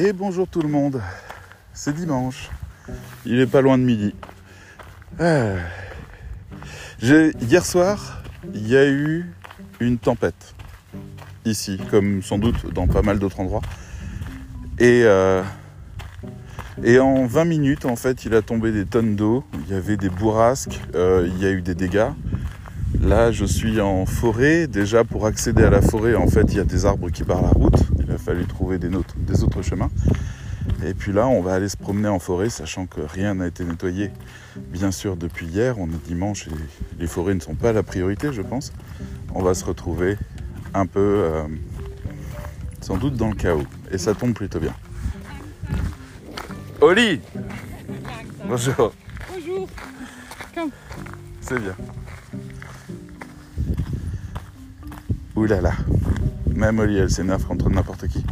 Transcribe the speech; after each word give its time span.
Et 0.00 0.12
bonjour 0.12 0.46
tout 0.46 0.62
le 0.62 0.68
monde. 0.68 1.02
C'est 1.72 1.92
dimanche. 1.92 2.50
Il 3.26 3.40
est 3.40 3.48
pas 3.48 3.60
loin 3.60 3.76
de 3.76 3.82
midi. 3.82 4.14
Ah. 5.18 5.54
Hier 7.02 7.66
soir, 7.66 8.22
il 8.54 8.68
y 8.68 8.76
a 8.76 8.88
eu 8.88 9.26
une 9.80 9.98
tempête. 9.98 10.54
Ici, 11.44 11.80
comme 11.90 12.22
sans 12.22 12.38
doute 12.38 12.72
dans 12.72 12.86
pas 12.86 13.02
mal 13.02 13.18
d'autres 13.18 13.40
endroits. 13.40 13.62
Et, 14.78 15.02
euh, 15.02 15.42
en 17.00 17.26
20 17.26 17.44
minutes, 17.46 17.84
en 17.84 17.96
fait, 17.96 18.24
il 18.24 18.34
a 18.36 18.42
tombé 18.42 18.70
des 18.70 18.86
tonnes 18.86 19.16
d'eau. 19.16 19.42
Il 19.66 19.74
y 19.74 19.76
avait 19.76 19.96
des 19.96 20.10
bourrasques. 20.10 20.80
Euh, 20.94 21.28
il 21.28 21.42
y 21.42 21.46
a 21.46 21.50
eu 21.50 21.60
des 21.60 21.74
dégâts. 21.74 22.12
Là, 23.02 23.32
je 23.32 23.44
suis 23.44 23.80
en 23.80 24.06
forêt. 24.06 24.68
Déjà, 24.68 25.02
pour 25.02 25.26
accéder 25.26 25.64
à 25.64 25.70
la 25.70 25.82
forêt, 25.82 26.14
en 26.14 26.28
fait, 26.28 26.44
il 26.50 26.58
y 26.58 26.60
a 26.60 26.64
des 26.64 26.86
arbres 26.86 27.10
qui 27.10 27.24
barrent 27.24 27.42
la 27.42 27.48
route. 27.48 27.82
Il 27.98 28.08
a 28.12 28.18
fallu 28.18 28.46
trouver 28.46 28.78
des, 28.78 28.90
des 29.28 29.44
autres 29.44 29.62
chemins. 29.62 29.90
Et 30.84 30.94
puis 30.94 31.12
là, 31.12 31.26
on 31.26 31.40
va 31.40 31.54
aller 31.54 31.68
se 31.68 31.76
promener 31.76 32.08
en 32.08 32.18
forêt, 32.18 32.50
sachant 32.50 32.86
que 32.86 33.00
rien 33.00 33.34
n'a 33.34 33.46
été 33.46 33.64
nettoyé, 33.64 34.10
bien 34.56 34.90
sûr, 34.90 35.16
depuis 35.16 35.46
hier. 35.46 35.78
On 35.78 35.86
est 35.86 36.06
dimanche 36.06 36.48
et 36.48 37.00
les 37.00 37.06
forêts 37.06 37.34
ne 37.34 37.40
sont 37.40 37.54
pas 37.54 37.72
la 37.72 37.82
priorité, 37.82 38.32
je 38.32 38.42
pense. 38.42 38.72
On 39.34 39.42
va 39.42 39.54
se 39.54 39.64
retrouver 39.64 40.16
un 40.74 40.86
peu, 40.86 41.00
euh, 41.00 41.42
sans 42.80 42.96
doute, 42.96 43.14
dans 43.14 43.28
le 43.28 43.34
chaos. 43.34 43.64
Et 43.90 43.98
ça 43.98 44.14
tombe 44.14 44.34
plutôt 44.34 44.60
bien. 44.60 44.74
Oli 46.80 47.20
Bonjour. 48.46 48.92
Bonjour. 49.32 49.68
C'est 51.40 51.58
bien. 51.58 51.74
Ouh 55.36 55.44
là 55.44 55.60
là. 55.60 55.72
Même 56.54 56.78
Oli, 56.78 56.96
elle 56.96 57.10
s'énerve 57.10 57.44
contre 57.44 57.68
n'importe 57.68 58.08
qui. 58.08 58.24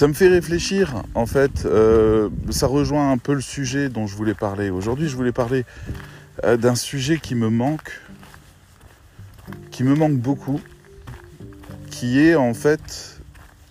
Ça 0.00 0.08
me 0.08 0.14
fait 0.14 0.28
réfléchir, 0.28 1.02
en 1.14 1.26
fait, 1.26 1.66
euh, 1.66 2.30
ça 2.48 2.66
rejoint 2.66 3.12
un 3.12 3.18
peu 3.18 3.34
le 3.34 3.42
sujet 3.42 3.90
dont 3.90 4.06
je 4.06 4.16
voulais 4.16 4.32
parler. 4.32 4.70
Aujourd'hui, 4.70 5.10
je 5.10 5.14
voulais 5.14 5.30
parler 5.30 5.66
euh, 6.42 6.56
d'un 6.56 6.74
sujet 6.74 7.18
qui 7.18 7.34
me 7.34 7.50
manque, 7.50 8.00
qui 9.70 9.84
me 9.84 9.94
manque 9.94 10.16
beaucoup, 10.16 10.58
qui 11.90 12.18
est 12.18 12.34
en 12.34 12.54
fait 12.54 13.20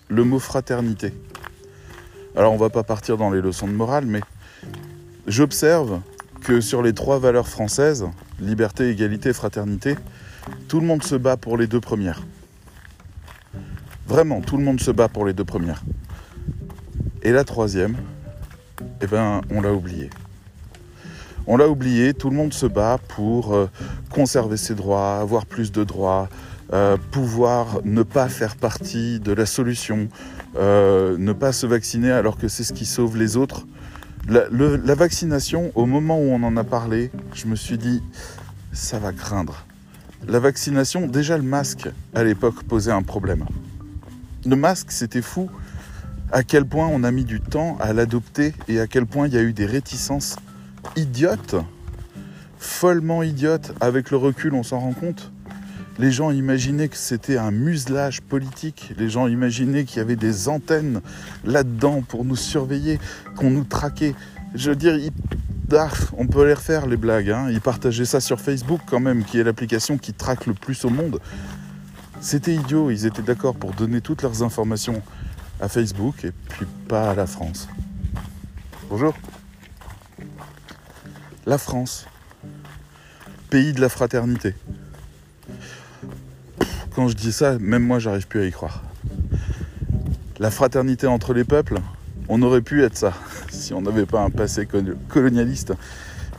le 0.08 0.23
mot 0.23 0.38
fraternité. 0.38 1.16
Alors, 2.36 2.53
on 2.53 2.58
va 2.58 2.69
pas 2.69 2.83
partir 2.83 3.17
dans 3.17 3.31
les 3.31 3.41
leçons 3.41 3.67
de 3.67 3.73
morale, 3.73 4.05
mais 4.05 4.21
j'observe 5.25 5.99
que 6.43 6.61
sur 6.61 6.83
les 6.83 6.93
trois 6.93 7.17
valeurs 7.17 7.47
françaises, 7.47 8.05
liberté, 8.39 8.89
égalité, 8.89 9.33
fraternité, 9.33 9.95
tout 10.67 10.80
le 10.80 10.86
monde 10.86 11.02
se 11.02 11.16
bat 11.16 11.38
pour 11.38 11.58
les 11.58 11.66
deux 11.66 11.81
premières. 11.81 12.21
Vraiment, 14.05 14.41
tout 14.41 14.58
le 14.58 14.64
monde 14.64 14.80
se 14.80 14.91
bat 14.91 15.08
pour 15.08 15.25
les 15.25 15.33
deux 15.33 15.43
premières. 15.43 15.81
Et 17.22 17.31
la 17.31 17.44
troisième, 17.44 17.98
eh 19.02 19.08
ben, 19.08 19.42
on 19.52 19.59
l'a 19.59 19.73
oublié. 19.73 20.09
On 21.48 21.58
l'a 21.58 21.67
oublié, 21.67 22.14
tout 22.14 22.30
le 22.30 22.36
monde 22.36 22.53
se 22.53 22.66
bat 22.66 22.98
pour 23.09 23.53
euh, 23.53 23.70
conserver 24.09 24.56
ses 24.56 24.73
droits, 24.73 25.17
avoir 25.17 25.45
plus 25.45 25.73
de 25.73 25.84
droits, 25.84 26.30
euh, 26.72 26.95
pouvoir 27.11 27.81
ne 27.84 28.03
pas 28.03 28.30
faire 28.30 28.56
partie 28.56 29.20
de 29.20 29.34
la 29.34 29.45
solution, 29.45 30.08
euh, 30.56 31.17
ne 31.17 31.34
pas 31.34 31.52
se 31.52 31.66
vacciner 31.66 32.11
alors 32.11 32.38
que 32.38 32.48
c'est 32.48 32.64
ce 32.64 32.72
qui 32.72 32.86
sauve 32.86 33.17
les 33.17 33.36
autres. 33.36 33.66
La, 34.30 34.95
vaccination, 34.95 35.72
au 35.76 35.86
moment 35.86 36.20
où 36.20 36.30
on 36.30 36.44
en 36.44 36.56
a 36.56 36.64
parlé, 36.64 37.11
je 37.33 37.48
me 37.48 37.56
suis 37.56 37.78
dit, 37.78 38.02
ça 38.72 38.98
va 39.00 39.11
craindre. 39.11 39.66
La 40.28 40.39
vaccination, 40.39 41.08
déjà 41.08 41.36
le 41.38 41.44
masque 41.44 41.89
à 42.14 42.23
l'époque 42.23 42.64
posait 42.64 42.92
un 42.92 43.02
problème. 43.02 43.45
Le 44.45 44.56
masque, 44.56 44.92
c'était 44.92 45.22
fou 45.22 45.50
à 46.32 46.44
quel 46.44 46.66
point 46.66 46.88
on 46.88 47.04
a 47.04 47.12
mis 47.12 47.26
du 47.26 47.42
temps 47.42 47.78
à 47.80 47.94
l'adopter 47.94 48.54
et 48.67 48.80
à 48.80 48.88
quel 48.88 49.06
point 49.06 49.28
il 49.28 49.34
y 49.34 49.38
a 49.38 49.42
eu 49.42 49.54
des 49.54 49.66
réticences 49.66 50.36
idiotes, 50.95 51.56
follement 52.58 53.23
idiotes. 53.23 53.73
Avec 53.82 54.12
le 54.12 54.17
recul, 54.17 54.54
on 54.54 54.64
s'en 54.64 54.80
rend 54.80 54.94
compte. 54.94 55.32
Les 55.98 56.12
gens 56.12 56.32
imaginaient 56.32 56.88
que 56.88 56.98
c'était 56.98 57.38
un 57.38 57.52
muselage 57.52 58.22
politique. 58.22 58.94
Les 58.98 59.10
gens 59.10 59.28
imaginaient 59.28 59.84
qu'il 59.84 59.98
y 59.98 60.02
avait 60.02 60.16
des 60.16 60.48
antennes 60.48 61.02
là-dedans 61.44 62.02
pour 62.08 62.23
nous 62.23 62.38
surveiller, 62.38 63.00
qu'on 63.36 63.50
nous 63.50 63.66
traquait. 63.66 64.16
Je 64.56 64.70
veux 64.70 64.76
dire, 64.76 64.98
ah, 65.73 65.90
on 66.17 66.28
peut 66.28 66.46
les 66.46 66.54
refaire 66.54 66.88
les 66.88 66.96
blagues. 66.96 67.32
Hein. 67.32 67.48
Ils 67.50 67.60
partageaient 67.60 68.06
ça 68.06 68.22
sur 68.22 68.40
Facebook 68.40 68.82
quand 68.86 69.00
même, 69.00 69.26
qui 69.26 69.40
est 69.40 69.44
l'application 69.44 69.98
qui 69.98 70.14
traque 70.14 70.46
le 70.46 70.54
plus 70.54 70.86
au 70.86 70.90
monde. 70.90 71.20
C'était 72.22 72.54
idiot. 72.54 72.92
Ils 72.92 73.06
étaient 73.06 73.22
d'accord 73.22 73.56
pour 73.56 73.73
donner 73.73 74.00
toutes 74.00 74.22
leurs 74.22 74.44
informations 74.44 75.02
Facebook 75.67 76.23
et 76.23 76.31
puis 76.31 76.65
pas 76.87 77.11
à 77.11 77.15
la 77.15 77.27
France. 77.27 77.67
Bonjour. 78.89 79.14
La 81.45 81.58
France, 81.58 82.05
pays 83.49 83.73
de 83.73 83.81
la 83.81 83.89
fraternité. 83.89 84.55
Quand 86.95 87.08
je 87.08 87.15
dis 87.15 87.31
ça, 87.31 87.58
même 87.59 87.83
moi 87.83 87.99
j'arrive 87.99 88.27
plus 88.27 88.42
à 88.42 88.45
y 88.45 88.52
croire. 88.52 88.83
La 90.39 90.52
fraternité 90.52 91.08
entre 91.08 91.33
les 91.33 91.43
peuples, 91.43 91.80
on 92.30 92.42
aurait 92.42 92.61
pu 92.61 92.83
être 92.83 92.98
ça 92.98 93.14
si 93.49 93.73
on 93.73 93.81
n'avait 93.81 94.05
pas 94.05 94.21
un 94.21 94.30
passé 94.30 94.67
colonialiste 95.08 95.73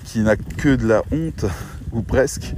qui 0.05 0.21
n'a 0.21 0.37
que 0.37 0.75
de 0.75 0.87
la 0.87 1.03
honte 1.13 1.45
ou 1.93 2.03
presque, 2.03 2.55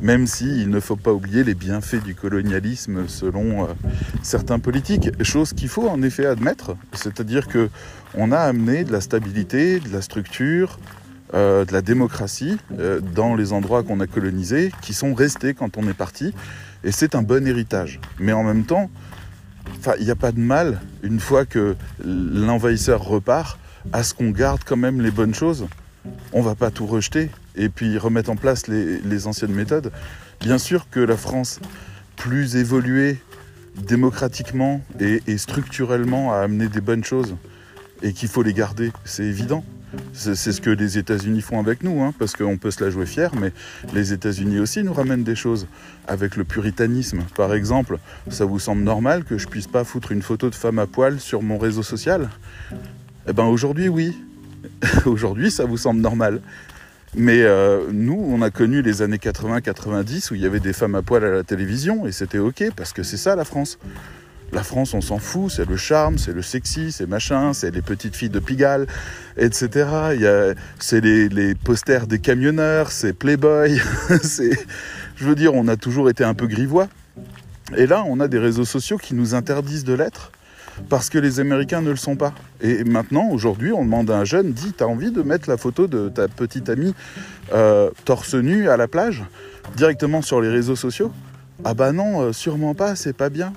même 0.00 0.26
s'il 0.26 0.70
ne 0.70 0.80
faut 0.80 0.96
pas 0.96 1.12
oublier 1.12 1.44
les 1.44 1.54
bienfaits 1.54 2.02
du 2.02 2.14
colonialisme 2.14 3.08
selon 3.08 3.64
euh, 3.64 3.66
certains 4.26 4.58
politiques, 4.58 5.10
chose 5.22 5.52
qu'il 5.52 5.68
faut 5.68 5.88
en 5.88 6.02
effet 6.02 6.26
admettre, 6.26 6.76
c'est-à-dire 6.92 7.46
que 7.46 7.70
on 8.14 8.32
a 8.32 8.38
amené 8.38 8.84
de 8.84 8.92
la 8.92 9.00
stabilité, 9.00 9.80
de 9.80 9.92
la 9.92 10.02
structure, 10.02 10.78
euh, 11.34 11.64
de 11.64 11.72
la 11.72 11.82
démocratie 11.82 12.58
euh, 12.78 13.00
dans 13.00 13.34
les 13.34 13.52
endroits 13.52 13.82
qu'on 13.82 14.00
a 14.00 14.06
colonisés, 14.06 14.72
qui 14.82 14.94
sont 14.94 15.14
restés 15.14 15.54
quand 15.54 15.76
on 15.76 15.88
est 15.88 15.94
parti, 15.94 16.34
et 16.84 16.92
c'est 16.92 17.14
un 17.14 17.22
bon 17.22 17.46
héritage. 17.46 18.00
Mais 18.18 18.32
en 18.32 18.42
même 18.42 18.64
temps, 18.64 18.90
il 19.98 20.04
n'y 20.04 20.10
a 20.10 20.16
pas 20.16 20.32
de 20.32 20.40
mal, 20.40 20.80
une 21.02 21.20
fois 21.20 21.44
que 21.44 21.76
l'envahisseur 22.04 23.02
repart, 23.02 23.58
à 23.92 24.02
ce 24.02 24.14
qu'on 24.14 24.30
garde 24.30 24.62
quand 24.64 24.76
même 24.76 25.00
les 25.00 25.10
bonnes 25.10 25.34
choses. 25.34 25.66
On 26.32 26.42
va 26.42 26.54
pas 26.54 26.70
tout 26.70 26.86
rejeter 26.86 27.30
et 27.56 27.68
puis 27.68 27.98
remettre 27.98 28.30
en 28.30 28.36
place 28.36 28.66
les, 28.68 29.26
anciennes 29.26 29.52
méthodes. 29.52 29.90
Bien 30.40 30.58
sûr 30.58 30.88
que 30.90 31.00
la 31.00 31.16
France, 31.16 31.60
plus 32.16 32.56
évoluée 32.56 33.18
démocratiquement 33.76 34.80
et, 35.00 35.38
structurellement, 35.38 36.32
a 36.32 36.38
amené 36.38 36.68
des 36.68 36.80
bonnes 36.80 37.04
choses 37.04 37.36
et 38.02 38.12
qu'il 38.12 38.28
faut 38.28 38.42
les 38.42 38.52
garder, 38.52 38.92
c'est 39.04 39.24
évident. 39.24 39.64
C'est 40.12 40.34
ce 40.34 40.60
que 40.60 40.68
les 40.68 40.98
États-Unis 40.98 41.40
font 41.40 41.58
avec 41.58 41.82
nous, 41.82 42.02
hein, 42.02 42.12
parce 42.18 42.34
qu'on 42.34 42.58
peut 42.58 42.70
se 42.70 42.84
la 42.84 42.90
jouer 42.90 43.06
fier, 43.06 43.30
mais 43.40 43.52
les 43.94 44.12
États-Unis 44.12 44.58
aussi 44.58 44.82
nous 44.82 44.92
ramènent 44.92 45.24
des 45.24 45.36
choses. 45.36 45.66
Avec 46.06 46.36
le 46.36 46.44
puritanisme, 46.44 47.22
par 47.34 47.54
exemple, 47.54 47.98
ça 48.28 48.44
vous 48.44 48.58
semble 48.58 48.82
normal 48.82 49.24
que 49.24 49.38
je 49.38 49.46
puisse 49.46 49.68
pas 49.68 49.84
foutre 49.84 50.12
une 50.12 50.22
photo 50.22 50.50
de 50.50 50.54
femme 50.54 50.78
à 50.78 50.86
poil 50.86 51.18
sur 51.18 51.42
mon 51.42 51.56
réseau 51.56 51.82
social? 51.82 52.28
Eh 53.28 53.32
ben 53.32 53.44
aujourd'hui, 53.44 53.88
oui. 53.88 54.16
aujourd'hui, 55.06 55.50
ça 55.50 55.64
vous 55.64 55.78
semble 55.78 56.00
normal. 56.00 56.40
Mais 57.16 57.40
euh, 57.42 57.86
nous, 57.92 58.22
on 58.28 58.42
a 58.42 58.50
connu 58.50 58.82
les 58.82 59.00
années 59.00 59.16
80-90 59.16 60.32
où 60.32 60.34
il 60.34 60.42
y 60.42 60.46
avait 60.46 60.60
des 60.60 60.74
femmes 60.74 60.94
à 60.94 61.02
poil 61.02 61.24
à 61.24 61.30
la 61.30 61.42
télévision 61.44 62.06
et 62.06 62.12
c'était 62.12 62.38
ok 62.38 62.64
parce 62.76 62.92
que 62.92 63.02
c'est 63.02 63.16
ça 63.16 63.34
la 63.34 63.44
France. 63.44 63.78
La 64.52 64.62
France, 64.62 64.92
on 64.92 65.00
s'en 65.00 65.18
fout, 65.18 65.50
c'est 65.50 65.68
le 65.68 65.76
charme, 65.76 66.18
c'est 66.18 66.32
le 66.32 66.42
sexy, 66.42 66.92
c'est 66.92 67.06
machin, 67.06 67.52
c'est 67.54 67.74
les 67.74 67.82
petites 67.82 68.14
filles 68.14 68.28
de 68.28 68.38
Pigalle, 68.38 68.86
etc. 69.38 69.88
C'est 70.78 71.00
les, 71.00 71.28
les, 71.28 71.54
posters 71.54 72.06
des 72.06 72.20
camionneurs, 72.20 72.92
c'est 72.92 73.12
Playboy. 73.12 73.80
je 75.16 75.24
veux 75.24 75.34
dire, 75.34 75.54
on 75.54 75.66
a 75.68 75.76
toujours 75.76 76.10
été 76.10 76.22
un 76.22 76.34
peu 76.34 76.46
grivois. 76.46 76.86
Et 77.76 77.86
là, 77.86 78.04
on 78.06 78.20
a 78.20 78.28
des 78.28 78.38
réseaux 78.38 78.64
sociaux 78.64 78.98
qui 78.98 79.14
nous 79.14 79.34
interdisent 79.34 79.84
de 79.84 79.94
l'être 79.94 80.30
parce 80.88 81.10
que 81.10 81.18
les 81.18 81.40
Américains 81.40 81.80
ne 81.80 81.90
le 81.90 81.96
sont 81.96 82.16
pas. 82.16 82.32
Et 82.60 82.84
maintenant, 82.84 83.28
aujourd'hui, 83.30 83.72
on 83.72 83.84
demande 83.84 84.10
à 84.10 84.18
un 84.18 84.24
jeune, 84.24 84.52
dit, 84.52 84.72
t'as 84.72 84.86
envie 84.86 85.10
de 85.10 85.22
mettre 85.22 85.48
la 85.48 85.56
photo 85.56 85.86
de 85.86 86.08
ta 86.08 86.28
petite 86.28 86.68
amie 86.68 86.94
euh, 87.52 87.90
torse 88.04 88.34
nu 88.34 88.68
à 88.68 88.76
la 88.76 88.88
plage 88.88 89.24
directement 89.76 90.22
sur 90.22 90.40
les 90.40 90.48
réseaux 90.48 90.76
sociaux? 90.76 91.12
Ah 91.64 91.74
bah 91.74 91.92
non, 91.92 92.20
euh, 92.20 92.32
sûrement 92.32 92.74
pas, 92.74 92.96
c'est 92.96 93.14
pas 93.14 93.30
bien. 93.30 93.52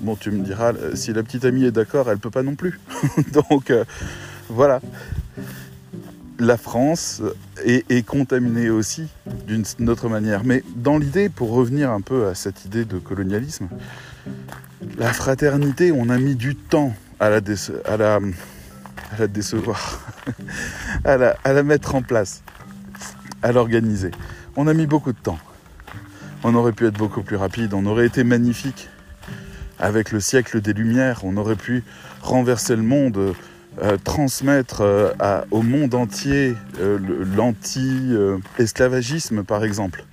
Bon, 0.00 0.16
tu 0.16 0.30
me 0.30 0.44
diras, 0.44 0.72
euh, 0.72 0.94
si 0.94 1.12
la 1.12 1.22
petite 1.22 1.44
amie 1.44 1.64
est 1.64 1.72
d'accord, 1.72 2.10
elle 2.10 2.18
peut 2.18 2.30
pas 2.30 2.42
non 2.42 2.54
plus. 2.54 2.78
Donc 3.32 3.72
voilà. 4.48 4.80
La 6.38 6.56
France 6.56 7.20
est 7.66 8.06
contaminée 8.06 8.70
aussi 8.70 9.08
d'une 9.46 9.90
autre 9.90 10.08
manière. 10.08 10.42
Mais 10.42 10.64
dans 10.74 10.96
l'idée, 10.96 11.28
pour 11.28 11.50
revenir 11.50 11.90
un 11.90 12.00
peu 12.00 12.28
à 12.28 12.34
cette 12.34 12.64
idée 12.64 12.86
de 12.86 12.98
colonialisme, 12.98 13.68
la 14.98 15.12
fraternité, 15.12 15.92
on 15.92 16.08
a 16.08 16.18
mis 16.18 16.36
du 16.36 16.56
temps 16.56 16.94
à 17.18 17.30
la, 17.30 17.40
décevoir, 17.40 17.80
à, 21.04 21.16
la, 21.16 21.62
mettre 21.62 21.94
en 21.94 22.02
place, 22.02 22.42
à 23.42 23.52
l'organiser. 23.52 24.10
On 24.56 24.66
a 24.66 24.74
mis 24.74 24.86
beaucoup 24.86 25.12
de 25.12 25.18
temps. 25.18 25.38
On 26.42 26.54
aurait 26.54 26.72
pu 26.72 26.86
être 26.86 26.96
beaucoup 26.96 27.22
plus 27.22 27.36
rapide, 27.36 27.74
on 27.74 27.84
aurait 27.86 28.06
été 28.06 28.24
magnifique. 28.24 28.88
avec 29.78 30.12
le 30.12 30.20
siècle 30.20 30.60
des 30.60 30.74
Lumières, 30.74 31.20
on 31.24 31.36
aurait 31.36 31.56
pu 31.56 31.82
renverser 32.22 32.76
le 32.76 32.82
monde, 32.82 33.34
euh, 33.82 33.96
transmettre 34.02 34.80
euh, 34.82 35.12
au 35.50 35.62
monde 35.62 35.94
entier 35.94 36.56
euh, 36.80 36.98
l'anti-esclavagisme, 37.36 39.44
par 39.44 39.62
exemple, 39.64 40.04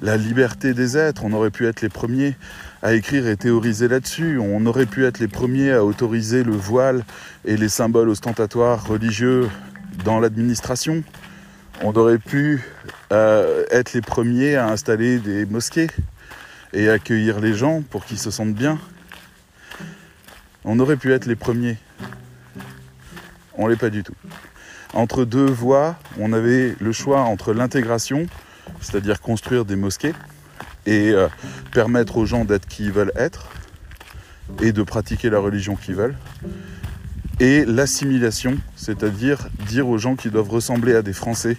la 0.00 0.16
liberté 0.16 0.74
des 0.74 0.96
êtres. 0.96 1.24
On 1.24 1.32
aurait 1.32 1.50
pu 1.50 1.66
être 1.66 1.82
les 1.82 1.88
premiers 1.88 2.36
à 2.82 2.94
écrire 2.94 3.26
et 3.26 3.36
théoriser 3.36 3.88
là-dessus. 3.88 4.38
On 4.38 4.64
aurait 4.66 4.86
pu 4.86 5.04
être 5.04 5.18
les 5.18 5.28
premiers 5.28 5.72
à 5.72 5.84
autoriser 5.84 6.42
le 6.42 6.52
voile 6.52 7.04
et 7.44 7.56
les 7.56 7.68
symboles 7.68 8.08
ostentatoires 8.08 8.86
religieux 8.86 9.48
dans 10.04 10.20
l'administration. 10.20 11.02
On 11.82 11.92
aurait 11.94 12.18
pu 12.18 12.62
euh, 13.12 13.64
être 13.70 13.92
les 13.92 14.00
premiers 14.00 14.56
à 14.56 14.68
installer 14.68 15.18
des 15.18 15.46
mosquées 15.46 15.88
et 16.72 16.88
accueillir 16.88 17.40
les 17.40 17.54
gens 17.54 17.82
pour 17.82 18.04
qu'ils 18.04 18.18
se 18.18 18.30
sentent 18.30 18.54
bien. 18.54 18.78
On 20.64 20.78
aurait 20.78 20.96
pu 20.96 21.12
être 21.12 21.26
les 21.26 21.36
premiers. 21.36 21.78
On 23.54 23.66
l'est 23.66 23.76
pas 23.76 23.90
du 23.90 24.02
tout. 24.02 24.14
Entre 24.92 25.24
deux 25.24 25.46
voies, 25.46 25.96
on 26.18 26.32
avait 26.32 26.74
le 26.80 26.92
choix 26.92 27.20
entre 27.20 27.52
l'intégration, 27.52 28.26
c'est-à-dire 28.80 29.20
construire 29.20 29.64
des 29.64 29.76
mosquées 29.76 30.14
et 30.86 31.10
euh, 31.10 31.28
permettre 31.72 32.16
aux 32.16 32.26
gens 32.26 32.44
d'être 32.44 32.66
qui 32.66 32.84
ils 32.84 32.92
veulent 32.92 33.12
être 33.16 33.48
et 34.62 34.72
de 34.72 34.82
pratiquer 34.82 35.30
la 35.30 35.38
religion 35.38 35.76
qu'ils 35.76 35.94
veulent, 35.94 36.16
et 37.38 37.64
l'assimilation, 37.64 38.58
c'est-à-dire 38.76 39.48
dire 39.66 39.88
aux 39.88 39.96
gens 39.96 40.16
qu'ils 40.16 40.30
doivent 40.30 40.50
ressembler 40.50 40.94
à 40.94 41.02
des 41.02 41.12
Français 41.12 41.56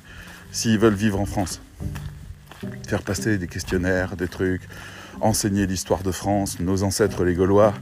s'ils 0.51 0.77
veulent 0.77 0.94
vivre 0.94 1.19
en 1.19 1.25
France. 1.25 1.62
Faire 2.88 3.01
passer 3.01 3.38
des 3.38 3.47
questionnaires, 3.47 4.15
des 4.15 4.27
trucs, 4.27 4.62
enseigner 5.21 5.65
l'histoire 5.65 6.03
de 6.03 6.12
France, 6.12 6.59
nos 6.59 6.83
ancêtres 6.83 7.23
les 7.23 7.33
Gaulois 7.33 7.73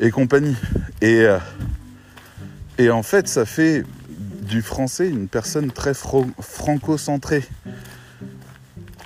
et 0.00 0.10
compagnie. 0.10 0.56
Et, 1.00 1.22
euh, 1.22 1.38
et 2.78 2.90
en 2.90 3.02
fait, 3.02 3.26
ça 3.26 3.44
fait 3.44 3.84
du 4.42 4.62
français 4.62 5.08
une 5.08 5.28
personne 5.28 5.70
très 5.70 5.94
franco-centrée, 5.94 7.44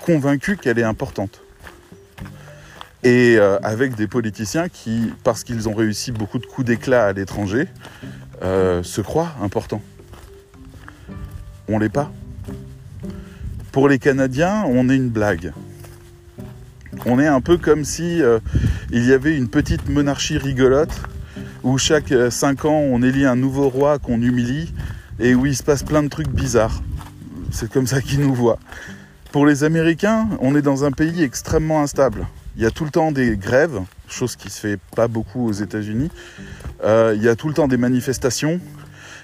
convaincue 0.00 0.56
qu'elle 0.56 0.78
est 0.78 0.84
importante. 0.84 1.43
Et 3.04 3.36
euh, 3.36 3.58
avec 3.62 3.96
des 3.96 4.06
politiciens 4.06 4.70
qui, 4.70 5.12
parce 5.24 5.44
qu'ils 5.44 5.68
ont 5.68 5.74
réussi 5.74 6.10
beaucoup 6.10 6.38
de 6.38 6.46
coups 6.46 6.66
d'éclat 6.66 7.04
à 7.04 7.12
l'étranger, 7.12 7.68
euh, 8.42 8.82
se 8.82 9.02
croient 9.02 9.34
importants. 9.42 9.82
On 11.68 11.78
l'est 11.78 11.90
pas. 11.90 12.10
Pour 13.72 13.90
les 13.90 13.98
Canadiens, 13.98 14.64
on 14.66 14.88
est 14.88 14.96
une 14.96 15.10
blague. 15.10 15.52
On 17.04 17.20
est 17.20 17.26
un 17.26 17.42
peu 17.42 17.58
comme 17.58 17.84
si 17.84 18.22
euh, 18.22 18.38
il 18.90 19.04
y 19.04 19.12
avait 19.12 19.36
une 19.36 19.48
petite 19.48 19.90
monarchie 19.90 20.38
rigolote 20.38 21.02
où 21.62 21.76
chaque 21.76 22.14
5 22.30 22.64
ans 22.64 22.78
on 22.78 23.02
élit 23.02 23.26
un 23.26 23.36
nouveau 23.36 23.68
roi 23.68 23.98
qu'on 23.98 24.22
humilie 24.22 24.72
et 25.18 25.34
où 25.34 25.44
il 25.44 25.54
se 25.54 25.62
passe 25.62 25.82
plein 25.82 26.02
de 26.02 26.08
trucs 26.08 26.30
bizarres. 26.30 26.82
C'est 27.50 27.70
comme 27.70 27.86
ça 27.86 28.00
qu'ils 28.00 28.20
nous 28.20 28.34
voient. 28.34 28.58
Pour 29.30 29.44
les 29.44 29.62
Américains, 29.62 30.26
on 30.40 30.56
est 30.56 30.62
dans 30.62 30.84
un 30.84 30.90
pays 30.90 31.22
extrêmement 31.22 31.82
instable. 31.82 32.26
Il 32.56 32.62
y 32.62 32.66
a 32.66 32.70
tout 32.70 32.84
le 32.84 32.90
temps 32.90 33.10
des 33.10 33.36
grèves, 33.36 33.80
chose 34.08 34.36
qui 34.36 34.48
se 34.48 34.60
fait 34.60 34.78
pas 34.94 35.08
beaucoup 35.08 35.48
aux 35.48 35.52
États-Unis. 35.52 36.10
Euh, 36.84 37.12
il 37.16 37.22
y 37.22 37.28
a 37.28 37.34
tout 37.34 37.48
le 37.48 37.54
temps 37.54 37.66
des 37.66 37.76
manifestations. 37.76 38.60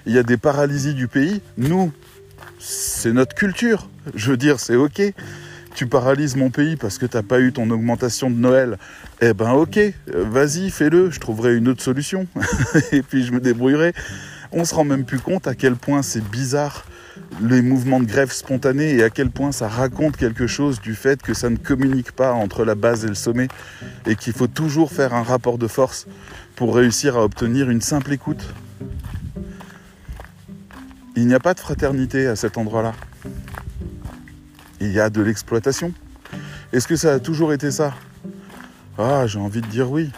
Il 0.05 0.13
y 0.13 0.17
a 0.17 0.23
des 0.23 0.37
paralysies 0.37 0.95
du 0.95 1.07
pays. 1.07 1.41
Nous, 1.57 1.93
c'est 2.59 3.13
notre 3.13 3.33
culture. 3.33 3.87
Je 4.15 4.31
veux 4.31 4.37
dire, 4.37 4.59
c'est 4.59 4.75
ok. 4.75 5.01
Tu 5.75 5.87
paralyses 5.87 6.35
mon 6.35 6.49
pays 6.49 6.75
parce 6.75 6.97
que 6.97 7.05
t'as 7.05 7.23
pas 7.23 7.39
eu 7.39 7.53
ton 7.53 7.69
augmentation 7.69 8.29
de 8.29 8.35
Noël. 8.35 8.77
Eh 9.21 9.33
ben 9.33 9.51
ok, 9.51 9.77
euh, 9.77 9.93
vas-y, 10.29 10.69
fais-le. 10.69 11.09
Je 11.11 11.19
trouverai 11.21 11.55
une 11.55 11.69
autre 11.69 11.81
solution. 11.81 12.27
Et 12.91 13.01
puis 13.01 13.23
je 13.23 13.31
me 13.31 13.39
débrouillerai. 13.39 13.93
On 14.51 14.65
se 14.65 14.75
rend 14.75 14.83
même 14.83 15.05
plus 15.05 15.19
compte 15.19 15.47
à 15.47 15.55
quel 15.55 15.75
point 15.75 16.01
c'est 16.01 16.23
bizarre 16.29 16.83
les 17.41 17.61
mouvements 17.61 17.99
de 17.99 18.05
grève 18.05 18.31
spontanés 18.31 18.95
et 18.95 19.03
à 19.03 19.09
quel 19.09 19.29
point 19.29 19.51
ça 19.51 19.67
raconte 19.67 20.17
quelque 20.17 20.47
chose 20.47 20.79
du 20.79 20.95
fait 20.95 21.21
que 21.21 21.33
ça 21.33 21.49
ne 21.49 21.57
communique 21.57 22.11
pas 22.11 22.33
entre 22.33 22.65
la 22.65 22.75
base 22.75 23.05
et 23.05 23.07
le 23.07 23.15
sommet 23.15 23.47
et 24.05 24.15
qu'il 24.15 24.33
faut 24.33 24.47
toujours 24.47 24.91
faire 24.91 25.13
un 25.13 25.23
rapport 25.23 25.57
de 25.57 25.67
force 25.67 26.07
pour 26.55 26.75
réussir 26.75 27.17
à 27.17 27.23
obtenir 27.23 27.69
une 27.69 27.81
simple 27.81 28.13
écoute. 28.13 28.45
Il 31.15 31.27
n'y 31.27 31.33
a 31.33 31.39
pas 31.39 31.53
de 31.53 31.59
fraternité 31.59 32.27
à 32.27 32.35
cet 32.35 32.57
endroit-là. 32.57 32.93
Il 34.79 34.91
y 34.91 34.99
a 34.99 35.09
de 35.09 35.21
l'exploitation. 35.21 35.93
Est-ce 36.73 36.87
que 36.87 36.95
ça 36.95 37.13
a 37.13 37.19
toujours 37.19 37.51
été 37.53 37.69
ça? 37.69 37.93
Ah, 38.97 39.27
j'ai 39.27 39.39
envie 39.39 39.61
de 39.61 39.67
dire 39.67 39.91
oui. 39.91 40.11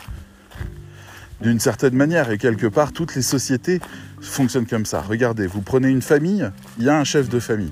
D'une 1.42 1.60
certaine 1.60 1.96
manière, 1.96 2.32
et 2.32 2.38
quelque 2.38 2.68
part, 2.68 2.94
toutes 2.94 3.16
les 3.16 3.22
sociétés 3.22 3.82
fonctionnent 4.30 4.66
comme 4.66 4.86
ça. 4.86 5.02
Regardez, 5.02 5.48
vous 5.48 5.62
prenez 5.62 5.90
une 5.90 6.02
famille, 6.02 6.50
il 6.78 6.86
y 6.86 6.90
a 6.90 6.98
un 6.98 7.04
chef 7.04 7.30
de 7.30 7.40
famille. 7.40 7.72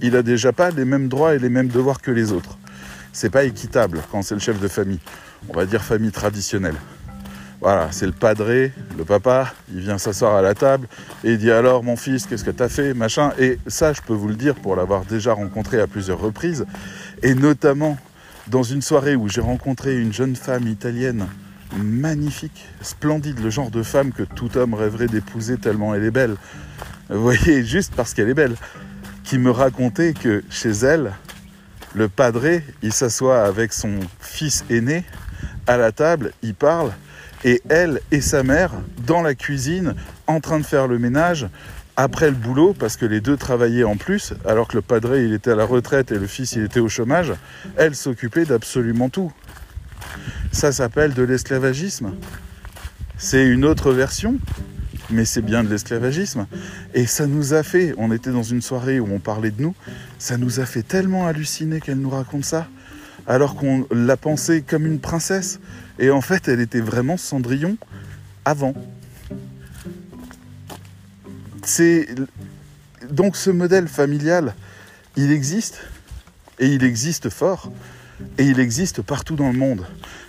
Il 0.00 0.16
a 0.16 0.22
déjà 0.22 0.52
pas 0.52 0.70
les 0.70 0.84
mêmes 0.84 1.08
droits 1.08 1.34
et 1.34 1.38
les 1.38 1.48
mêmes 1.48 1.68
devoirs 1.68 2.00
que 2.00 2.10
les 2.10 2.32
autres. 2.32 2.58
C'est 3.12 3.30
pas 3.30 3.44
équitable 3.44 4.00
quand 4.10 4.22
c'est 4.22 4.34
le 4.34 4.40
chef 4.40 4.60
de 4.60 4.68
famille. 4.68 5.00
On 5.48 5.54
va 5.54 5.66
dire 5.66 5.82
famille 5.82 6.12
traditionnelle. 6.12 6.76
Voilà, 7.60 7.92
c'est 7.92 8.06
le 8.06 8.12
padré, 8.12 8.72
le 8.98 9.04
papa, 9.04 9.54
il 9.72 9.80
vient 9.80 9.96
s'asseoir 9.96 10.34
à 10.34 10.42
la 10.42 10.52
table 10.52 10.88
et 11.22 11.34
il 11.34 11.38
dit 11.38 11.52
alors 11.52 11.84
mon 11.84 11.94
fils, 11.94 12.26
qu'est-ce 12.26 12.42
que 12.42 12.50
t'as 12.50 12.68
fait, 12.68 12.92
machin. 12.92 13.32
Et 13.38 13.58
ça, 13.68 13.92
je 13.92 14.00
peux 14.00 14.14
vous 14.14 14.26
le 14.26 14.34
dire 14.34 14.56
pour 14.56 14.74
l'avoir 14.74 15.04
déjà 15.04 15.32
rencontré 15.32 15.80
à 15.80 15.86
plusieurs 15.86 16.18
reprises, 16.18 16.66
et 17.22 17.34
notamment 17.34 17.98
dans 18.48 18.64
une 18.64 18.82
soirée 18.82 19.14
où 19.14 19.28
j'ai 19.28 19.40
rencontré 19.40 19.96
une 19.96 20.12
jeune 20.12 20.34
femme 20.34 20.66
italienne 20.66 21.28
magnifique, 21.76 22.66
splendide, 22.80 23.40
le 23.40 23.50
genre 23.50 23.70
de 23.70 23.82
femme 23.82 24.12
que 24.12 24.22
tout 24.22 24.56
homme 24.56 24.74
rêverait 24.74 25.06
d'épouser 25.06 25.56
tellement 25.56 25.94
elle 25.94 26.04
est 26.04 26.10
belle. 26.10 26.36
Vous 27.08 27.22
voyez, 27.22 27.64
juste 27.64 27.94
parce 27.94 28.14
qu'elle 28.14 28.28
est 28.28 28.34
belle, 28.34 28.56
qui 29.24 29.38
me 29.38 29.50
racontait 29.50 30.14
que 30.14 30.42
chez 30.50 30.70
elle, 30.70 31.12
le 31.94 32.08
padré, 32.08 32.64
il 32.82 32.92
s'assoit 32.92 33.44
avec 33.44 33.72
son 33.72 34.00
fils 34.20 34.64
aîné 34.70 35.04
à 35.66 35.76
la 35.76 35.92
table, 35.92 36.32
il 36.42 36.54
parle, 36.54 36.92
et 37.44 37.62
elle 37.68 38.00
et 38.10 38.20
sa 38.20 38.42
mère 38.42 38.72
dans 39.06 39.22
la 39.22 39.34
cuisine 39.34 39.94
en 40.26 40.40
train 40.40 40.58
de 40.58 40.64
faire 40.64 40.86
le 40.86 40.98
ménage 40.98 41.48
après 41.96 42.30
le 42.30 42.36
boulot 42.36 42.74
parce 42.78 42.96
que 42.96 43.04
les 43.04 43.20
deux 43.20 43.36
travaillaient 43.36 43.84
en 43.84 43.96
plus 43.96 44.32
alors 44.46 44.68
que 44.68 44.76
le 44.76 44.82
padré 44.82 45.24
il 45.24 45.34
était 45.34 45.50
à 45.50 45.56
la 45.56 45.64
retraite 45.64 46.12
et 46.12 46.18
le 46.18 46.26
fils 46.26 46.52
il 46.52 46.64
était 46.64 46.80
au 46.80 46.88
chômage 46.88 47.32
elle 47.76 47.94
s'occupait 47.94 48.44
d'absolument 48.44 49.08
tout 49.08 49.32
ça 50.52 50.70
s'appelle 50.70 51.14
de 51.14 51.22
l'esclavagisme. 51.22 52.12
C'est 53.18 53.46
une 53.46 53.64
autre 53.64 53.92
version 53.92 54.38
mais 55.10 55.24
c'est 55.26 55.42
bien 55.42 55.62
de 55.62 55.68
l'esclavagisme. 55.68 56.46
Et 56.94 57.06
ça 57.06 57.26
nous 57.26 57.52
a 57.52 57.62
fait 57.62 57.94
on 57.98 58.12
était 58.12 58.30
dans 58.30 58.42
une 58.42 58.62
soirée 58.62 59.00
où 59.00 59.08
on 59.12 59.18
parlait 59.18 59.50
de 59.50 59.60
nous 59.60 59.74
ça 60.18 60.36
nous 60.36 60.60
a 60.60 60.66
fait 60.66 60.82
tellement 60.82 61.26
halluciner 61.26 61.80
qu'elle 61.80 61.98
nous 61.98 62.10
raconte 62.10 62.44
ça 62.44 62.68
alors 63.26 63.54
qu'on 63.56 63.86
l'a 63.90 64.16
pensée 64.16 64.62
comme 64.62 64.86
une 64.86 65.00
princesse. 65.00 65.60
Et 65.98 66.10
en 66.10 66.20
fait, 66.20 66.48
elle 66.48 66.60
était 66.60 66.80
vraiment 66.80 67.16
Cendrillon 67.16 67.76
avant. 68.44 68.74
C'est 71.64 72.08
donc 73.10 73.36
ce 73.36 73.50
modèle 73.50 73.88
familial, 73.88 74.54
il 75.16 75.30
existe 75.30 75.80
et 76.58 76.66
il 76.66 76.82
existe 76.82 77.30
fort 77.30 77.70
et 78.38 78.44
il 78.44 78.60
existe 78.60 79.02
partout 79.02 79.36
dans 79.36 79.50
le 79.50 79.58
monde. 79.58 79.86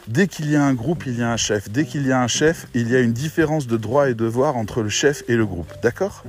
Dès 0.07 0.27
qu'il 0.27 0.49
y 0.49 0.55
a 0.55 0.63
un 0.63 0.73
groupe, 0.73 1.05
il 1.05 1.17
y 1.17 1.21
a 1.21 1.31
un 1.31 1.37
chef. 1.37 1.69
Dès 1.69 1.85
qu'il 1.85 2.05
y 2.05 2.11
a 2.11 2.21
un 2.21 2.27
chef, 2.27 2.67
il 2.73 2.89
y 2.89 2.95
a 2.95 2.99
une 2.99 3.13
différence 3.13 3.67
de 3.67 3.77
droits 3.77 4.09
et 4.09 4.13
devoirs 4.13 4.57
entre 4.57 4.81
le 4.81 4.89
chef 4.89 5.23
et 5.27 5.35
le 5.35 5.45
groupe. 5.45 5.71
D'accord? 5.81 6.23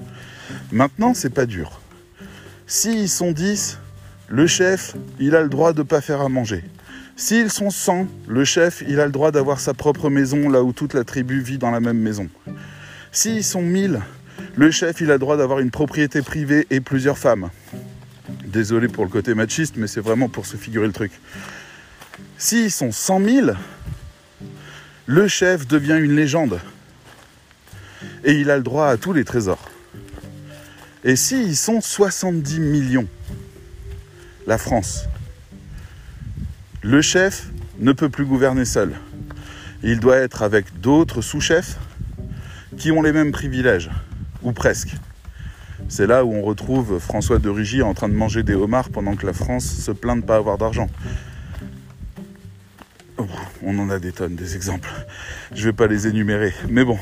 Maintenant, 0.72 1.14
c'est 1.14 1.30
pas 1.30 1.46
dur. 1.46 1.80
S'ils 2.66 3.08
sont 3.08 3.32
10, 3.32 3.78
le 4.28 4.46
chef, 4.46 4.94
il 5.18 5.34
a 5.34 5.42
le 5.42 5.48
droit 5.48 5.72
de 5.72 5.78
ne 5.78 5.84
pas 5.84 6.00
faire 6.00 6.20
à 6.20 6.28
manger. 6.28 6.64
S'ils 7.16 7.50
sont 7.50 7.70
100, 7.70 8.06
le 8.26 8.44
chef, 8.44 8.82
il 8.88 8.98
a 9.00 9.06
le 9.06 9.12
droit 9.12 9.30
d'avoir 9.30 9.60
sa 9.60 9.74
propre 9.74 10.10
maison 10.10 10.48
là 10.48 10.62
où 10.62 10.72
toute 10.72 10.94
la 10.94 11.04
tribu 11.04 11.40
vit 11.40 11.58
dans 11.58 11.70
la 11.70 11.80
même 11.80 11.98
maison. 11.98 12.28
S'ils 13.12 13.44
sont 13.44 13.62
1000, 13.62 14.00
le 14.56 14.70
chef, 14.70 15.00
il 15.00 15.10
a 15.10 15.14
le 15.14 15.18
droit 15.18 15.36
d'avoir 15.36 15.60
une 15.60 15.70
propriété 15.70 16.22
privée 16.22 16.66
et 16.70 16.80
plusieurs 16.80 17.18
femmes. 17.18 17.50
Désolé 18.54 18.86
pour 18.86 19.04
le 19.04 19.10
côté 19.10 19.34
machiste, 19.34 19.74
mais 19.76 19.88
c'est 19.88 20.00
vraiment 20.00 20.28
pour 20.28 20.46
se 20.46 20.56
figurer 20.56 20.86
le 20.86 20.92
truc. 20.92 21.10
S'ils 22.38 22.70
sont 22.70 22.92
100 22.92 23.24
000, 23.24 23.50
le 25.06 25.26
chef 25.26 25.66
devient 25.66 25.98
une 26.00 26.14
légende. 26.14 26.60
Et 28.22 28.34
il 28.34 28.50
a 28.50 28.56
le 28.56 28.62
droit 28.62 28.86
à 28.86 28.96
tous 28.96 29.12
les 29.12 29.24
trésors. 29.24 29.68
Et 31.02 31.16
s'ils 31.16 31.56
sont 31.56 31.80
70 31.80 32.60
millions, 32.60 33.08
la 34.46 34.56
France, 34.56 35.06
le 36.80 37.02
chef 37.02 37.48
ne 37.80 37.90
peut 37.90 38.08
plus 38.08 38.24
gouverner 38.24 38.64
seul. 38.64 38.94
Il 39.82 39.98
doit 39.98 40.18
être 40.18 40.42
avec 40.42 40.80
d'autres 40.80 41.22
sous-chefs 41.22 41.76
qui 42.78 42.92
ont 42.92 43.02
les 43.02 43.12
mêmes 43.12 43.32
privilèges, 43.32 43.90
ou 44.44 44.52
presque. 44.52 44.94
C'est 45.88 46.06
là 46.06 46.24
où 46.24 46.32
on 46.32 46.42
retrouve 46.42 46.98
François 46.98 47.38
de 47.38 47.48
Rugy 47.48 47.82
en 47.82 47.94
train 47.94 48.08
de 48.08 48.14
manger 48.14 48.42
des 48.42 48.54
homards 48.54 48.88
pendant 48.90 49.16
que 49.16 49.26
la 49.26 49.32
France 49.32 49.64
se 49.64 49.90
plaint 49.90 50.16
de 50.16 50.22
ne 50.22 50.26
pas 50.26 50.36
avoir 50.36 50.58
d'argent. 50.58 50.88
on 53.62 53.78
en 53.78 53.90
a 53.90 53.98
des 53.98 54.12
tonnes 54.12 54.34
des 54.34 54.56
exemples. 54.56 54.90
Je 55.54 55.64
vais 55.64 55.72
pas 55.72 55.86
les 55.86 56.06
énumérer. 56.06 56.52
Mais 56.68 56.84
bon, 56.84 56.98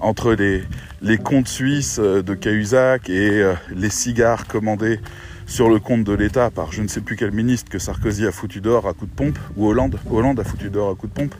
entre 0.00 0.34
les, 0.34 1.18
comptes 1.18 1.48
suisses 1.48 1.98
euh, 1.98 2.22
de 2.22 2.34
Cahuzac 2.34 3.08
et 3.08 3.42
euh, 3.42 3.54
les 3.74 3.90
cigares 3.90 4.46
commandés 4.46 5.00
sur 5.46 5.68
le 5.68 5.78
compte 5.78 6.04
de 6.04 6.12
l'État 6.12 6.50
par 6.50 6.72
je 6.72 6.82
ne 6.82 6.88
sais 6.88 7.00
plus 7.00 7.16
quel 7.16 7.30
ministre 7.30 7.70
que 7.70 7.78
Sarkozy 7.78 8.26
a 8.26 8.32
foutu 8.32 8.60
dehors 8.60 8.86
à 8.86 8.92
coup 8.92 9.06
de 9.06 9.14
pompe, 9.14 9.38
ou 9.56 9.66
Hollande, 9.66 9.98
Hollande 10.10 10.40
a 10.40 10.44
foutu 10.44 10.70
dehors 10.70 10.90
à 10.90 10.94
coup 10.94 11.06
de 11.06 11.12
pompe, 11.12 11.34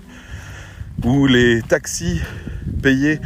ou 1.05 1.27
les 1.27 1.61
taxis 1.63 2.21
payés 2.83 3.21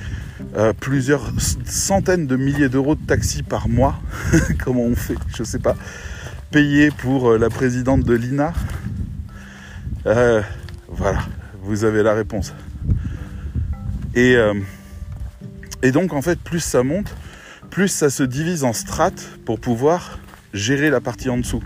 euh, 0.57 0.73
plusieurs 0.73 1.31
centaines 1.65 2.27
de 2.27 2.37
milliers 2.37 2.69
d'euros 2.69 2.95
de 2.95 3.07
taxis 3.07 3.43
par 3.43 3.69
mois, 3.69 4.01
comment 4.65 4.83
on 4.83 4.97
fait, 4.97 5.17
je 5.37 5.45
sais 5.45 5.59
pas, 5.59 5.77
payés 6.51 6.91
pour 6.91 7.39
la 7.39 7.49
présidente 7.51 8.03
de 8.03 8.15
l'INA. 8.15 8.53
Euh, 10.07 10.43
voilà, 10.89 11.21
vous 11.63 11.85
avez 11.85 12.03
la 12.03 12.15
réponse. 12.15 12.55
Et 14.15 14.37
euh, 14.37 14.55
et 15.83 15.93
donc 15.93 16.13
en 16.13 16.23
fait, 16.23 16.39
plus 16.39 16.61
ça 16.61 16.83
monte, 16.83 17.15
plus 17.71 17.89
ça 17.89 18.11
se 18.11 18.23
divise 18.23 18.65
en 18.65 18.73
strates 18.73 19.39
pour 19.45 19.61
pouvoir 19.61 20.19
gérer 20.53 20.91
la 20.91 21.01
partie 21.01 21.31
en 21.31 21.39
dessous. 21.39 21.63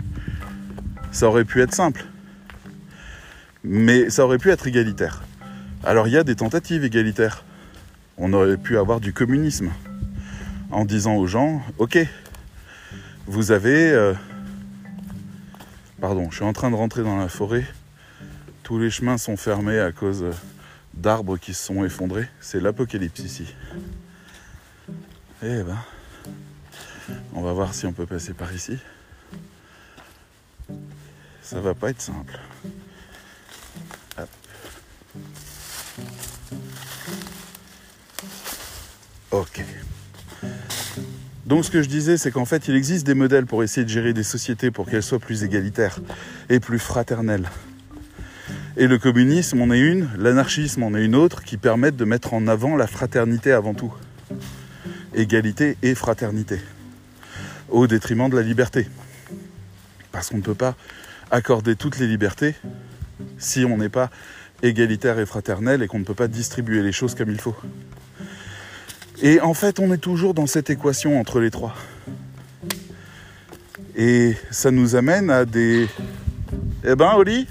Ça 1.11 1.27
aurait 1.27 1.45
pu 1.45 1.61
être 1.61 1.73
simple, 1.73 2.05
mais 3.63 4.09
ça 4.09 4.25
aurait 4.25 4.37
pu 4.37 4.51
être 4.51 4.67
égalitaire. 4.67 5.23
Alors 5.83 6.07
il 6.07 6.13
y 6.13 6.17
a 6.17 6.23
des 6.23 6.35
tentatives 6.35 6.83
égalitaires. 6.83 7.43
On 8.17 8.31
aurait 8.31 8.57
pu 8.57 8.77
avoir 8.77 9.01
du 9.01 9.11
communisme 9.11 9.71
en 10.71 10.85
disant 10.85 11.15
aux 11.15 11.27
gens, 11.27 11.61
ok, 11.77 11.97
vous 13.27 13.51
avez... 13.51 13.91
Euh, 13.91 14.13
pardon, 15.99 16.29
je 16.31 16.37
suis 16.37 16.45
en 16.45 16.53
train 16.53 16.71
de 16.71 16.75
rentrer 16.75 17.03
dans 17.03 17.17
la 17.17 17.27
forêt. 17.27 17.65
Tous 18.63 18.79
les 18.79 18.89
chemins 18.89 19.17
sont 19.17 19.35
fermés 19.35 19.79
à 19.79 19.91
cause 19.91 20.25
d'arbres 20.93 21.37
qui 21.37 21.53
se 21.53 21.65
sont 21.65 21.83
effondrés. 21.83 22.27
C'est 22.39 22.61
l'apocalypse 22.61 23.19
ici. 23.19 23.53
Eh 25.43 25.63
ben, 25.63 25.77
on 27.33 27.41
va 27.41 27.51
voir 27.51 27.73
si 27.73 27.85
on 27.85 27.91
peut 27.91 28.05
passer 28.05 28.33
par 28.33 28.53
ici. 28.53 28.77
Ça 31.41 31.59
va 31.59 31.73
pas 31.73 31.89
être 31.89 32.01
simple. 32.01 32.39
Ok. 39.35 39.65
Donc 41.45 41.65
ce 41.65 41.69
que 41.69 41.81
je 41.81 41.89
disais, 41.89 42.15
c'est 42.15 42.31
qu'en 42.31 42.45
fait, 42.45 42.69
il 42.69 42.75
existe 42.75 43.05
des 43.05 43.15
modèles 43.15 43.45
pour 43.45 43.63
essayer 43.63 43.83
de 43.83 43.89
gérer 43.89 44.13
des 44.13 44.23
sociétés 44.23 44.71
pour 44.71 44.89
qu'elles 44.89 45.03
soient 45.03 45.19
plus 45.19 45.43
égalitaires 45.43 45.99
et 46.49 46.61
plus 46.61 46.79
fraternelles. 46.79 47.49
Et 48.77 48.87
le 48.87 48.97
communisme 48.97 49.61
en 49.61 49.71
est 49.71 49.79
une, 49.79 50.09
l'anarchisme 50.17 50.83
en 50.83 50.95
est 50.95 51.03
une 51.03 51.15
autre, 51.15 51.43
qui 51.43 51.57
permettent 51.57 51.97
de 51.97 52.05
mettre 52.05 52.33
en 52.33 52.47
avant 52.47 52.77
la 52.77 52.87
fraternité 52.87 53.51
avant 53.51 53.73
tout 53.73 53.93
égalité 55.13 55.77
et 55.81 55.95
fraternité, 55.95 56.59
au 57.69 57.87
détriment 57.87 58.29
de 58.29 58.37
la 58.37 58.41
liberté. 58.41 58.87
Parce 60.11 60.29
qu'on 60.29 60.37
ne 60.37 60.43
peut 60.43 60.55
pas 60.55 60.75
accorder 61.31 61.75
toutes 61.75 61.99
les 61.99 62.07
libertés 62.07 62.55
si 63.37 63.65
on 63.65 63.77
n'est 63.77 63.89
pas 63.89 64.09
égalitaire 64.63 65.19
et 65.19 65.25
fraternel 65.25 65.81
et 65.81 65.87
qu'on 65.87 65.99
ne 65.99 66.05
peut 66.05 66.13
pas 66.13 66.27
distribuer 66.27 66.81
les 66.81 66.93
choses 66.93 67.15
comme 67.15 67.29
il 67.29 67.39
faut. 67.39 67.55
Et 69.21 69.39
en 69.39 69.53
fait, 69.53 69.79
on 69.79 69.91
est 69.93 69.97
toujours 69.97 70.33
dans 70.33 70.47
cette 70.47 70.69
équation 70.69 71.19
entre 71.19 71.39
les 71.39 71.51
trois. 71.51 71.75
Et 73.95 74.35
ça 74.51 74.71
nous 74.71 74.95
amène 74.95 75.29
à 75.29 75.45
des... 75.45 75.87
Eh 76.83 76.95
ben, 76.95 77.13
Oli. 77.15 77.47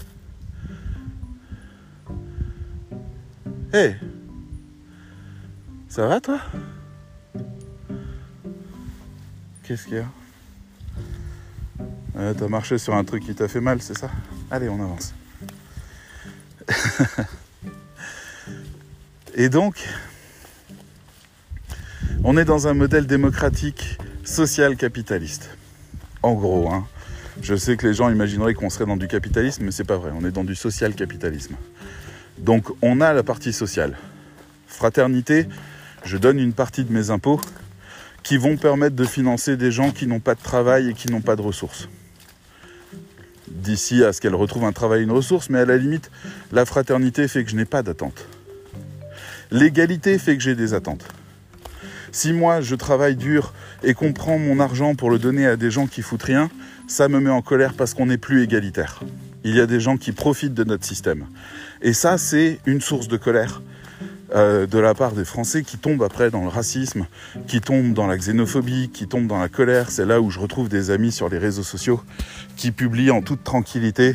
Hé 3.72 3.94
Ça 5.88 6.06
va 6.06 6.20
toi? 6.20 6.38
Qu'est-ce 9.62 9.86
qu'il 9.86 9.94
y 9.94 9.98
a? 9.98 10.04
Euh, 12.16 12.34
T'as 12.34 12.48
marché 12.48 12.76
sur 12.78 12.94
un 12.94 13.02
truc 13.02 13.24
qui 13.24 13.34
t'a 13.34 13.48
fait 13.48 13.60
mal, 13.60 13.80
c'est 13.80 13.96
ça? 13.96 14.10
Allez, 14.50 14.68
on 14.68 14.80
avance. 14.80 15.14
Et 19.34 19.48
donc, 19.48 19.88
on 22.26 22.38
est 22.38 22.46
dans 22.46 22.68
un 22.68 22.74
modèle 22.74 23.06
démocratique, 23.06 23.98
social, 24.24 24.76
capitaliste. 24.76 25.50
En 26.22 26.32
gros, 26.32 26.70
hein. 26.70 26.86
je 27.42 27.54
sais 27.54 27.76
que 27.76 27.86
les 27.86 27.92
gens 27.92 28.08
imagineraient 28.08 28.54
qu'on 28.54 28.70
serait 28.70 28.86
dans 28.86 28.96
du 28.96 29.08
capitalisme, 29.08 29.62
mais 29.62 29.70
c'est 29.70 29.84
pas 29.84 29.98
vrai. 29.98 30.10
On 30.18 30.24
est 30.24 30.30
dans 30.30 30.42
du 30.42 30.54
social 30.54 30.94
capitalisme. 30.94 31.54
Donc, 32.38 32.64
on 32.80 33.02
a 33.02 33.12
la 33.12 33.22
partie 33.22 33.52
sociale. 33.52 33.98
Fraternité, 34.66 35.46
je 36.06 36.16
donne 36.16 36.38
une 36.38 36.54
partie 36.54 36.84
de 36.84 36.92
mes 36.92 37.10
impôts 37.10 37.42
qui 38.22 38.38
vont 38.38 38.56
permettre 38.56 38.96
de 38.96 39.04
financer 39.04 39.58
des 39.58 39.70
gens 39.70 39.90
qui 39.90 40.06
n'ont 40.06 40.18
pas 40.18 40.34
de 40.34 40.42
travail 40.42 40.88
et 40.88 40.94
qui 40.94 41.12
n'ont 41.12 41.20
pas 41.20 41.36
de 41.36 41.42
ressources. 41.42 41.90
D'ici 43.48 44.02
à 44.02 44.14
ce 44.14 44.22
qu'elles 44.22 44.34
retrouvent 44.34 44.64
un 44.64 44.72
travail 44.72 45.00
et 45.00 45.04
une 45.04 45.12
ressource, 45.12 45.50
mais 45.50 45.58
à 45.58 45.66
la 45.66 45.76
limite, 45.76 46.10
la 46.52 46.64
fraternité 46.64 47.28
fait 47.28 47.44
que 47.44 47.50
je 47.50 47.56
n'ai 47.56 47.66
pas 47.66 47.82
d'attente. 47.82 48.26
L'égalité 49.50 50.18
fait 50.18 50.38
que 50.38 50.42
j'ai 50.42 50.54
des 50.54 50.72
attentes. 50.72 51.04
Si 52.14 52.32
moi 52.32 52.60
je 52.60 52.76
travaille 52.76 53.16
dur 53.16 53.52
et 53.82 53.92
qu'on 53.92 54.12
prend 54.12 54.38
mon 54.38 54.60
argent 54.60 54.94
pour 54.94 55.10
le 55.10 55.18
donner 55.18 55.48
à 55.48 55.56
des 55.56 55.72
gens 55.72 55.88
qui 55.88 56.00
foutent 56.00 56.22
rien, 56.22 56.48
ça 56.86 57.08
me 57.08 57.18
met 57.18 57.28
en 57.28 57.42
colère 57.42 57.74
parce 57.74 57.92
qu'on 57.92 58.06
n'est 58.06 58.18
plus 58.18 58.44
égalitaire. 58.44 59.00
Il 59.42 59.56
y 59.56 59.60
a 59.60 59.66
des 59.66 59.80
gens 59.80 59.96
qui 59.96 60.12
profitent 60.12 60.54
de 60.54 60.62
notre 60.62 60.84
système. 60.84 61.26
Et 61.82 61.92
ça, 61.92 62.16
c'est 62.16 62.60
une 62.66 62.80
source 62.80 63.08
de 63.08 63.16
colère 63.16 63.62
euh, 64.32 64.64
de 64.68 64.78
la 64.78 64.94
part 64.94 65.10
des 65.10 65.24
Français 65.24 65.64
qui 65.64 65.76
tombent 65.76 66.04
après 66.04 66.30
dans 66.30 66.42
le 66.42 66.48
racisme, 66.48 67.08
qui 67.48 67.60
tombent 67.60 67.94
dans 67.94 68.06
la 68.06 68.16
xénophobie, 68.16 68.90
qui 68.90 69.08
tombent 69.08 69.26
dans 69.26 69.40
la 69.40 69.48
colère. 69.48 69.90
C'est 69.90 70.06
là 70.06 70.20
où 70.20 70.30
je 70.30 70.38
retrouve 70.38 70.68
des 70.68 70.92
amis 70.92 71.10
sur 71.10 71.28
les 71.28 71.38
réseaux 71.38 71.64
sociaux 71.64 72.00
qui 72.56 72.70
publient 72.70 73.10
en 73.10 73.22
toute 73.22 73.42
tranquillité 73.42 74.14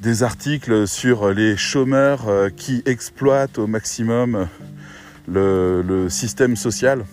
des 0.00 0.22
articles 0.22 0.88
sur 0.88 1.34
les 1.34 1.54
chômeurs 1.58 2.28
euh, 2.28 2.48
qui 2.48 2.82
exploitent 2.86 3.58
au 3.58 3.66
maximum 3.66 4.48
le, 5.30 6.08
système 6.08 6.56
social, 6.56 7.04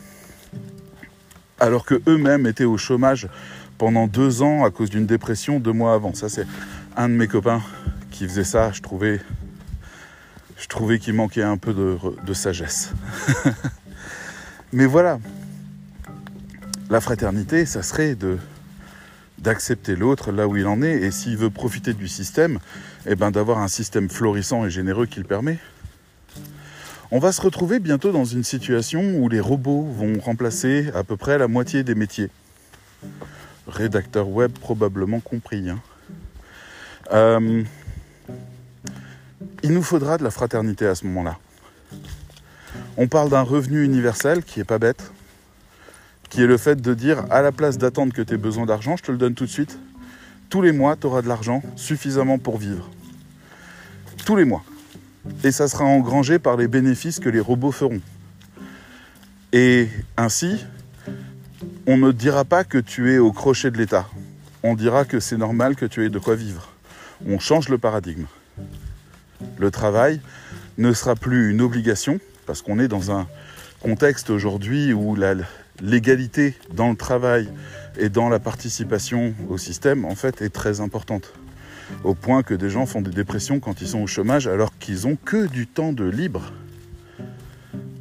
alors 1.60 1.86
que 1.86 2.02
eux-mêmes 2.08 2.48
étaient 2.48 2.66
au 2.66 2.78
chômage 2.78 3.28
pendant 3.78 4.08
deux 4.08 4.42
ans 4.42 4.64
à 4.64 4.72
cause 4.72 4.90
d'une 4.90 5.06
dépression 5.06 5.60
deux 5.60 5.74
mois 5.74 5.94
avant. 5.94 6.14
Ça, 6.14 6.30
c'est 6.30 6.48
un 6.96 7.10
de 7.10 7.14
mes 7.14 7.28
copains 7.28 7.62
qui 8.12 8.28
faisait 8.28 8.44
ça. 8.44 8.72
Je 8.72 8.82
trouvais 8.82 9.20
je 10.58 10.68
trouvais 10.68 11.00
qu'il 11.00 11.14
manquait 11.14 11.44
un 11.44 11.58
peu 11.58 11.74
de, 11.74 12.34
sagesse. 12.34 12.92
Mais 14.74 14.86
voilà, 14.86 15.20
la 16.90 17.02
fraternité, 17.02 17.66
ça 17.66 17.84
serait 17.84 18.16
de 18.16 18.38
d'accepter 19.38 19.96
l'autre 19.96 20.32
là 20.32 20.48
où 20.48 20.56
il 20.56 20.66
en 20.66 20.82
est, 20.82 21.02
et 21.04 21.12
s'il 21.12 21.38
veut 21.38 21.52
profiter 21.52 21.94
du 21.94 22.08
système, 22.08 22.58
eh 23.06 23.16
ben 23.16 23.30
d'avoir 23.30 23.60
un 23.60 23.68
système 23.68 24.10
florissant 24.10 24.66
et 24.66 24.72
généreux 24.72 25.06
qui 25.06 25.20
le 25.20 25.26
permet. 25.26 25.60
On 27.12 27.20
va 27.20 27.32
se 27.32 27.42
retrouver 27.42 27.80
bientôt 27.80 28.12
dans 28.12 28.26
une 28.26 28.44
situation 28.44 29.18
où 29.18 29.30
les 29.30 29.40
robots 29.40 29.84
vont 29.84 30.20
remplacer 30.20 30.90
à 30.96 31.04
peu 31.04 31.18
près 31.18 31.38
la 31.38 31.48
moitié 31.48 31.84
des 31.84 31.94
métiers. 31.94 32.32
Rédacteur 33.68 34.28
web 34.28 34.52
probablement 34.52 35.20
compris. 35.20 35.70
Hein. 35.70 35.80
Euh, 37.14 37.64
il 39.62 39.72
nous 39.72 39.84
faudra 39.84 40.18
de 40.18 40.24
la 40.24 40.32
fraternité 40.32 40.88
à 40.88 40.96
ce 40.96 41.06
moment-là. 41.06 41.38
On 42.98 43.08
parle 43.08 43.30
d'un 43.30 43.42
revenu 43.42 43.84
universel 43.84 44.44
qui 44.44 44.60
est 44.60 44.66
pas 44.66 44.80
bête, 44.80 45.12
qui 46.30 46.42
est 46.42 46.48
le 46.48 46.58
fait 46.58 46.82
de 46.82 46.94
dire 46.96 47.26
à 47.30 47.44
la 47.44 47.52
place 47.52 47.78
d'attendre 47.78 48.14
que 48.14 48.24
tu 48.24 48.34
aies 48.34 48.38
besoin 48.38 48.66
d'argent, 48.66 48.98
je 48.98 49.04
te 49.04 49.12
le 49.12 49.20
donne 49.20 49.36
tout 49.36 49.46
de 49.46 49.52
suite. 49.52 49.78
Tous 50.50 50.64
les 50.64 50.72
mois, 50.72 50.96
tu 50.96 51.06
auras 51.06 51.22
de 51.22 51.28
l'argent 51.28 51.62
suffisamment 51.76 52.40
pour 52.40 52.58
vivre. 52.58 52.90
Tous 54.26 54.36
les 54.36 54.46
mois. 54.46 54.64
Et 55.44 55.52
ça 55.52 55.68
sera 55.68 55.86
engrangé 55.86 56.40
par 56.40 56.58
les 56.58 56.68
bénéfices 56.68 57.20
que 57.20 57.30
les 57.30 57.40
robots 57.40 57.72
feront. 57.72 58.02
Et 59.54 59.88
ainsi, 60.18 60.66
on 61.88 61.98
ne 61.98 62.12
dira 62.12 62.46
pas 62.46 62.64
que 62.64 62.78
tu 62.78 63.14
es 63.14 63.18
au 63.18 63.32
crochet 63.32 63.72
de 63.72 63.78
l'État. 63.78 64.08
On 64.64 64.76
dira 64.76 65.06
que 65.06 65.20
c'est 65.20 65.38
normal 65.38 65.76
que 65.76 65.86
tu 65.86 66.06
aies 66.06 66.10
de 66.10 66.20
quoi 66.20 66.36
vivre. 66.36 66.70
On 67.28 67.40
change 67.40 67.70
le 67.70 67.78
paradigme 67.78 68.26
le 69.58 69.72
travail 69.72 70.20
ne 70.78 70.94
sera 70.94 71.16
plus 71.16 71.52
une 71.52 71.62
obligation, 71.62 72.20
parce 72.46 72.62
qu'on 72.62 72.80
est 72.80 72.88
dans 72.88 73.12
un 73.12 73.28
contexte 73.82 74.30
aujourd'hui 74.30 74.94
où 74.94 75.16
l'égalité 75.82 76.56
dans 76.74 76.90
le 76.90 76.96
travail 76.96 77.50
et 77.98 78.10
dans 78.10 78.30
la 78.30 78.40
participation 78.40 79.34
au 79.50 79.58
système, 79.58 80.06
en 80.06 80.16
fait, 80.16 80.42
est 80.42 80.50
très 80.50 80.82
importante. 80.82 81.32
Au 82.04 82.16
point 82.16 82.44
que 82.44 82.54
des 82.54 82.70
gens 82.70 82.86
font 82.86 83.02
des 83.02 83.12
dépressions 83.12 83.60
quand 83.60 83.82
ils 83.82 83.88
sont 83.88 84.00
au 84.00 84.08
chômage 84.08 84.48
alors 84.48 84.78
qu'ils 84.78 85.08
ont 85.08 85.16
que 85.16 85.48
du 85.48 85.68
temps 85.68 85.94
de 85.94 86.06
libre. 86.06 86.52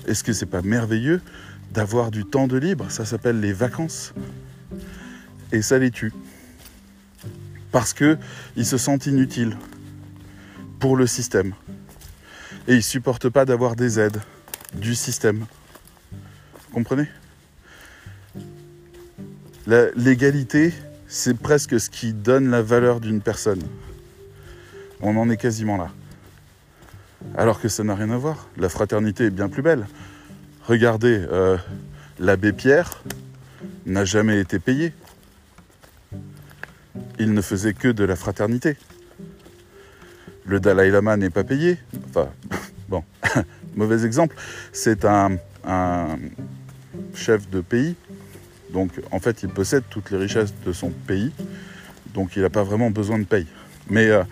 Est-ce 0.06 0.24
que 0.24 0.32
c'est 0.32 0.46
pas 0.46 0.62
merveilleux 0.62 1.20
d'avoir 1.72 2.10
du 2.10 2.24
temps 2.24 2.46
de 2.46 2.56
libre? 2.56 2.90
Ça 2.90 3.04
s'appelle 3.04 3.40
les 3.40 3.52
vacances. 3.52 4.14
Et 5.52 5.62
ça 5.62 5.78
les 5.78 5.90
tue. 5.90 6.12
Parce 7.72 7.94
qu'ils 7.94 8.66
se 8.66 8.78
sentent 8.78 9.06
inutiles 9.06 9.56
pour 10.78 10.96
le 10.96 11.06
système. 11.06 11.54
Et 12.68 12.74
ils 12.74 12.82
supportent 12.82 13.28
pas 13.28 13.44
d'avoir 13.44 13.76
des 13.76 13.98
aides 14.00 14.20
du 14.74 14.94
système. 14.94 15.46
Comprenez? 16.72 17.08
L'égalité, 19.66 20.72
c'est 21.14 21.38
presque 21.38 21.78
ce 21.78 21.90
qui 21.90 22.12
donne 22.12 22.50
la 22.50 22.60
valeur 22.60 22.98
d'une 22.98 23.20
personne. 23.20 23.62
On 25.00 25.16
en 25.16 25.30
est 25.30 25.36
quasiment 25.36 25.76
là. 25.76 25.92
Alors 27.36 27.60
que 27.60 27.68
ça 27.68 27.84
n'a 27.84 27.94
rien 27.94 28.10
à 28.10 28.16
voir. 28.16 28.48
La 28.56 28.68
fraternité 28.68 29.26
est 29.26 29.30
bien 29.30 29.48
plus 29.48 29.62
belle. 29.62 29.86
Regardez, 30.66 31.24
euh, 31.30 31.56
l'abbé 32.18 32.52
Pierre 32.52 33.04
n'a 33.86 34.04
jamais 34.04 34.40
été 34.40 34.58
payé. 34.58 34.92
Il 37.20 37.32
ne 37.32 37.42
faisait 37.42 37.74
que 37.74 37.86
de 37.88 38.02
la 38.02 38.16
fraternité. 38.16 38.76
Le 40.46 40.58
Dalai 40.58 40.90
Lama 40.90 41.16
n'est 41.16 41.30
pas 41.30 41.44
payé. 41.44 41.78
Enfin, 42.08 42.28
bon, 42.88 43.04
mauvais 43.76 44.04
exemple. 44.04 44.34
C'est 44.72 45.04
un, 45.04 45.36
un 45.64 46.18
chef 47.14 47.48
de 47.50 47.60
pays 47.60 47.94
donc 48.74 48.90
en 49.12 49.20
fait, 49.20 49.44
il 49.44 49.48
possède 49.48 49.84
toutes 49.88 50.10
les 50.10 50.18
richesses 50.18 50.52
de 50.66 50.72
son 50.72 50.90
pays, 50.90 51.30
donc 52.12 52.34
il 52.36 52.42
n'a 52.42 52.50
pas 52.50 52.64
vraiment 52.64 52.90
besoin 52.90 53.18
de 53.20 53.24
paye. 53.24 53.46
Mais, 53.88 54.08
euh, 54.08 54.24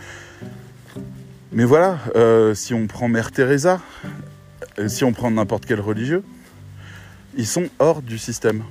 voilà, 1.52 1.98
euh, 2.16 2.52
si 2.52 2.74
on 2.74 2.88
prend 2.88 3.08
Mère 3.08 3.30
Teresa, 3.30 3.80
euh, 4.78 4.88
si 4.88 5.04
on 5.04 5.12
prend 5.12 5.30
n'importe 5.30 5.64
quel 5.64 5.80
religieux, 5.80 6.24
ils 7.36 7.46
sont 7.46 7.68
hors 7.78 8.02
du 8.02 8.18
système. 8.18 8.64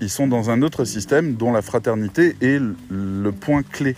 Ils 0.00 0.10
sont 0.10 0.26
dans 0.26 0.50
un 0.50 0.62
autre 0.62 0.84
système 0.84 1.36
dont 1.36 1.52
la 1.52 1.62
fraternité 1.62 2.36
est 2.40 2.60
le 2.90 3.30
point 3.30 3.62
clé, 3.62 3.94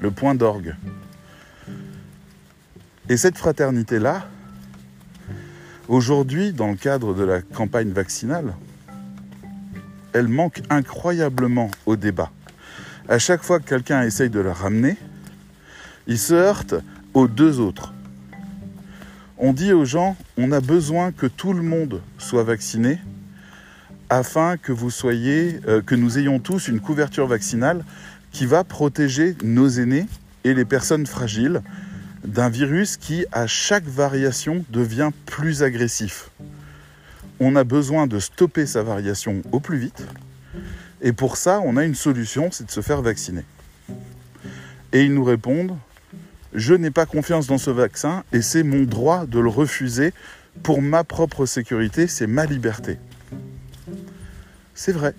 le 0.00 0.10
point 0.10 0.34
d'orgue. 0.34 0.76
Et 3.08 3.16
cette 3.16 3.38
fraternité-là, 3.38 4.28
aujourd'hui, 5.88 6.52
dans 6.52 6.68
le 6.68 6.76
cadre 6.76 7.14
de 7.14 7.24
la 7.24 7.40
campagne 7.40 7.90
vaccinale, 7.90 8.52
elle 10.12 10.28
manque 10.28 10.62
incroyablement 10.70 11.70
au 11.86 11.96
débat. 11.96 12.30
À 13.08 13.18
chaque 13.18 13.42
fois 13.42 13.58
que 13.60 13.68
quelqu'un 13.68 14.02
essaye 14.02 14.30
de 14.30 14.40
la 14.40 14.52
ramener, 14.52 14.96
il 16.06 16.18
se 16.18 16.34
heurte 16.34 16.74
aux 17.14 17.28
deux 17.28 17.60
autres. 17.60 17.92
On 19.38 19.52
dit 19.52 19.72
aux 19.72 19.84
gens, 19.84 20.16
on 20.36 20.52
a 20.52 20.60
besoin 20.60 21.12
que 21.12 21.26
tout 21.26 21.52
le 21.52 21.62
monde 21.62 22.00
soit 22.18 22.44
vacciné 22.44 22.98
afin 24.08 24.56
que 24.56 24.72
euh, 24.72 25.82
que 25.82 25.94
nous 25.94 26.18
ayons 26.18 26.38
tous 26.38 26.68
une 26.68 26.80
couverture 26.80 27.26
vaccinale 27.26 27.84
qui 28.30 28.46
va 28.46 28.62
protéger 28.62 29.36
nos 29.42 29.68
aînés 29.68 30.06
et 30.44 30.54
les 30.54 30.64
personnes 30.64 31.06
fragiles 31.06 31.62
d'un 32.24 32.48
virus 32.48 32.96
qui, 32.96 33.24
à 33.32 33.46
chaque 33.46 33.86
variation, 33.86 34.64
devient 34.70 35.10
plus 35.26 35.62
agressif 35.62 36.30
on 37.42 37.56
a 37.56 37.64
besoin 37.64 38.06
de 38.06 38.18
stopper 38.18 38.66
sa 38.66 38.82
variation 38.82 39.42
au 39.50 39.60
plus 39.60 39.78
vite. 39.78 40.06
Et 41.00 41.12
pour 41.12 41.36
ça, 41.36 41.60
on 41.64 41.76
a 41.76 41.84
une 41.84 41.96
solution, 41.96 42.50
c'est 42.52 42.66
de 42.66 42.70
se 42.70 42.80
faire 42.80 43.02
vacciner. 43.02 43.44
Et 44.92 45.02
ils 45.02 45.12
nous 45.12 45.24
répondent, 45.24 45.76
je 46.54 46.74
n'ai 46.74 46.90
pas 46.90 47.06
confiance 47.06 47.48
dans 47.48 47.58
ce 47.58 47.70
vaccin 47.70 48.22
et 48.32 48.42
c'est 48.42 48.62
mon 48.62 48.84
droit 48.84 49.26
de 49.26 49.40
le 49.40 49.48
refuser 49.48 50.12
pour 50.62 50.82
ma 50.82 51.02
propre 51.02 51.46
sécurité, 51.46 52.06
c'est 52.06 52.26
ma 52.26 52.46
liberté. 52.46 52.98
C'est 54.74 54.92
vrai. 54.92 55.14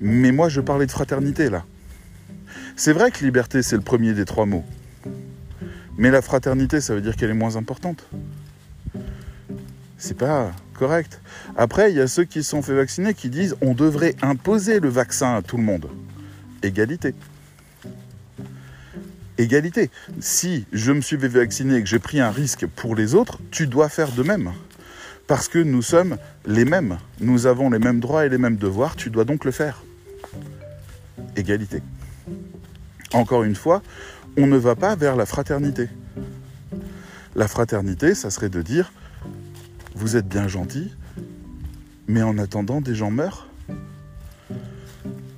Mais 0.00 0.32
moi, 0.32 0.48
je 0.48 0.60
parlais 0.60 0.86
de 0.86 0.90
fraternité 0.90 1.50
là. 1.50 1.64
C'est 2.74 2.92
vrai 2.92 3.10
que 3.10 3.24
liberté, 3.24 3.62
c'est 3.62 3.76
le 3.76 3.82
premier 3.82 4.12
des 4.12 4.24
trois 4.24 4.46
mots. 4.46 4.64
Mais 5.96 6.10
la 6.10 6.20
fraternité, 6.20 6.80
ça 6.80 6.94
veut 6.94 7.00
dire 7.00 7.16
qu'elle 7.16 7.30
est 7.30 7.34
moins 7.34 7.56
importante 7.56 8.06
c'est 9.98 10.16
pas 10.16 10.52
correct. 10.74 11.20
Après, 11.56 11.90
il 11.90 11.96
y 11.96 12.00
a 12.00 12.06
ceux 12.06 12.24
qui 12.24 12.42
se 12.42 12.50
sont 12.50 12.62
fait 12.62 12.74
vacciner 12.74 13.14
qui 13.14 13.30
disent 13.30 13.56
on 13.60 13.74
devrait 13.74 14.14
imposer 14.22 14.80
le 14.80 14.88
vaccin 14.88 15.36
à 15.36 15.42
tout 15.42 15.56
le 15.56 15.62
monde. 15.62 15.88
Égalité. 16.62 17.14
Égalité. 19.38 19.90
Si 20.20 20.66
je 20.72 20.92
me 20.92 21.00
suis 21.00 21.18
fait 21.18 21.28
vacciner 21.28 21.76
et 21.76 21.82
que 21.82 21.88
j'ai 21.88 21.98
pris 21.98 22.20
un 22.20 22.30
risque 22.30 22.66
pour 22.66 22.94
les 22.94 23.14
autres, 23.14 23.38
tu 23.50 23.66
dois 23.66 23.88
faire 23.88 24.12
de 24.12 24.22
même. 24.22 24.52
Parce 25.26 25.48
que 25.48 25.58
nous 25.58 25.82
sommes 25.82 26.16
les 26.46 26.64
mêmes. 26.64 26.98
Nous 27.20 27.46
avons 27.46 27.70
les 27.70 27.78
mêmes 27.78 28.00
droits 28.00 28.24
et 28.26 28.28
les 28.28 28.38
mêmes 28.38 28.56
devoirs, 28.56 28.96
tu 28.96 29.10
dois 29.10 29.24
donc 29.24 29.44
le 29.44 29.50
faire. 29.50 29.82
Égalité. 31.36 31.82
Encore 33.12 33.44
une 33.44 33.56
fois, 33.56 33.82
on 34.36 34.46
ne 34.46 34.56
va 34.56 34.74
pas 34.74 34.94
vers 34.94 35.16
la 35.16 35.26
fraternité. 35.26 35.88
La 37.34 37.48
fraternité, 37.48 38.14
ça 38.14 38.30
serait 38.30 38.48
de 38.48 38.62
dire 38.62 38.92
vous 39.96 40.16
êtes 40.16 40.28
bien 40.28 40.46
gentil, 40.46 40.92
mais 42.06 42.22
en 42.22 42.36
attendant, 42.36 42.82
des 42.82 42.94
gens 42.94 43.10
meurent. 43.10 43.48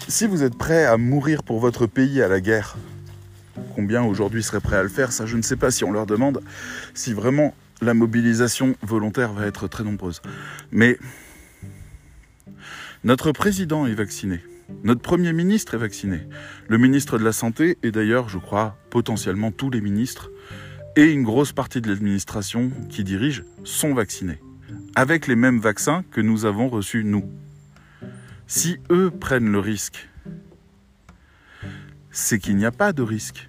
Si 0.09 0.27
vous 0.27 0.43
êtes 0.43 0.59
prêt 0.59 0.85
à 0.85 0.97
mourir 0.97 1.45
pour 1.45 1.61
votre 1.61 1.87
pays 1.87 2.21
à 2.21 2.29
la 2.29 2.41
guerre, 2.41 2.77
combien 3.77 4.03
aujourd'hui 4.03 4.43
seraient 4.43 4.61
prêts 4.61 4.77
à 4.77 4.83
le 4.83 4.89
faire? 4.89 5.13
Ça, 5.13 5.27
je 5.27 5.37
ne 5.37 5.43
sais 5.43 5.55
pas 5.55 5.71
si 5.71 5.85
on 5.85 5.93
leur 5.93 6.07
demande 6.07 6.43
si 6.93 7.13
vraiment 7.13 7.55
la 7.81 7.95
mobilisation 7.95 8.75
volontaire 8.83 9.33
va 9.33 9.47
être 9.47 9.69
très 9.69 9.85
nombreuse. 9.85 10.21
Mais 10.73 10.99
notre 13.05 13.31
président 13.31 13.87
est 13.87 13.95
vacciné. 13.95 14.41
Notre 14.83 15.03
Premier 15.03 15.33
ministre 15.33 15.75
est 15.75 15.79
vacciné. 15.79 16.23
Le 16.67 16.79
ministre 16.79 17.17
de 17.17 17.25
la 17.25 17.33
Santé, 17.33 17.79
et 17.85 17.93
d'ailleurs, 17.93 18.29
je 18.29 18.39
crois, 18.39 18.77
potentiellement 18.91 19.53
tous 19.53 19.71
les 19.71 19.81
ministres, 19.81 20.31
et 20.97 21.05
une 21.05 21.23
grosse 21.23 21.53
partie 21.53 21.81
de 21.81 21.89
l'administration 21.89 22.73
qui 22.91 23.05
dirige 23.05 23.45
sont 23.63 23.95
vaccinés 23.95 24.41
avec 24.95 25.27
les 25.27 25.37
mêmes 25.37 25.61
vaccins 25.61 26.05
que 26.11 26.21
nous 26.21 26.45
avons 26.45 26.69
reçus 26.69 27.05
nous. 27.05 27.25
Si 28.47 28.79
eux 28.91 29.11
prennent 29.11 29.51
le 29.51 29.59
risque, 29.59 30.09
c'est 32.11 32.39
qu'il 32.39 32.57
n'y 32.57 32.65
a 32.65 32.73
pas 32.73 32.93
de 32.93 33.03
risque. 33.03 33.49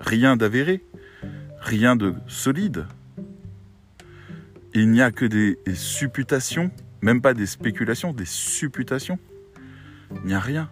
Rien 0.00 0.36
d'avéré, 0.36 0.84
rien 1.60 1.96
de 1.96 2.14
solide. 2.26 2.86
Il 4.74 4.90
n'y 4.90 5.02
a 5.02 5.10
que 5.10 5.24
des 5.24 5.58
supputations, 5.74 6.70
même 7.00 7.20
pas 7.20 7.34
des 7.34 7.46
spéculations, 7.46 8.12
des 8.12 8.24
supputations. 8.24 9.18
Il 10.10 10.26
n'y 10.26 10.34
a 10.34 10.40
rien. 10.40 10.70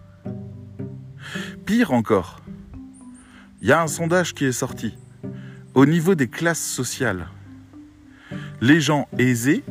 Pire 1.65 1.93
encore, 1.93 2.41
il 3.61 3.69
y 3.69 3.71
a 3.71 3.81
un 3.81 3.87
sondage 3.87 4.33
qui 4.33 4.45
est 4.45 4.51
sorti. 4.51 4.97
Au 5.73 5.85
niveau 5.85 6.15
des 6.15 6.27
classes 6.27 6.63
sociales, 6.63 7.27
les 8.61 8.81
gens 8.81 9.07
aisés, 9.17 9.63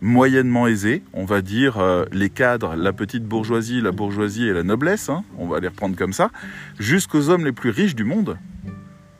moyennement 0.00 0.66
aisés, 0.66 1.02
on 1.12 1.24
va 1.24 1.42
dire 1.42 1.78
euh, 1.78 2.04
les 2.12 2.30
cadres, 2.30 2.76
la 2.76 2.92
petite 2.92 3.24
bourgeoisie, 3.24 3.80
la 3.80 3.92
bourgeoisie 3.92 4.46
et 4.46 4.52
la 4.52 4.62
noblesse, 4.62 5.08
hein, 5.08 5.24
on 5.38 5.46
va 5.46 5.60
les 5.60 5.68
reprendre 5.68 5.96
comme 5.96 6.12
ça, 6.12 6.30
jusqu'aux 6.78 7.30
hommes 7.30 7.44
les 7.44 7.52
plus 7.52 7.70
riches 7.70 7.94
du 7.94 8.04
monde, 8.04 8.38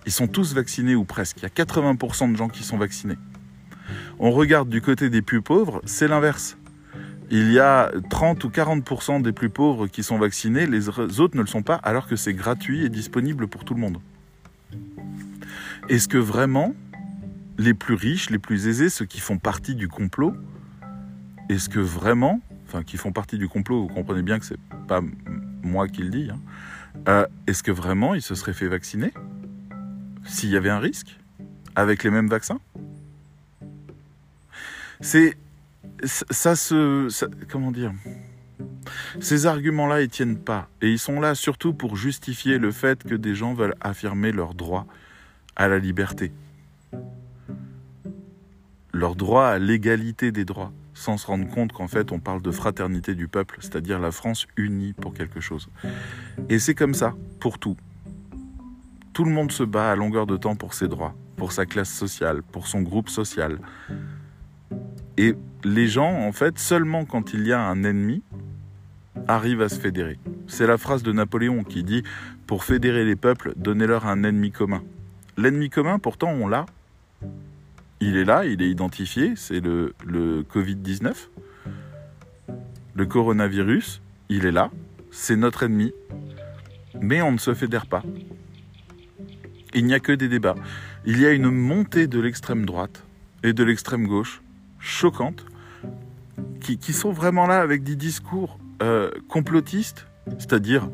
ils 0.06 0.12
sont 0.12 0.28
tous 0.28 0.54
vaccinés 0.54 0.94
ou 0.94 1.04
presque. 1.04 1.38
Il 1.38 1.42
y 1.42 1.46
a 1.46 1.48
80% 1.48 2.30
de 2.30 2.36
gens 2.36 2.48
qui 2.48 2.62
sont 2.62 2.78
vaccinés. 2.78 3.18
On 4.18 4.30
regarde 4.30 4.68
du 4.68 4.80
côté 4.80 5.10
des 5.10 5.22
plus 5.22 5.42
pauvres, 5.42 5.82
c'est 5.84 6.08
l'inverse. 6.08 6.56
Il 7.30 7.50
y 7.50 7.58
a 7.58 7.90
30 8.08 8.44
ou 8.44 8.48
40% 8.48 9.20
des 9.20 9.32
plus 9.32 9.50
pauvres 9.50 9.88
qui 9.88 10.04
sont 10.04 10.16
vaccinés, 10.16 10.66
les 10.66 10.88
autres 10.88 11.36
ne 11.36 11.40
le 11.40 11.48
sont 11.48 11.62
pas, 11.62 11.74
alors 11.74 12.06
que 12.06 12.14
c'est 12.14 12.34
gratuit 12.34 12.84
et 12.84 12.88
disponible 12.88 13.48
pour 13.48 13.64
tout 13.64 13.74
le 13.74 13.80
monde. 13.80 13.98
Est-ce 15.88 16.06
que 16.06 16.18
vraiment 16.18 16.74
les 17.58 17.74
plus 17.74 17.94
riches, 17.94 18.30
les 18.30 18.38
plus 18.38 18.66
aisés, 18.66 18.88
ceux 18.88 19.06
qui 19.06 19.20
font 19.20 19.38
partie 19.38 19.74
du 19.74 19.88
complot, 19.88 20.34
est-ce 21.48 21.68
que 21.68 21.78
vraiment, 21.78 22.40
enfin 22.66 22.82
qui 22.82 22.96
font 22.96 23.12
partie 23.12 23.38
du 23.38 23.48
complot, 23.48 23.82
vous 23.82 23.94
comprenez 23.94 24.22
bien 24.22 24.38
que 24.38 24.44
c'est 24.44 24.60
pas 24.88 25.00
moi 25.62 25.88
qui 25.88 26.02
le 26.02 26.10
dis, 26.10 26.30
hein, 26.30 26.40
euh, 27.08 27.26
est-ce 27.46 27.62
que 27.62 27.72
vraiment 27.72 28.14
ils 28.14 28.22
se 28.22 28.34
seraient 28.34 28.54
fait 28.54 28.68
vacciner 28.68 29.12
s'il 30.24 30.50
y 30.50 30.56
avait 30.56 30.70
un 30.70 30.78
risque 30.78 31.18
avec 31.74 32.02
les 32.04 32.10
mêmes 32.10 32.28
vaccins? 32.28 32.60
C'est 35.00 35.36
ça 36.04 36.56
se 36.56 37.08
comment 37.48 37.70
dire? 37.70 37.92
Ces 39.20 39.46
arguments-là, 39.46 40.02
ils 40.02 40.08
tiennent 40.08 40.38
pas. 40.38 40.68
Et 40.80 40.90
ils 40.90 40.98
sont 40.98 41.20
là 41.20 41.34
surtout 41.34 41.74
pour 41.74 41.96
justifier 41.96 42.58
le 42.58 42.70
fait 42.70 43.02
que 43.02 43.14
des 43.14 43.34
gens 43.34 43.52
veulent 43.52 43.74
affirmer 43.80 44.32
leur 44.32 44.54
droit 44.54 44.86
à 45.56 45.68
la 45.68 45.78
liberté 45.78 46.32
leur 48.96 49.14
droit 49.14 49.46
à 49.46 49.58
l'égalité 49.58 50.32
des 50.32 50.44
droits, 50.44 50.72
sans 50.94 51.16
se 51.16 51.26
rendre 51.26 51.48
compte 51.48 51.72
qu'en 51.72 51.88
fait 51.88 52.10
on 52.12 52.18
parle 52.18 52.42
de 52.42 52.50
fraternité 52.50 53.14
du 53.14 53.28
peuple, 53.28 53.58
c'est-à-dire 53.60 54.00
la 54.00 54.10
France 54.10 54.46
unie 54.56 54.92
pour 54.94 55.14
quelque 55.14 55.40
chose. 55.40 55.68
Et 56.48 56.58
c'est 56.58 56.74
comme 56.74 56.94
ça, 56.94 57.14
pour 57.38 57.58
tout. 57.58 57.76
Tout 59.12 59.24
le 59.24 59.30
monde 59.30 59.52
se 59.52 59.62
bat 59.62 59.92
à 59.92 59.96
longueur 59.96 60.26
de 60.26 60.36
temps 60.36 60.56
pour 60.56 60.74
ses 60.74 60.88
droits, 60.88 61.14
pour 61.36 61.52
sa 61.52 61.66
classe 61.66 61.92
sociale, 61.92 62.42
pour 62.42 62.66
son 62.66 62.82
groupe 62.82 63.08
social. 63.08 63.58
Et 65.16 65.34
les 65.64 65.86
gens, 65.88 66.12
en 66.12 66.32
fait, 66.32 66.58
seulement 66.58 67.04
quand 67.04 67.32
il 67.32 67.46
y 67.46 67.52
a 67.52 67.60
un 67.60 67.82
ennemi, 67.84 68.22
arrive 69.28 69.62
à 69.62 69.68
se 69.68 69.80
fédérer. 69.80 70.18
C'est 70.46 70.66
la 70.66 70.76
phrase 70.76 71.02
de 71.02 71.12
Napoléon 71.12 71.64
qui 71.64 71.82
dit 71.82 72.02
Pour 72.46 72.64
fédérer 72.64 73.04
les 73.04 73.16
peuples, 73.16 73.54
donnez-leur 73.56 74.06
un 74.06 74.22
ennemi 74.22 74.52
commun. 74.52 74.82
L'ennemi 75.36 75.70
commun, 75.70 75.98
pourtant, 75.98 76.30
on 76.30 76.46
l'a. 76.46 76.66
Il 78.00 78.16
est 78.16 78.24
là, 78.24 78.44
il 78.44 78.60
est 78.62 78.68
identifié, 78.68 79.34
c'est 79.36 79.60
le, 79.60 79.94
le 80.04 80.42
Covid-19. 80.42 81.14
Le 82.94 83.06
coronavirus, 83.06 84.02
il 84.28 84.46
est 84.46 84.52
là, 84.52 84.70
c'est 85.10 85.36
notre 85.36 85.62
ennemi, 85.62 85.92
mais 87.00 87.22
on 87.22 87.32
ne 87.32 87.38
se 87.38 87.54
fédère 87.54 87.86
pas. 87.86 88.02
Il 89.74 89.84
n'y 89.84 89.94
a 89.94 90.00
que 90.00 90.12
des 90.12 90.28
débats. 90.28 90.54
Il 91.04 91.20
y 91.20 91.26
a 91.26 91.32
une 91.32 91.50
montée 91.50 92.06
de 92.06 92.20
l'extrême 92.20 92.64
droite 92.64 93.04
et 93.42 93.52
de 93.52 93.64
l'extrême 93.64 94.06
gauche 94.06 94.42
choquante 94.78 95.44
qui, 96.60 96.78
qui, 96.78 96.92
sont 96.92 97.12
vraiment 97.12 97.46
là 97.46 97.60
avec 97.60 97.82
des 97.82 97.96
discours 97.96 98.58
euh, 98.82 99.10
complotistes, 99.28 100.06
c'est-à-dire 100.38 100.88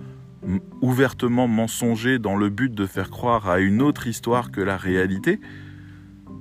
ouvertement 0.81 1.47
mensongers 1.49 2.19
dans 2.19 2.37
le 2.37 2.49
but 2.49 2.75
de 2.75 2.87
faire 2.87 3.11
croire 3.11 3.49
à 3.49 3.61
une 3.61 3.81
autre 3.81 4.07
histoire 4.07 4.51
que 4.51 4.61
la 4.61 4.77
réalité. 4.77 5.41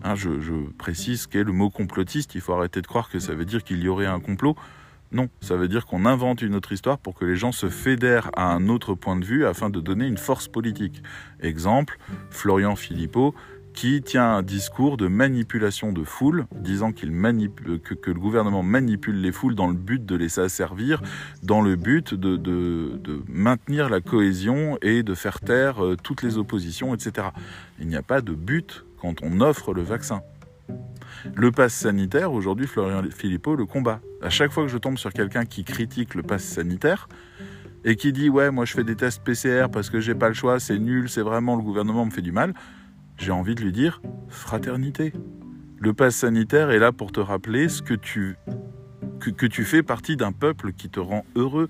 Hein, 0.04 0.16
je, 0.16 0.40
je, 0.40 0.54
précise 0.78 1.28
qu'est 1.28 1.44
le 1.44 1.52
mot 1.52 1.70
complotiste, 1.70 2.36
il 2.36 2.42
faut 2.42 2.54
arrêter 2.54 2.82
de 2.82 2.88
croire 2.88 3.10
que 3.10 3.20
ça 3.20 3.34
veut 3.34 3.46
dire 3.46 3.64
qu'il 3.64 3.82
y 3.82 3.88
aurait 3.88 4.08
un 4.08 4.20
complot. 4.20 4.56
Non, 5.12 5.28
ça 5.42 5.58
veut 5.58 5.68
dire 5.68 5.86
qu'on 5.86 6.06
invente 6.06 6.42
une 6.42 6.56
autre 6.56 6.72
histoire 6.72 6.98
pour 6.98 7.16
que 7.16 7.26
les 7.26 7.36
gens 7.36 7.52
se 7.52 7.70
fédèrent 7.70 8.32
à 8.36 8.54
un 8.54 8.70
autre 8.70 8.96
point 8.96 9.18
de 9.18 9.26
vue 9.26 9.46
afin 9.46 9.70
de 9.70 9.82
donner 9.82 10.08
une 10.08 10.18
force 10.18 10.48
politique. 10.48 11.04
Exemple, 11.42 11.98
Florian 12.30 12.78
Philippot 12.78 13.36
qui 13.74 14.02
tient 14.02 14.36
un 14.36 14.42
discours 14.42 14.98
de 14.98 15.08
manipulation 15.08 15.92
de 15.92 16.04
foule, 16.04 16.46
disant 16.54 16.92
que, 16.92 17.06
le 17.06 18.20
gouvernement 18.20 18.64
manipule 18.64 19.22
les 19.22 19.32
foules 19.32 19.56
dans 19.56 19.68
le 19.68 19.74
but 19.74 20.06
de 20.06 20.16
les 20.16 20.40
asservir, 20.40 21.02
dans 21.44 21.62
le 21.62 21.76
but 21.76 22.14
de, 22.14 22.36
de, 22.36 23.00
de 23.02 23.24
maintenir 23.28 23.90
la 23.90 24.02
cohésion 24.02 24.78
et 24.82 25.04
de 25.04 25.14
faire 25.14 25.40
taire 25.40 25.84
euh, 25.84 25.96
toutes 26.02 26.22
les 26.22 26.38
oppositions, 26.38 26.94
etc. 26.94 27.30
Il 27.80 27.88
n'y 27.88 27.96
a 27.96 28.02
pas 28.02 28.22
de 28.22 28.34
but 28.34 28.84
quand 29.02 29.24
on 29.24 29.42
offre 29.42 29.74
le 29.74 29.82
vaccin. 29.82 30.22
Le 31.34 31.52
pass 31.52 31.74
sanitaire, 31.74 32.32
aujourd'hui, 32.32 32.68
Florian 32.68 33.04
Philippot 33.10 33.56
le 33.56 33.66
combat. 33.66 34.00
À 34.22 34.30
chaque 34.30 34.52
fois 34.52 34.64
que 34.64 34.70
je 34.70 34.78
tombe 34.78 34.98
sur 34.98 35.12
quelqu'un 35.12 35.46
qui 35.46 35.64
critique 35.64 36.14
le 36.14 36.22
pass 36.22 36.44
sanitaire 36.44 37.10
et 37.84 37.96
qui 37.96 38.14
dit 38.14 38.30
ouais, 38.30 38.52
moi 38.52 38.66
je 38.66 38.74
fais 38.74 38.84
des 38.84 38.96
tests 38.96 39.24
PCR 39.24 39.66
parce 39.72 39.90
que 39.90 40.00
j'ai 40.00 40.14
pas 40.14 40.28
le 40.28 40.36
choix, 40.36 40.60
c'est 40.60 40.78
nul, 40.78 41.10
c'est 41.10 41.24
vraiment 41.24 41.56
le 41.56 41.64
gouvernement 41.64 42.06
me 42.06 42.12
fait 42.12 42.22
du 42.22 42.32
mal, 42.32 42.54
j'ai 43.18 43.32
envie 43.32 43.56
de 43.56 43.62
lui 43.62 43.72
dire 43.72 44.02
fraternité. 44.30 45.14
Le 45.80 45.94
pass 45.94 46.16
sanitaire 46.16 46.70
est 46.70 46.80
là 46.80 46.92
pour 46.92 47.12
te 47.12 47.20
rappeler 47.20 47.70
ce 47.70 47.82
que 47.82 47.96
tu 47.96 48.36
que, 49.30 49.46
tu 49.46 49.64
fais 49.66 49.84
partie 49.84 50.18
d'un 50.18 50.32
peuple 50.32 50.74
qui 50.74 50.90
te 50.90 51.00
rend 51.00 51.26
heureux, 51.36 51.70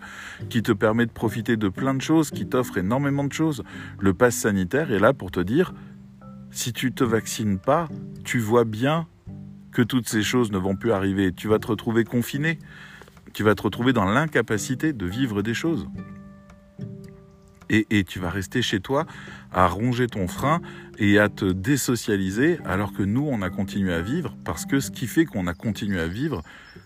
qui 0.49 0.63
te 0.63 0.71
permet 0.71 1.05
de 1.05 1.11
profiter 1.11 1.57
de 1.57 1.67
plein 1.67 1.93
de 1.93 2.01
choses, 2.01 2.31
qui 2.31 2.47
t'offre 2.47 2.77
énormément 2.77 3.25
de 3.25 3.33
choses. 3.33 3.63
Le 3.99 4.13
pass 4.13 4.35
sanitaire 4.35 4.91
est 4.93 4.99
là 4.99 5.13
pour 5.13 5.31
te 5.31 5.41
dire 5.41 5.73
si 6.51 6.73
tu 6.73 6.91
te 6.91 7.03
vaccines 7.03 7.57
pas, 7.57 7.87
tu 8.23 8.39
vois 8.39 8.65
bien 8.65 9.07
que 9.71 9.81
toutes 9.81 10.07
ces 10.07 10.21
choses 10.21 10.51
ne 10.51 10.57
vont 10.57 10.75
plus 10.75 10.91
arriver. 10.91 11.31
Tu 11.31 11.47
vas 11.47 11.59
te 11.59 11.67
retrouver 11.67 12.03
confiné. 12.03 12.59
Tu 13.33 13.43
vas 13.43 13.55
te 13.55 13.63
retrouver 13.63 13.93
dans 13.93 14.05
l'incapacité 14.05 14.91
de 14.91 15.05
vivre 15.05 15.41
des 15.41 15.53
choses. 15.53 15.87
Et, 17.69 17.87
et, 17.89 18.03
tu 18.03 18.19
vas 18.19 18.29
rester 18.29 18.61
chez 18.61 18.81
toi 18.81 19.05
à 19.53 19.65
ronger 19.67 20.07
ton 20.07 20.27
frein 20.27 20.61
et 20.97 21.19
à 21.19 21.29
te 21.29 21.45
désocialiser 21.45 22.59
alors 22.65 22.91
que 22.91 23.01
nous, 23.01 23.25
on 23.25 23.41
a 23.41 23.49
continué 23.49 23.93
à 23.93 24.01
vivre 24.01 24.35
parce 24.43 24.65
que 24.65 24.81
ce 24.81 24.91
qui 24.91 25.07
fait 25.07 25.23
qu'on 25.23 25.47
a 25.47 25.53
continué 25.53 26.01
à 26.01 26.07
vivre, 26.09 26.43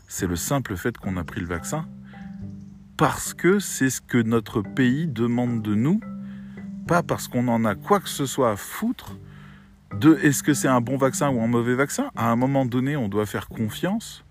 c'est 0.08 0.28
le 0.28 0.36
simple 0.36 0.78
fait 0.78 0.95
qu'on 0.95 1.17
a 1.17 1.23
pris 1.23 1.41
le 1.41 1.47
vaccin. 1.47 1.88
Parce 2.97 3.34
que 3.34 3.58
c'est 3.58 3.89
ce 3.89 3.99
que 3.99 4.19
notre 4.19 4.62
pays 4.62 5.08
demande 5.08 5.63
de 5.63 5.73
nous, 5.73 5.99
pas 6.88 7.01
parce 7.01 7.28
qu'on 7.28 7.47
en 7.47 7.65
a 7.65 7.73
quoi 7.73 7.99
que 7.99 8.08
ce 8.08 8.28
soit 8.28 8.51
à 8.51 8.56
foutre 8.56 9.17
de 9.93 10.17
est-ce 10.24 10.43
que 10.43 10.54
c'est 10.54 10.67
un 10.67 10.82
bon 10.82 10.98
vaccin 10.98 11.30
ou 11.30 11.41
un 11.41 11.48
mauvais 11.48 11.76
vaccin? 11.76 12.10
À 12.15 12.32
un 12.32 12.36
moment 12.36 12.65
donné, 12.65 12.95
on 12.95 13.08
doit 13.08 13.26
faire 13.26 13.48
confiance. 13.48 14.24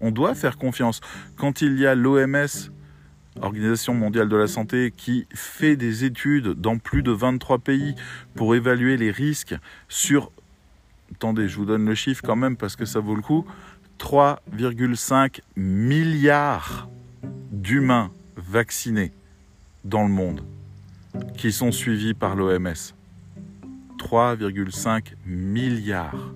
On 0.00 0.10
doit 0.10 0.34
faire 0.34 0.56
confiance. 0.56 1.00
Quand 1.36 1.60
il 1.62 1.78
y 1.78 1.86
a 1.86 1.94
l'OMS, 1.94 2.46
Organisation 3.40 3.94
mondiale 3.94 4.28
de 4.28 4.36
la 4.36 4.48
santé, 4.48 4.92
qui 4.94 5.26
fait 5.32 5.76
des 5.76 6.04
études 6.04 6.48
dans 6.48 6.78
plus 6.78 7.02
de 7.02 7.12
23 7.12 7.58
pays 7.58 7.94
pour 8.34 8.54
évaluer 8.56 8.96
les 8.96 9.12
risques 9.12 9.54
sur, 9.88 10.32
attendez, 11.14 11.48
je 11.48 11.56
vous 11.56 11.64
donne 11.64 11.86
le 11.86 11.94
chiffre 11.94 12.22
quand 12.22 12.36
même 12.36 12.56
parce 12.56 12.74
que 12.74 12.84
ça 12.84 12.98
vaut 12.98 13.14
le 13.14 13.22
coup, 13.22 13.46
3,5 14.00 15.40
milliards 15.56 16.88
d'humains 17.52 18.10
vaccinés 18.36 19.12
dans 19.84 20.02
le 20.02 20.10
monde 20.10 20.42
qui 21.36 21.52
sont 21.52 21.70
suivis 21.70 22.14
par 22.14 22.34
l'OMS. 22.34 22.74
3,5 24.00 25.12
milliards. 25.26 26.32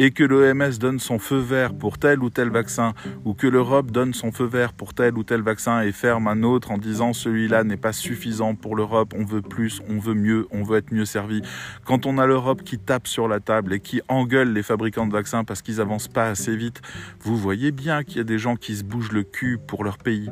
Et 0.00 0.12
que 0.12 0.22
l'OMS 0.22 0.78
donne 0.78 1.00
son 1.00 1.18
feu 1.18 1.38
vert 1.38 1.74
pour 1.74 1.98
tel 1.98 2.22
ou 2.22 2.30
tel 2.30 2.50
vaccin, 2.50 2.94
ou 3.24 3.34
que 3.34 3.48
l'Europe 3.48 3.90
donne 3.90 4.14
son 4.14 4.30
feu 4.30 4.44
vert 4.44 4.72
pour 4.72 4.94
tel 4.94 5.18
ou 5.18 5.24
tel 5.24 5.42
vaccin 5.42 5.82
et 5.82 5.90
ferme 5.90 6.28
un 6.28 6.44
autre 6.44 6.70
en 6.70 6.78
disant 6.78 7.12
celui-là 7.12 7.64
n'est 7.64 7.76
pas 7.76 7.92
suffisant 7.92 8.54
pour 8.54 8.76
l'Europe, 8.76 9.12
on 9.16 9.24
veut 9.24 9.42
plus, 9.42 9.82
on 9.88 9.98
veut 9.98 10.14
mieux, 10.14 10.46
on 10.52 10.62
veut 10.62 10.78
être 10.78 10.92
mieux 10.92 11.04
servi. 11.04 11.42
Quand 11.84 12.06
on 12.06 12.16
a 12.16 12.26
l'Europe 12.26 12.62
qui 12.62 12.78
tape 12.78 13.08
sur 13.08 13.26
la 13.26 13.40
table 13.40 13.74
et 13.74 13.80
qui 13.80 14.00
engueule 14.08 14.52
les 14.52 14.62
fabricants 14.62 15.06
de 15.06 15.12
vaccins 15.12 15.42
parce 15.42 15.62
qu'ils 15.62 15.80
avancent 15.80 16.08
pas 16.08 16.28
assez 16.28 16.56
vite, 16.56 16.80
vous 17.20 17.36
voyez 17.36 17.72
bien 17.72 18.04
qu'il 18.04 18.18
y 18.18 18.20
a 18.20 18.24
des 18.24 18.38
gens 18.38 18.54
qui 18.54 18.76
se 18.76 18.84
bougent 18.84 19.12
le 19.12 19.24
cul 19.24 19.58
pour 19.58 19.82
leur 19.82 19.98
pays, 19.98 20.30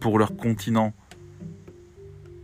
pour 0.00 0.18
leur 0.18 0.34
continent, 0.34 0.94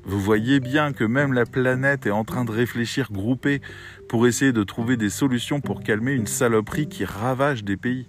vous 0.07 0.21
voyez 0.21 0.61
bien 0.61 0.93
que 0.93 1.05
même 1.05 1.33
la 1.33 1.47
planète 1.47 2.07
est 2.07 2.11
en 2.11 2.25
train 2.25 2.45
de 2.45 2.51
réfléchir 2.51 3.11
groupée 3.11 3.63
pour 4.09 4.27
essayer 4.27 4.53
de 4.53 4.63
trouver 4.63 4.97
des 4.97 5.09
solutions 5.09 5.61
pour 5.61 5.83
calmer 5.83 6.13
une 6.13 6.27
saloperie 6.27 6.89
qui 6.89 7.05
ravage 7.07 7.65
des 7.65 7.79
pays. 7.79 8.07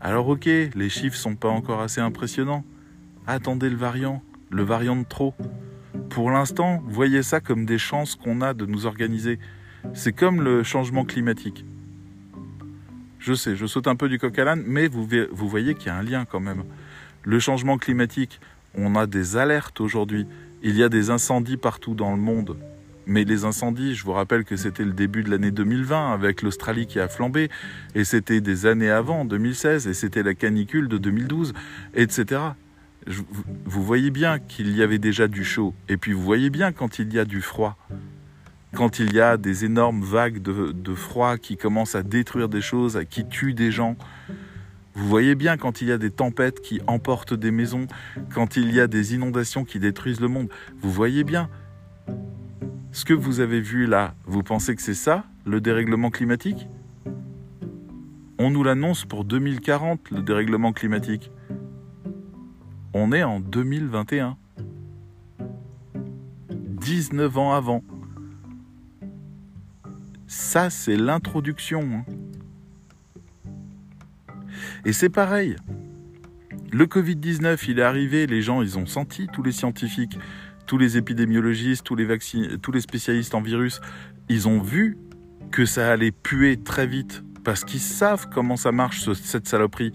Alors 0.00 0.28
ok, 0.28 0.44
les 0.44 0.88
chiffres 0.90 1.16
sont 1.16 1.34
pas 1.34 1.48
encore 1.48 1.80
assez 1.80 2.00
impressionnants. 2.00 2.64
Attendez 3.26 3.70
le 3.70 3.76
variant, 3.76 4.22
le 4.50 4.64
variant 4.64 4.96
de 4.96 5.04
trop. 5.04 5.34
Pour 6.10 6.30
l'instant, 6.30 6.82
voyez 6.86 7.22
ça 7.22 7.40
comme 7.40 7.64
des 7.64 7.78
chances 7.78 8.14
qu'on 8.14 8.42
a 8.42 8.52
de 8.52 8.66
nous 8.66 8.84
organiser. 8.84 9.38
C'est 9.94 10.12
comme 10.12 10.42
le 10.42 10.62
changement 10.62 11.04
climatique. 11.04 11.64
Je 13.18 13.32
sais, 13.32 13.56
je 13.56 13.66
saute 13.66 13.86
un 13.86 13.96
peu 13.96 14.08
du 14.08 14.18
coq 14.18 14.38
à 14.38 14.44
l'âne, 14.44 14.64
mais 14.66 14.88
vous, 14.88 15.08
vous 15.30 15.48
voyez 15.48 15.74
qu'il 15.74 15.86
y 15.86 15.90
a 15.90 15.96
un 15.96 16.02
lien 16.02 16.26
quand 16.26 16.40
même. 16.40 16.64
Le 17.22 17.38
changement 17.38 17.78
climatique, 17.78 18.40
on 18.74 18.94
a 18.96 19.06
des 19.06 19.36
alertes 19.36 19.80
aujourd'hui 19.80 20.26
il 20.62 20.76
y 20.76 20.82
a 20.82 20.88
des 20.88 21.10
incendies 21.10 21.56
partout 21.56 21.94
dans 21.94 22.12
le 22.12 22.20
monde. 22.20 22.56
Mais 23.06 23.24
les 23.24 23.44
incendies, 23.44 23.94
je 23.94 24.04
vous 24.04 24.12
rappelle 24.12 24.44
que 24.44 24.56
c'était 24.56 24.84
le 24.84 24.92
début 24.92 25.24
de 25.24 25.30
l'année 25.30 25.50
2020 25.50 26.12
avec 26.12 26.42
l'Australie 26.42 26.86
qui 26.86 27.00
a 27.00 27.08
flambé, 27.08 27.50
et 27.94 28.04
c'était 28.04 28.40
des 28.40 28.66
années 28.66 28.90
avant, 28.90 29.24
2016, 29.24 29.88
et 29.88 29.94
c'était 29.94 30.22
la 30.22 30.34
canicule 30.34 30.86
de 30.86 30.98
2012, 30.98 31.52
etc. 31.94 32.40
vous 33.06 33.82
voyez 33.82 34.10
bien 34.10 34.38
qu'il 34.38 34.76
y 34.76 34.82
avait 34.82 35.00
déjà 35.00 35.26
du 35.26 35.44
chaud, 35.44 35.74
et 35.88 35.96
puis 35.96 36.12
vous 36.12 36.22
voyez 36.22 36.48
bien 36.48 36.70
quand 36.70 37.00
il 37.00 37.12
y 37.12 37.18
a 37.18 37.24
du 37.24 37.40
froid, 37.40 37.76
quand 38.72 39.00
il 39.00 39.12
y 39.12 39.20
a 39.20 39.36
des 39.36 39.64
énormes 39.64 40.02
vagues 40.02 40.40
de, 40.40 40.70
de 40.70 40.94
froid 40.94 41.38
qui 41.38 41.56
commencent 41.56 41.96
à 41.96 42.04
détruire 42.04 42.48
des 42.48 42.60
choses, 42.62 43.00
qui 43.10 43.26
tuent 43.26 43.54
des 43.54 43.72
gens, 43.72 43.96
vous 44.94 45.08
voyez 45.08 45.34
bien 45.34 45.56
quand 45.56 45.80
il 45.80 45.88
y 45.88 45.92
a 45.92 45.98
des 45.98 46.10
tempêtes 46.10 46.60
qui 46.60 46.80
emportent 46.86 47.34
des 47.34 47.50
maisons, 47.50 47.86
quand 48.34 48.56
il 48.56 48.74
y 48.74 48.80
a 48.80 48.86
des 48.86 49.14
inondations 49.14 49.64
qui 49.64 49.78
détruisent 49.78 50.20
le 50.20 50.28
monde. 50.28 50.48
Vous 50.80 50.90
voyez 50.90 51.24
bien. 51.24 51.48
Ce 52.90 53.06
que 53.06 53.14
vous 53.14 53.40
avez 53.40 53.60
vu 53.60 53.86
là, 53.86 54.14
vous 54.26 54.42
pensez 54.42 54.76
que 54.76 54.82
c'est 54.82 54.92
ça, 54.92 55.24
le 55.46 55.62
dérèglement 55.62 56.10
climatique? 56.10 56.68
On 58.38 58.50
nous 58.50 58.62
l'annonce 58.62 59.06
pour 59.06 59.24
2040, 59.24 60.10
le 60.10 60.22
dérèglement 60.22 60.72
climatique. 60.72 61.30
On 62.92 63.12
est 63.12 63.22
en 63.22 63.40
2021. 63.40 64.36
19 66.50 67.38
ans 67.38 67.52
avant. 67.54 67.82
Ça, 70.26 70.68
c'est 70.68 70.96
l'introduction. 70.96 71.82
Hein. 71.82 72.04
Et 74.84 74.92
c'est 74.92 75.08
pareil. 75.08 75.56
Le 76.72 76.86
Covid-19, 76.86 77.64
il 77.68 77.78
est 77.78 77.82
arrivé, 77.82 78.26
les 78.26 78.42
gens, 78.42 78.62
ils 78.62 78.78
ont 78.78 78.86
senti, 78.86 79.28
tous 79.32 79.42
les 79.42 79.52
scientifiques, 79.52 80.18
tous 80.66 80.78
les 80.78 80.96
épidémiologistes, 80.96 81.84
tous 81.84 81.96
les, 81.96 82.80
spécialistes 82.80 83.34
en 83.34 83.42
virus, 83.42 83.80
ils 84.28 84.48
ont 84.48 84.60
vu 84.60 84.96
que 85.50 85.66
ça 85.66 85.92
allait 85.92 86.12
puer 86.12 86.56
très 86.56 86.86
vite 86.86 87.22
parce 87.44 87.64
qu'ils 87.64 87.80
savent 87.80 88.28
comment 88.32 88.56
ça 88.56 88.72
marche, 88.72 89.12
cette 89.12 89.46
saloperie. 89.46 89.92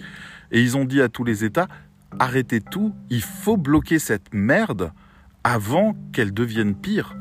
Et 0.52 0.62
ils 0.62 0.78
ont 0.78 0.86
dit 0.86 1.02
à 1.02 1.10
tous 1.10 1.24
les 1.24 1.44
États, 1.44 1.68
arrêtez 2.20 2.62
tout, 2.62 2.94
il 3.10 3.22
faut 3.22 3.58
bloquer 3.58 4.00
cette 4.00 4.34
merde 4.34 4.92
avant 5.44 5.96
qu'elle 6.14 6.34
devienne 6.34 6.76
pire. 6.76 7.16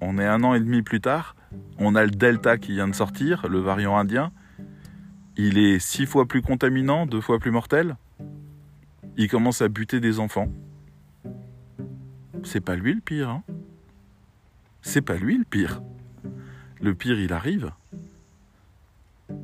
On 0.00 0.18
est 0.18 0.26
un 0.26 0.42
an 0.44 0.54
et 0.54 0.60
demi 0.60 0.82
plus 0.82 1.00
tard, 1.00 1.36
on 1.78 1.94
a 1.94 2.04
le 2.04 2.10
Delta 2.10 2.58
qui 2.58 2.72
vient 2.72 2.88
de 2.88 2.94
sortir, 2.94 3.46
le 3.48 3.60
variant 3.60 3.96
indien, 3.96 4.32
il 5.36 5.58
est 5.58 5.78
six 5.78 6.06
fois 6.06 6.26
plus 6.26 6.42
contaminant, 6.42 7.06
deux 7.06 7.20
fois 7.20 7.38
plus 7.38 7.50
mortel 7.50 7.96
il 9.16 9.28
commence 9.28 9.62
à 9.62 9.68
buter 9.68 10.00
des 10.00 10.18
enfants. 10.20 10.48
C'est 12.44 12.60
pas 12.60 12.76
lui 12.76 12.94
le 12.94 13.00
pire, 13.00 13.28
hein 13.28 13.42
C'est 14.80 15.02
pas 15.02 15.16
lui 15.16 15.38
le 15.38 15.44
pire. 15.44 15.82
Le 16.80 16.94
pire, 16.94 17.18
il 17.20 17.32
arrive. 17.32 17.72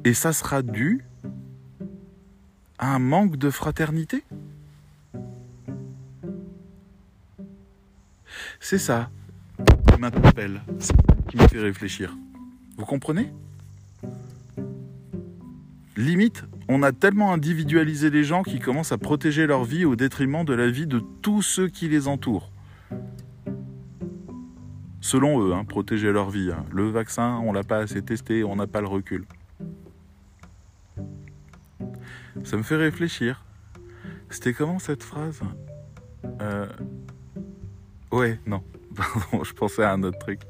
Et 0.05 0.15
ça 0.15 0.33
sera 0.33 0.63
dû 0.63 1.05
à 2.79 2.95
un 2.95 2.99
manque 2.99 3.37
de 3.37 3.51
fraternité. 3.51 4.25
C'est 8.61 8.79
ça 8.79 9.11
qui 9.89 10.01
m'interpelle, 10.01 10.63
qui 11.29 11.37
me 11.37 11.47
fait 11.47 11.61
réfléchir. 11.61 12.17
Vous 12.77 12.87
comprenez? 12.87 13.33
Limite, 15.99 16.45
on 16.69 16.85
a 16.85 16.93
tellement 16.93 17.33
individualisé 17.33 18.09
les 18.09 18.23
gens 18.23 18.45
qui 18.45 18.61
commencent 18.61 18.93
à 18.93 18.99
protéger 18.99 19.49
leur 19.49 19.65
vie 19.65 19.85
au 19.85 19.97
détriment 19.97 20.45
de 20.45 20.55
la 20.55 20.71
vie 20.71 20.87
de 20.87 21.03
tous 21.23 21.43
ceux 21.43 21.67
qui 21.67 21.89
les 21.89 22.07
entourent. 22.07 22.53
Selon 25.01 25.45
eux, 25.45 25.55
hein, 25.55 25.65
protéger 25.65 26.13
leur 26.13 26.31
vie. 26.31 26.53
Hein. 26.53 26.65
Le 26.71 26.89
vaccin, 26.89 27.43
on 27.45 27.53
l'a 27.53 27.65
pas 27.65 27.79
assez 27.79 28.01
testé, 28.01 28.45
on 28.45 28.55
n'a 28.55 28.69
pas 28.69 28.81
le 28.81 28.87
recul. 28.87 29.25
Ça 32.45 32.57
me 32.57 32.63
fait 32.63 32.77
réfléchir. 32.77 33.45
C'était 34.31 34.53
comment 34.53 34.79
cette 34.79 35.03
phrase? 35.03 35.41
Euh... 36.41 36.69
Ouais, 38.13 38.39
non. 38.47 38.63
je 39.43 39.53
pensais 39.53 39.83
à 39.83 39.95
un 39.95 40.05
autre 40.05 40.19
truc. 40.19 40.43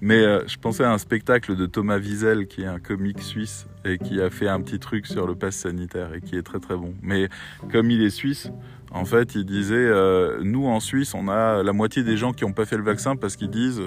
Mais 0.00 0.24
euh, 0.24 0.46
je 0.46 0.56
pensais 0.58 0.84
à 0.84 0.92
un 0.92 0.98
spectacle 0.98 1.56
de 1.56 1.66
Thomas 1.66 1.98
Wiesel, 1.98 2.46
qui 2.46 2.62
est 2.62 2.66
un 2.66 2.78
comique 2.78 3.20
suisse 3.20 3.66
et 3.84 3.98
qui 3.98 4.20
a 4.20 4.30
fait 4.30 4.48
un 4.48 4.60
petit 4.60 4.78
truc 4.78 5.06
sur 5.06 5.26
le 5.26 5.34
pass 5.34 5.56
sanitaire 5.56 6.14
et 6.14 6.20
qui 6.20 6.36
est 6.36 6.42
très 6.42 6.60
très 6.60 6.76
bon. 6.76 6.94
Mais 7.02 7.28
comme 7.70 7.90
il 7.90 8.02
est 8.02 8.10
suisse, 8.10 8.50
en 8.90 9.04
fait, 9.04 9.34
il 9.34 9.44
disait 9.44 9.74
euh, 9.74 10.40
nous 10.42 10.66
en 10.66 10.80
Suisse, 10.80 11.14
on 11.14 11.28
a 11.28 11.62
la 11.62 11.72
moitié 11.72 12.02
des 12.02 12.16
gens 12.16 12.32
qui 12.32 12.44
n'ont 12.44 12.52
pas 12.52 12.64
fait 12.64 12.76
le 12.76 12.84
vaccin 12.84 13.16
parce 13.16 13.36
qu'ils 13.36 13.50
disent 13.50 13.82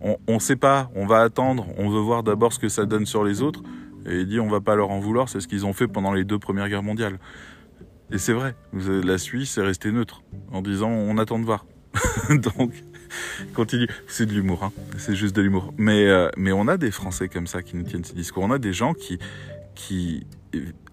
on 0.00 0.34
ne 0.34 0.38
sait 0.38 0.56
pas, 0.56 0.90
on 0.94 1.06
va 1.06 1.20
attendre, 1.20 1.66
on 1.76 1.88
veut 1.88 2.00
voir 2.00 2.22
d'abord 2.22 2.52
ce 2.52 2.58
que 2.58 2.68
ça 2.68 2.86
donne 2.86 3.06
sur 3.06 3.24
les 3.24 3.42
autres. 3.42 3.62
Et 4.06 4.20
il 4.20 4.26
dit 4.26 4.40
on 4.40 4.48
va 4.48 4.60
pas 4.60 4.76
leur 4.76 4.90
en 4.90 5.00
vouloir, 5.00 5.28
c'est 5.28 5.40
ce 5.40 5.48
qu'ils 5.48 5.66
ont 5.66 5.72
fait 5.72 5.88
pendant 5.88 6.12
les 6.12 6.24
deux 6.24 6.38
premières 6.38 6.68
guerres 6.68 6.82
mondiales. 6.82 7.18
Et 8.10 8.18
c'est 8.18 8.32
vrai, 8.32 8.54
la 8.72 9.18
Suisse 9.18 9.58
est 9.58 9.62
restée 9.62 9.92
neutre 9.92 10.22
en 10.52 10.62
disant 10.62 10.88
on 10.88 11.18
attend 11.18 11.38
de 11.38 11.44
voir. 11.44 11.66
Donc, 12.30 12.72
continue. 13.54 13.88
C'est 14.06 14.26
de 14.26 14.32
l'humour, 14.32 14.64
hein. 14.64 14.72
c'est 14.98 15.14
juste 15.14 15.34
de 15.36 15.42
l'humour. 15.42 15.72
Mais, 15.76 16.06
euh, 16.06 16.30
on 16.36 16.68
a 16.68 16.76
des 16.76 16.90
Français 16.90 17.28
comme 17.28 17.46
ça 17.46 17.62
qui 17.62 17.76
nous 17.76 17.84
tiennent 17.84 18.04
ces 18.04 18.14
discours. 18.14 18.42
On 18.42 18.50
a 18.50 18.58
des 18.58 18.72
gens 18.72 18.94
qui, 18.94 19.18
qui 19.74 20.26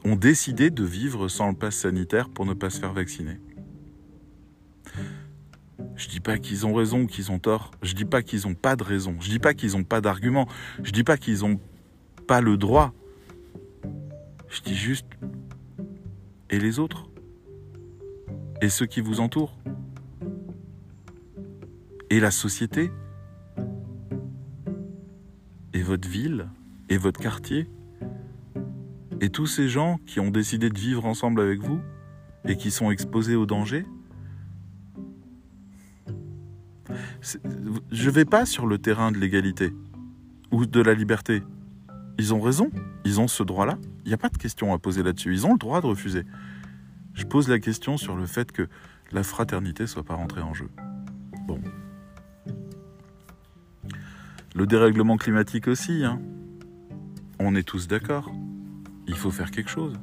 ont 0.03 0.15
décidé 0.15 0.69
de 0.69 0.83
vivre 0.83 1.27
sans 1.27 1.49
le 1.49 1.55
pass 1.55 1.75
sanitaire 1.75 2.29
pour 2.29 2.45
ne 2.45 2.53
pas 2.53 2.69
se 2.69 2.79
faire 2.79 2.93
vacciner. 2.93 3.39
Je 5.95 6.09
dis 6.09 6.19
pas 6.19 6.37
qu'ils 6.37 6.65
ont 6.65 6.73
raison 6.73 7.01
ou 7.01 7.07
qu'ils 7.07 7.31
ont 7.31 7.39
tort. 7.39 7.71
Je 7.81 7.93
dis 7.93 8.05
pas 8.05 8.21
qu'ils 8.21 8.47
ont 8.47 8.53
pas 8.53 8.75
de 8.75 8.83
raison. 8.83 9.15
Je 9.21 9.29
dis 9.29 9.39
pas 9.39 9.53
qu'ils 9.53 9.75
ont 9.75 9.83
pas 9.83 10.01
d'argument. 10.01 10.47
Je 10.83 10.91
dis 10.91 11.03
pas 11.03 11.17
qu'ils 11.17 11.45
ont 11.45 11.59
pas 12.27 12.41
le 12.41 12.57
droit. 12.57 12.93
Je 14.49 14.61
dis 14.61 14.75
juste 14.75 15.05
et 16.49 16.59
les 16.59 16.79
autres? 16.79 17.09
Et 18.61 18.69
ceux 18.69 18.85
qui 18.85 19.01
vous 19.01 19.19
entourent? 19.19 19.57
Et 22.09 22.19
la 22.19 22.31
société, 22.31 22.91
et 25.73 25.81
votre 25.81 26.07
ville, 26.07 26.49
et 26.89 26.97
votre 26.97 27.19
quartier, 27.19 27.69
et 29.21 29.29
tous 29.29 29.47
ces 29.47 29.69
gens 29.69 29.99
qui 30.05 30.19
ont 30.19 30.29
décidé 30.29 30.69
de 30.69 30.77
vivre 30.77 31.05
ensemble 31.05 31.41
avec 31.41 31.61
vous 31.61 31.79
et 32.45 32.57
qui 32.57 32.71
sont 32.71 32.91
exposés 32.91 33.35
au 33.35 33.45
danger? 33.45 33.85
Je 37.21 38.05
ne 38.05 38.11
vais 38.11 38.25
pas 38.25 38.45
sur 38.45 38.67
le 38.67 38.77
terrain 38.77 39.11
de 39.11 39.17
l'égalité 39.17 39.73
ou 40.51 40.65
de 40.65 40.81
la 40.81 40.93
liberté. 40.93 41.41
Ils 42.19 42.33
ont 42.33 42.39
raison, 42.39 42.69
ils 43.03 43.19
ont 43.19 43.27
ce 43.27 43.41
droit-là. 43.43 43.77
Il 44.05 44.09
n'y 44.09 44.13
a 44.13 44.17
pas 44.17 44.29
de 44.29 44.37
question 44.37 44.73
à 44.73 44.79
poser 44.79 45.01
là-dessus. 45.01 45.33
Ils 45.33 45.45
ont 45.47 45.53
le 45.53 45.57
droit 45.57 45.81
de 45.81 45.87
refuser. 45.87 46.23
Je 47.13 47.25
pose 47.25 47.49
la 47.49 47.59
question 47.59 47.97
sur 47.97 48.15
le 48.15 48.25
fait 48.25 48.51
que 48.51 48.67
la 49.11 49.23
fraternité 49.23 49.87
soit 49.87 50.03
pas 50.03 50.15
rentrée 50.15 50.41
en 50.41 50.53
jeu. 50.53 50.69
Bon, 51.47 51.59
le 54.55 54.65
dérèglement 54.65 55.17
climatique 55.17 55.67
aussi, 55.67 56.05
hein. 56.05 56.19
On 57.39 57.55
est 57.55 57.63
tous 57.63 57.87
d'accord. 57.87 58.31
Il 59.05 59.15
faut 59.15 59.29
faire 59.29 59.51
quelque 59.51 59.69
chose. 59.69 59.99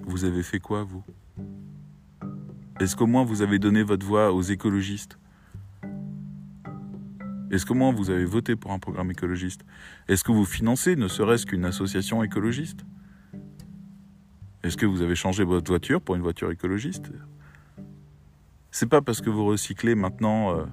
Vous 0.00 0.24
avez 0.24 0.42
fait 0.42 0.58
quoi, 0.58 0.84
vous? 0.84 1.04
Est-ce 2.80 2.96
qu'au 2.96 3.06
moins 3.06 3.22
vous 3.22 3.42
avez 3.42 3.58
donné 3.58 3.82
votre 3.82 4.06
voix 4.06 4.32
aux 4.32 4.40
écologistes? 4.40 5.18
Est-ce 7.50 7.66
qu'au 7.66 7.74
moins 7.74 7.92
vous 7.92 8.08
avez 8.08 8.24
voté 8.24 8.56
pour 8.56 8.72
un 8.72 8.78
programme 8.78 9.10
écologiste? 9.10 9.66
Est-ce 10.08 10.24
que 10.24 10.32
vous 10.32 10.46
financez 10.46 10.96
ne 10.96 11.06
serait-ce 11.06 11.44
qu'une 11.44 11.66
association 11.66 12.22
écologiste? 12.22 12.86
Est-ce 14.62 14.78
que 14.78 14.86
vous 14.86 15.02
avez 15.02 15.14
changé 15.14 15.44
votre 15.44 15.70
voiture 15.70 16.00
pour 16.00 16.14
une 16.14 16.22
voiture 16.22 16.50
écologiste? 16.50 17.10
C'est 18.70 18.88
pas 18.88 19.02
parce 19.02 19.20
que 19.20 19.28
vous 19.28 19.44
recyclez 19.44 19.94
maintenant 19.94 20.56
euh, 20.56 20.64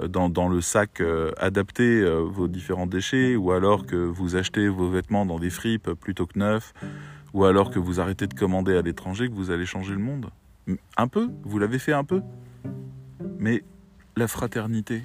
euh, 0.00 0.08
dans, 0.08 0.48
le 0.48 0.60
sac 0.60 1.00
euh, 1.00 1.30
adapté 1.38 2.00
euh, 2.00 2.20
vos 2.20 2.48
différents 2.48 2.86
déchets, 2.86 3.36
ou 3.36 3.52
alors 3.52 3.86
que 3.86 3.96
vous 3.96 4.36
achetez 4.36 4.68
vos 4.68 4.88
vêtements 4.88 5.26
dans 5.26 5.38
des 5.38 5.50
fripes 5.50 5.92
plutôt 5.94 6.26
que 6.26 6.38
neufs, 6.38 6.72
ou 7.34 7.44
alors 7.44 7.70
que 7.70 7.78
vous 7.78 8.00
arrêtez 8.00 8.26
de 8.26 8.34
commander 8.34 8.76
à 8.76 8.82
l'étranger, 8.82 9.28
que 9.28 9.34
vous 9.34 9.50
allez 9.50 9.66
changer 9.66 9.92
le 9.92 10.00
monde. 10.00 10.30
Un 10.96 11.08
peu, 11.08 11.30
vous 11.44 11.58
l'avez 11.58 11.78
fait 11.78 11.92
un 11.92 12.04
peu. 12.04 12.22
Mais 13.38 13.64
la 14.16 14.28
fraternité, 14.28 15.02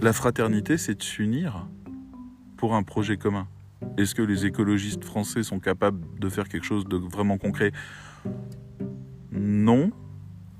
la 0.00 0.12
fraternité, 0.12 0.78
c'est 0.78 0.94
de 0.94 1.02
s'unir 1.02 1.66
pour 2.56 2.74
un 2.74 2.82
projet 2.82 3.16
commun. 3.16 3.46
Est-ce 3.96 4.14
que 4.14 4.22
les 4.22 4.46
écologistes 4.46 5.04
français 5.04 5.42
sont 5.42 5.58
capables 5.58 6.00
de 6.18 6.28
faire 6.28 6.48
quelque 6.48 6.64
chose 6.64 6.86
de 6.86 6.96
vraiment 6.96 7.38
concret? 7.38 7.72
Non. 9.32 9.90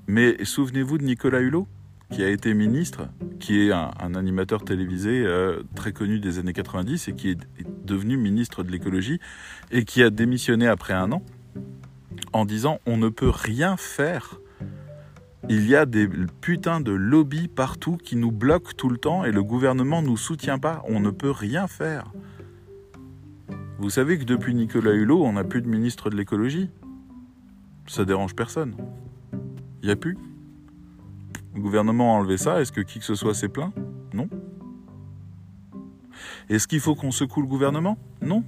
Mais 0.07 0.43
souvenez-vous 0.43 0.97
de 0.97 1.03
Nicolas 1.03 1.39
Hulot? 1.39 1.67
Qui 2.11 2.23
a 2.23 2.29
été 2.29 2.53
ministre, 2.53 3.07
qui 3.39 3.61
est 3.61 3.71
un, 3.71 4.15
animateur 4.15 4.63
télévisé 4.63 5.23
euh, 5.25 5.63
très 5.75 5.93
connu 5.93 6.19
des 6.19 6.39
années 6.39 6.53
90 6.53 7.07
et 7.07 7.13
qui 7.13 7.29
est 7.29 7.37
devenu 7.85 8.17
ministre 8.17 8.63
de 8.63 8.71
l'écologie 8.71 9.19
et 9.71 9.85
qui 9.85 10.03
a 10.03 10.09
démissionné 10.09 10.67
après 10.67 10.93
un 10.93 11.11
an 11.11 11.23
en 12.33 12.45
disant 12.45 12.79
on 12.85 12.97
ne 12.97 13.09
peut 13.09 13.29
rien 13.29 13.77
faire. 13.77 14.39
Il 15.49 15.67
y 15.67 15.75
a 15.75 15.85
des 15.85 16.07
putains 16.41 16.81
de 16.81 16.91
lobbies 16.91 17.47
partout 17.47 17.97
qui 17.97 18.15
nous 18.15 18.31
bloquent 18.31 18.73
tout 18.77 18.89
le 18.89 18.97
temps 18.97 19.25
et 19.25 19.31
le 19.31 19.43
gouvernement 19.43 20.01
ne 20.01 20.07
nous 20.07 20.17
soutient 20.17 20.59
pas. 20.59 20.83
On 20.87 20.99
ne 20.99 21.09
peut 21.09 21.31
rien 21.31 21.67
faire. 21.67 22.11
Vous 23.79 23.89
savez 23.89 24.19
que 24.19 24.23
depuis 24.25 24.53
Nicolas 24.53 24.93
Hulot, 24.93 25.23
on 25.23 25.33
n'a 25.33 25.43
plus 25.43 25.61
de 25.61 25.67
ministre 25.67 26.11
de 26.11 26.15
l'écologie. 26.15 26.69
Ça 27.87 28.05
dérange 28.05 28.35
personne. 28.35 28.75
Il 29.81 29.87
n'y 29.87 29.91
a 29.91 29.95
plus. 29.95 30.17
Le 31.55 31.61
gouvernement 31.61 32.15
a 32.15 32.19
enlevé 32.19 32.37
ça. 32.37 32.61
Est-ce 32.61 32.71
que 32.71 32.81
qui 32.81 32.99
que 32.99 33.05
ce 33.05 33.15
soit 33.15 33.33
s'est 33.33 33.49
plaint 33.49 33.73
Non. 34.13 34.29
Est-ce 36.49 36.67
qu'il 36.67 36.79
faut 36.79 36.95
qu'on 36.95 37.11
secoue 37.11 37.41
le 37.41 37.47
gouvernement? 37.47 37.97
Non. 38.21 38.43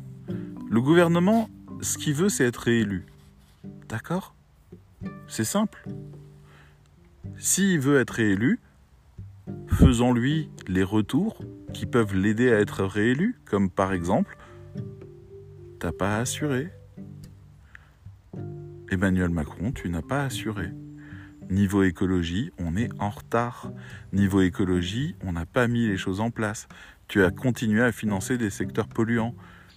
Le 0.70 0.82
gouvernement, 0.82 1.50
ce 1.82 1.98
qu'il 1.98 2.14
veut, 2.14 2.30
c'est 2.30 2.46
être 2.46 2.58
réélu. 2.58 3.06
D'accord? 3.90 4.34
C'est 5.28 5.44
simple. 5.44 5.86
S'il 7.38 7.80
veut 7.80 8.00
être 8.00 8.12
réélu, 8.12 8.60
faisons-lui 9.68 10.50
les 10.68 10.84
retours 10.84 11.44
qui 11.74 11.86
peuvent 11.86 12.16
l'aider 12.16 12.52
à 12.52 12.60
être 12.60 12.84
réélu, 12.84 13.36
comme 13.46 13.70
par 13.70 13.94
exemple, 13.94 14.38
t'as 15.80 15.92
pas 15.92 16.18
assuré. 16.18 16.72
Emmanuel 18.90 19.30
Macron, 19.30 19.72
tu 19.72 19.90
n'as 19.90 20.02
pas 20.02 20.24
assuré. 20.24 20.72
Niveau 21.54 21.84
écologie, 21.84 22.50
on 22.58 22.76
est 22.76 22.90
en 22.98 23.12
retard. 23.12 23.72
Niveau 24.12 24.42
écologie, 24.42 25.16
on 25.24 25.34
n'a 25.34 25.46
pas 25.46 25.68
mis 25.68 25.88
les 25.88 25.98
choses 25.98 26.20
en 26.20 26.32
place. 26.32 26.68
Tu 27.08 27.24
as 27.24 27.30
continué 27.30 27.84
à 27.84 27.92
financer 27.92 28.40
des 28.40 28.50
secteurs 28.50 28.88
polluants 28.88 29.36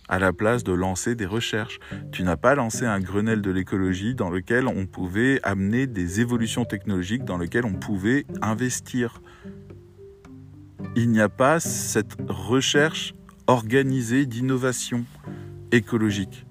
à 0.09 0.19
la 0.19 0.33
place 0.33 0.65
de 0.65 0.73
lancer 0.73 1.15
des 1.17 1.27
recherches. 1.27 1.79
Tu 2.13 2.23
n'as 2.23 2.39
pas 2.39 2.55
lancé 2.55 2.87
un 2.87 2.99
Grenelle 2.99 3.43
de 3.43 3.51
l'écologie 3.51 4.15
dans 4.15 4.31
lequel 4.31 4.69
on 4.69 4.87
pouvait 4.87 5.39
amener 5.43 5.87
des 5.87 6.23
évolutions 6.23 6.65
technologiques, 6.65 7.25
dans 7.25 7.37
lequel 7.37 7.67
on 7.67 7.75
pouvait 7.75 8.25
investir. 8.41 9.21
Il 10.95 11.11
n'y 11.11 11.21
a 11.21 11.29
pas 11.29 11.61
cette 11.61 12.17
recherche 12.27 13.15
organisée 13.49 14.25
d'innovation 14.25 15.05
écologique. 15.73 16.47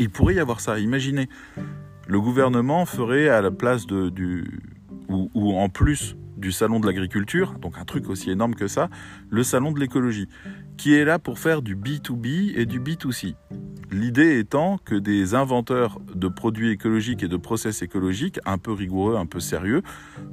Il 0.00 0.10
pourrait 0.10 0.34
y 0.34 0.40
avoir 0.40 0.58
ça. 0.58 0.80
Imaginez, 0.80 1.28
le 2.12 2.20
gouvernement 2.20 2.84
ferait 2.84 3.30
à 3.30 3.40
la 3.40 3.50
place 3.50 3.86
de, 3.86 4.10
du, 4.10 4.60
ou, 5.08 5.56
en 5.56 5.70
plus 5.70 6.14
du 6.36 6.52
salon 6.52 6.78
de 6.78 6.84
l'agriculture, 6.84 7.54
donc 7.58 7.78
un 7.78 7.86
truc 7.86 8.10
aussi 8.10 8.30
énorme 8.30 8.54
que 8.54 8.68
ça, 8.68 8.90
le 9.30 9.42
salon 9.42 9.72
de 9.72 9.80
l'écologie. 9.80 10.28
qui 10.76 10.92
est 10.92 11.06
là 11.06 11.18
pour 11.18 11.38
faire 11.38 11.62
du 11.62 11.74
B2B 11.74 12.52
et 12.54 12.66
du 12.66 12.80
B2C. 12.80 13.34
L'idée 13.90 14.38
étant 14.38 14.76
que 14.84 14.94
des 14.94 15.34
inventeurs 15.34 16.00
de 16.14 16.28
produits 16.28 16.68
écologiques 16.68 17.22
et 17.22 17.28
de 17.28 17.36
process 17.38 17.80
écologiques, 17.80 18.40
un 18.44 18.58
peu 18.58 18.72
rigoureux, 18.72 19.16
un 19.16 19.26
peu 19.26 19.40
sérieux, 19.40 19.82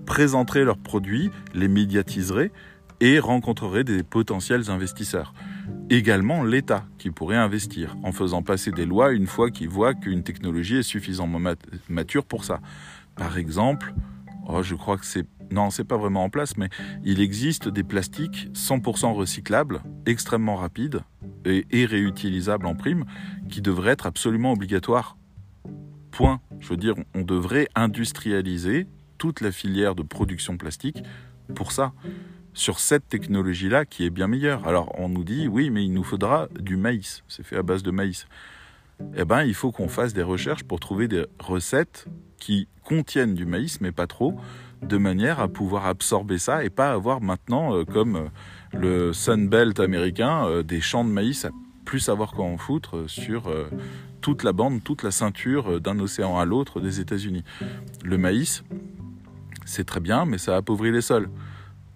présenteraient 0.06 0.66
leurs 0.66 0.80
produits, 0.80 1.32
les 1.54 1.70
médiatiseraient 1.70 2.52
et 3.00 3.20
rencontreraient 3.20 3.86
des 3.86 4.04
potentiels 4.04 4.70
investisseurs. 4.70 5.34
Également 5.92 6.44
l'État 6.44 6.86
qui 7.00 7.10
pourrait 7.10 7.36
investir 7.36 7.98
en 8.04 8.12
faisant 8.12 8.44
passer 8.44 8.72
des 8.72 8.86
lois 8.86 9.12
une 9.12 9.26
fois 9.26 9.50
qu'il 9.50 9.70
voit 9.70 9.96
qu'une 9.96 10.22
technologie 10.22 10.78
est 10.78 10.84
suffisamment 10.84 11.40
mature 11.90 12.26
pour 12.26 12.44
ça. 12.44 12.60
Par 13.16 13.40
exemple, 13.40 13.94
oh, 14.48 14.62
je 14.62 14.76
crois 14.76 14.98
que 14.98 15.06
c'est 15.06 15.26
non, 15.52 15.72
c'est 15.72 15.84
pas 15.84 15.98
vraiment 15.98 16.24
en 16.24 16.30
place, 16.30 16.58
mais 16.58 16.70
il 17.04 17.20
existe 17.20 17.70
des 17.70 17.84
plastiques 17.84 18.50
100% 18.54 19.14
recyclables, 19.14 19.82
extrêmement 20.06 20.56
rapides 20.56 21.02
et, 21.44 21.66
et, 21.72 21.88
réutilisables 21.88 22.68
en 22.68 22.76
prime, 22.76 23.06
qui 23.50 23.62
devraient 23.62 23.94
être 23.94 24.06
absolument 24.06 24.52
obligatoires. 24.52 25.18
Point. 26.12 26.40
Je 26.60 26.70
veux 26.70 26.78
dire, 26.78 26.94
on 27.16 27.22
devrait 27.22 27.68
industrialiser 27.74 28.86
toute 29.18 29.42
la 29.42 29.52
filière 29.52 29.96
de 29.96 30.04
production 30.04 30.56
plastique 30.56 31.02
pour 31.56 31.72
ça, 31.72 31.94
sur 32.54 32.80
cette 32.80 33.08
technologie-là 33.08 33.86
qui 33.86 34.06
est 34.06 34.10
bien 34.10 34.28
meilleure. 34.28 34.68
Alors 34.68 34.94
on 35.00 35.10
nous 35.10 35.24
dit, 35.24 35.48
oui, 35.48 35.70
mais 35.70 35.84
il 35.84 35.94
nous 35.94 36.04
faudra 36.04 36.48
du 36.60 36.78
maïs, 36.78 37.24
c'est 37.28 37.44
fait 37.44 37.58
à 37.58 37.64
base 37.64 37.84
de 37.84 37.92
maïs. 37.92 38.28
Eh 39.16 39.24
bien, 39.24 39.44
il 39.44 39.54
faut 39.54 39.72
qu'on 39.72 39.88
fasse 39.88 40.14
des 40.14 40.24
recherches 40.24 40.64
pour 40.64 40.80
trouver 40.80 41.08
des 41.08 41.26
recettes 41.40 42.06
qui 42.38 42.68
contiennent 42.84 43.34
du 43.34 43.46
maïs, 43.46 43.82
mais 43.82 43.92
pas 43.92 44.08
trop, 44.08 44.36
de 44.82 44.98
manière 44.98 45.40
à 45.40 45.48
pouvoir 45.48 45.86
absorber 45.86 46.38
ça 46.38 46.64
et 46.64 46.70
pas 46.70 46.92
avoir 46.92 47.22
maintenant, 47.22 47.76
euh, 47.76 47.86
comme 47.86 48.16
euh, 48.16 48.28
le 48.74 49.14
Sunbelt 49.14 49.80
américain, 49.80 50.46
euh, 50.48 50.64
des 50.64 50.82
champs 50.82 51.04
de 51.04 51.10
maïs 51.10 51.46
à 51.46 51.52
plus 51.86 52.00
savoir 52.00 52.32
quoi 52.32 52.46
en 52.46 52.58
foutre 52.58 53.10
sur 53.10 53.52
toute 54.22 54.44
la 54.44 54.54
bande, 54.54 54.84
toute 54.84 55.02
la 55.02 55.10
ceinture 55.10 55.82
d'un 55.82 55.98
océan 55.98 56.38
à 56.38 56.46
l'autre 56.46 56.80
des 56.82 57.00
États-Unis. 57.00 57.44
Le 58.04 58.16
maïs, 58.20 58.64
c'est 59.66 59.86
très 59.86 60.00
bien, 60.00 60.26
mais 60.26 60.38
ça 60.38 60.56
appauvrit 60.56 60.92
les 60.92 61.02
sols. 61.02 61.30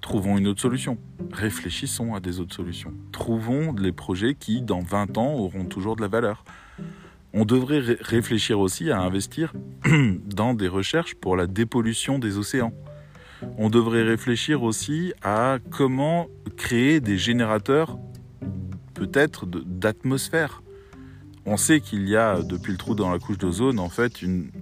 Trouvons 0.04 0.38
une 0.38 0.46
autre 0.46 0.62
solution. 0.62 1.00
Réfléchissons 1.32 2.14
à 2.14 2.20
des 2.20 2.40
autres 2.40 2.54
solutions. 2.54 2.94
Trouvons 3.12 3.74
les 3.74 3.92
projets 3.92 4.36
qui, 4.36 4.62
dans 4.62 4.82
20 4.82 5.18
ans, 5.18 5.34
auront 5.34 5.66
toujours 5.66 5.96
de 5.96 6.02
la 6.02 6.08
valeur 6.08 6.46
on 7.34 7.46
devrait 7.46 7.82
réfléchir 8.00 8.60
aussi 8.60 8.92
à 8.92 9.00
investir 9.02 9.54
dans 10.26 10.54
des 10.54 10.68
recherches 10.68 11.16
pour 11.16 11.36
la 11.36 11.48
dépollution 11.48 12.20
des 12.20 12.38
océans. 12.38 12.74
On 13.58 13.70
devrait 13.70 14.04
réfléchir 14.04 14.64
aussi 14.64 15.14
à 15.24 15.58
comment 15.72 16.28
créer 16.56 17.02
des 17.02 17.18
générateurs 17.18 17.98
peut-être 18.94 19.46
d'atmosphère. 19.48 20.62
On 21.46 21.58
sait 21.58 21.82
qu'il 21.82 22.08
y 22.08 22.16
a, 22.16 22.42
depuis 22.42 22.72
le 22.72 22.78
trou 22.78 22.96
dans 22.96 23.12
la 23.12 23.20
couche 23.20 23.38
d'ozone, 23.38 23.78
en 23.80 23.90
fait, 23.90 24.22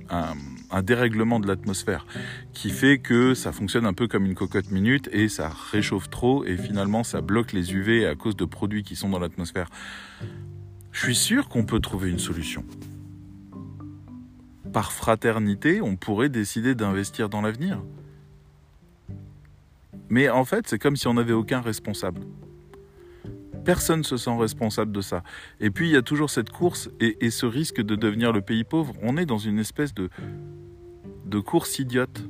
un, 0.09 0.33
un, 0.71 0.81
dérèglement 0.81 1.39
de 1.39 1.47
l'atmosphère 1.47 2.07
qui 2.53 2.71
fait 2.71 2.97
que 2.97 3.35
ça 3.35 3.51
fonctionne 3.51 3.85
un 3.85 3.93
peu 3.93 4.07
comme 4.07 4.25
une 4.25 4.33
cocotte 4.33 4.71
minute 4.71 5.07
et 5.11 5.29
ça 5.29 5.51
réchauffe 5.71 6.09
trop 6.09 6.43
et 6.43 6.57
finalement 6.57 7.03
ça 7.03 7.21
bloque 7.21 7.53
les 7.53 7.73
UV 7.73 8.07
à 8.07 8.15
cause 8.15 8.35
de 8.35 8.45
produits 8.45 8.81
qui 8.81 8.95
sont 8.95 9.09
dans 9.09 9.19
l'atmosphère. 9.19 9.69
Je 10.91 10.99
suis 10.99 11.15
sûr 11.15 11.49
qu'on 11.49 11.65
peut 11.65 11.79
trouver 11.79 12.09
une 12.09 12.19
solution. 12.19 12.65
Par 14.73 14.91
fraternité, 14.91 15.81
on 15.81 15.95
pourrait 15.95 16.29
décider 16.29 16.73
d'investir 16.73 17.29
dans 17.29 17.41
l'avenir. 17.41 17.81
Mais 20.09 20.29
en 20.29 20.45
fait, 20.45 20.67
c'est 20.67 20.79
comme 20.79 20.95
si 20.95 21.07
on 21.07 21.13
n'avait 21.13 21.33
aucun 21.33 21.61
responsable. 21.61 22.21
Personne 23.63 23.99
ne 23.99 24.03
se 24.03 24.17
sent 24.17 24.35
responsable 24.37 24.91
de 24.91 25.01
ça. 25.01 25.23
Et 25.59 25.69
puis, 25.69 25.89
il 25.89 25.93
y 25.93 25.97
a 25.97 26.01
toujours 26.01 26.29
cette 26.29 26.49
course 26.49 26.89
et, 26.99 27.29
ce 27.29 27.45
risque 27.45 27.81
de 27.81 27.95
devenir 27.95 28.31
le 28.31 28.41
pays 28.41 28.63
pauvre. 28.63 28.93
On 29.01 29.17
est 29.17 29.25
dans 29.25 29.37
une 29.37 29.59
espèce 29.59 29.93
de, 29.93 30.09
de 31.25 31.39
course 31.39 31.79
idiote. 31.79 32.23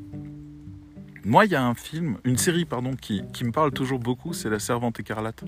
Moi, 1.23 1.45
il 1.45 1.51
y 1.51 1.55
a 1.55 1.63
un 1.63 1.75
film, 1.75 2.17
une 2.23 2.37
série, 2.37 2.65
pardon, 2.65 2.95
qui, 2.95 3.21
qui 3.33 3.43
me 3.43 3.51
parle 3.51 3.71
toujours 3.71 3.99
beaucoup, 3.99 4.33
c'est 4.33 4.49
La 4.49 4.59
Servante 4.59 4.99
écarlate 4.99 5.43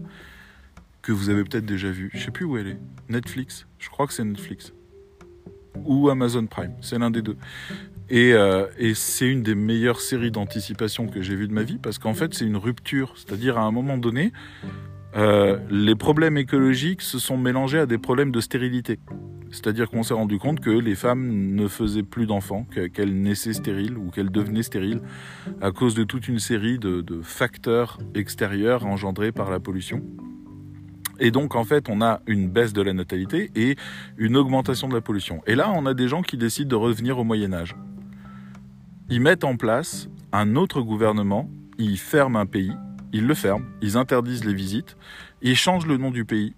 que 1.04 1.12
vous 1.12 1.30
avez 1.30 1.43
peut-être 1.43 1.65
déjà 1.65 1.91
vu. 1.91 2.10
Je 2.13 2.24
sais 2.24 2.32
plus 2.32 2.46
où 2.46 2.58
elle 2.58 2.67
est. 2.67 2.80
Netflix. 3.10 3.67
Je 3.78 3.89
crois 3.89 4.08
que 4.08 4.13
c'est 4.13 4.24
Netflix. 4.24 4.74
Ou 5.86 6.10
Amazon 6.10 6.48
Prime. 6.48 6.74
C'est 6.82 6.98
l'un 6.98 7.12
des 7.12 7.22
deux. 7.22 7.38
Et, 8.10 8.34
euh, 8.34 8.67
et 8.78 8.93
c'est 8.93 9.28
une 9.28 9.43
des 9.43 9.56
meilleures 9.56 10.00
séries 10.00 10.32
d'anticipation 10.32 11.08
que 11.08 11.22
j'ai 11.22 11.36
vues 11.36 11.48
de 11.48 11.54
ma 11.54 11.63
vie 11.63 11.78
parce 11.78 12.00
qu'en 12.00 12.13
fait 12.13 12.34
c'est 12.34 12.46
une 12.46 12.58
rupture. 12.58 13.13
C'est-à-dire 13.17 13.58
à 13.58 13.62
un 13.62 13.72
moment 13.72 13.98
donné, 13.98 14.32
euh, 15.15 15.60
les 15.69 15.95
problèmes 15.95 16.38
écologiques 16.38 17.02
se 17.02 17.19
sont 17.19 17.38
mélangés 17.38 17.80
à 17.80 17.86
des 17.86 17.97
problèmes 17.97 18.32
de 18.32 18.41
stérilité. 18.41 18.99
C'est-à-dire 19.52 19.89
qu'on 19.89 20.02
s'est 20.02 20.15
rendu 20.15 20.39
compte 20.39 20.60
que 20.60 20.71
les 20.71 20.95
femmes 20.95 21.54
ne 21.54 21.67
faisaient 21.67 22.02
plus 22.04 22.26
d'enfants, 22.26 22.65
qu'elles 22.93 23.21
naissaient 23.21 23.54
stériles 23.54 23.97
ou 23.97 24.10
qu'elles 24.10 24.32
devenaient 24.32 24.63
stériles 24.63 25.02
à 25.62 25.71
cause 25.71 25.93
de 25.93 26.04
toute 26.04 26.28
une 26.28 26.39
série 26.39 26.80
de, 26.80 27.02
de 27.02 27.21
facteurs 27.21 27.99
extérieurs 28.15 28.86
engendrés 28.86 29.32
par 29.32 29.52
la 29.52 29.60
pollution. 29.60 30.02
Et 31.19 31.30
donc, 31.30 31.56
en 31.56 31.63
fait, 31.63 31.89
on 31.89 32.02
a 32.02 32.21
une 32.26 32.49
baisse 32.49 32.73
de 32.73 32.82
la 32.82 32.93
natalité 32.93 33.52
et 33.56 33.76
une 34.17 34.36
augmentation 34.36 34.88
de 34.88 34.95
la 34.95 35.02
pollution. 35.02 35.41
Et 35.45 35.54
là, 35.54 35.71
on 35.76 35.86
a 35.86 35.93
des 35.93 36.08
gens 36.08 36.23
qui 36.23 36.38
décident 36.38 36.69
de 36.69 36.76
revenir 36.76 37.19
au 37.19 37.23
Moyen 37.23 37.54
Âge. 37.54 37.76
Ils 39.10 39.21
mettent 39.21 39.43
en 39.43 39.56
place 39.56 40.10
un 40.32 40.56
autre 40.56 40.82
gouvernement, 40.82 41.49
ils 41.78 41.99
ferment 41.99 42.39
un 42.39 42.47
pays, 42.47 42.73
ils 43.13 43.26
le 43.26 43.34
ferment, 43.34 43.65
ils 43.82 43.95
interdisent 43.95 44.43
les 44.43 44.54
visites, 44.54 44.97
ils 45.41 45.56
changent 45.56 45.88
le 45.88 45.97
nom 45.97 46.12
du 46.12 46.26
pays 46.26 46.56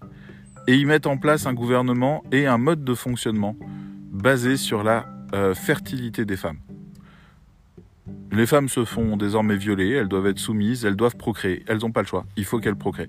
et 0.66 0.74
ils 0.74 0.86
mettent 0.86 1.06
en 1.06 1.16
place 1.16 1.46
un 1.46 1.54
gouvernement 1.54 2.24
et 2.32 2.46
un 2.46 2.58
mode 2.58 2.82
de 2.82 2.94
fonctionnement 2.94 3.56
basé 4.10 4.56
sur 4.56 4.82
la 4.82 5.06
euh, 5.34 5.54
fertilité 5.54 6.24
des 6.24 6.36
femmes. 6.36 6.58
Les 8.32 8.46
femmes 8.46 8.68
se 8.68 8.84
font 8.84 9.16
désormais 9.16 9.56
violer, 9.56 9.90
elles 9.90 10.08
doivent 10.08 10.26
être 10.26 10.38
soumises, 10.38 10.84
elles 10.84 10.96
doivent 10.96 11.16
procréer, 11.16 11.64
elles 11.68 11.78
n'ont 11.78 11.92
pas 11.92 12.02
le 12.02 12.06
choix, 12.06 12.26
il 12.36 12.44
faut 12.44 12.58
qu'elles 12.58 12.76
procréent. 12.76 13.08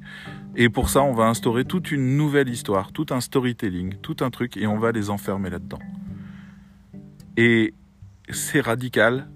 Et 0.56 0.70
pour 0.70 0.90
ça, 0.90 1.02
on 1.02 1.14
va 1.14 1.26
instaurer 1.26 1.66
toute 1.66 1.92
une 1.92 2.18
nouvelle 2.18 2.50
histoire, 2.50 2.92
tout 2.92 3.08
un 3.10 3.22
storytelling, 3.22 3.96
tout 4.02 4.18
un 4.22 4.30
truc, 4.30 4.58
et 4.58 4.68
on 4.68 4.78
va 4.78 4.92
les 4.92 5.10
enfermer 5.10 5.50
là-dedans. 5.50 5.80
Et 7.36 7.74
c'est 8.30 8.62
radical. 8.62 9.28